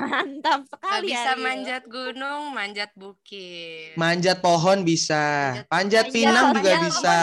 Mantap 0.00 0.64
sekali 0.72 1.12
bisa 1.12 1.36
Ariel. 1.36 1.44
manjat 1.44 1.82
gunung, 1.84 2.42
manjat 2.56 2.90
bukit. 2.96 3.92
Manjat 3.94 4.40
pohon 4.40 4.80
bisa, 4.80 5.52
Manjat 5.68 5.68
panjat 5.68 6.04
pinang 6.08 6.56
Manjat 6.56 6.56
juga 6.56 6.72
pohon. 6.72 6.84
bisa. 6.88 7.18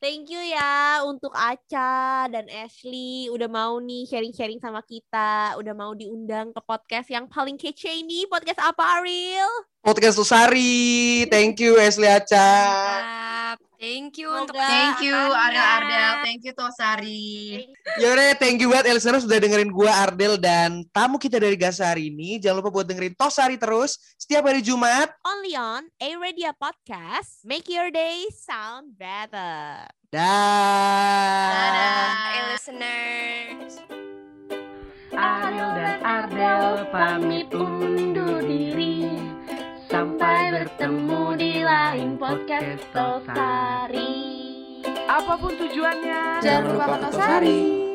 Thank 0.00 0.32
you 0.32 0.40
ya 0.40 1.04
untuk 1.04 1.36
Aca 1.36 2.32
dan 2.32 2.48
Ashley 2.48 3.28
udah 3.28 3.44
mau 3.46 3.76
nih 3.76 4.08
sharing-sharing 4.08 4.56
sama 4.56 4.80
kita, 4.80 5.52
udah 5.60 5.74
mau 5.76 5.92
diundang 5.92 6.56
ke 6.56 6.60
podcast 6.64 7.12
yang 7.12 7.28
paling 7.28 7.60
kece 7.60 7.92
ini. 7.92 8.24
Podcast 8.24 8.56
apa 8.56 9.04
Ariel? 9.04 9.52
Podcast 9.84 10.16
Lusari, 10.16 11.28
thank 11.28 11.60
you 11.60 11.76
Ashley 11.76 12.08
Aca. 12.08 12.48
Mantap. 13.52 13.71
Thank 13.82 14.14
you 14.22 14.30
untuk 14.30 14.54
thank 14.54 15.02
you. 15.02 15.10
Ariel 15.10 15.58
Ardel, 15.58 16.12
thank 16.22 16.46
you 16.46 16.54
Tosari. 16.54 17.66
Yaudah, 17.98 18.38
thank 18.38 18.62
you 18.62 18.70
banget 18.70 18.94
listeners 18.94 19.26
sudah 19.26 19.42
dengerin 19.42 19.74
gua 19.74 19.90
Ardel 20.06 20.38
dan 20.38 20.86
tamu 20.94 21.18
kita 21.18 21.42
dari 21.42 21.58
Gasa 21.58 21.90
hari 21.90 22.06
ini. 22.06 22.38
Jangan 22.38 22.62
lupa 22.62 22.70
buat 22.70 22.86
dengerin 22.86 23.18
Tosari 23.18 23.58
terus 23.58 23.98
setiap 24.14 24.46
hari 24.46 24.62
Jumat. 24.62 25.10
Only 25.26 25.58
on 25.58 25.90
A 25.98 26.14
Radio 26.14 26.54
Podcast. 26.54 27.42
Make 27.42 27.66
your 27.66 27.90
day 27.90 28.30
sound 28.30 28.94
better. 28.94 29.90
Dah. 30.14 31.50
Dadah. 31.50 32.54
Listeners. 32.54 33.82
Ariel 35.10 35.70
dan 35.74 35.98
Ardel 36.06 36.86
pamit 36.94 37.50
undur 37.50 38.46
diri. 38.46 39.10
Sampai 39.92 40.48
bertemu 40.56 41.36
di 41.36 41.60
lain 41.60 42.16
podcast 42.16 42.80
Tosari. 42.96 44.24
Apa 45.04 45.36
pun 45.36 45.52
tujuannya, 45.52 46.40
Jangan 46.40 46.64
lupa 46.72 46.96
Tosari. 46.96 47.91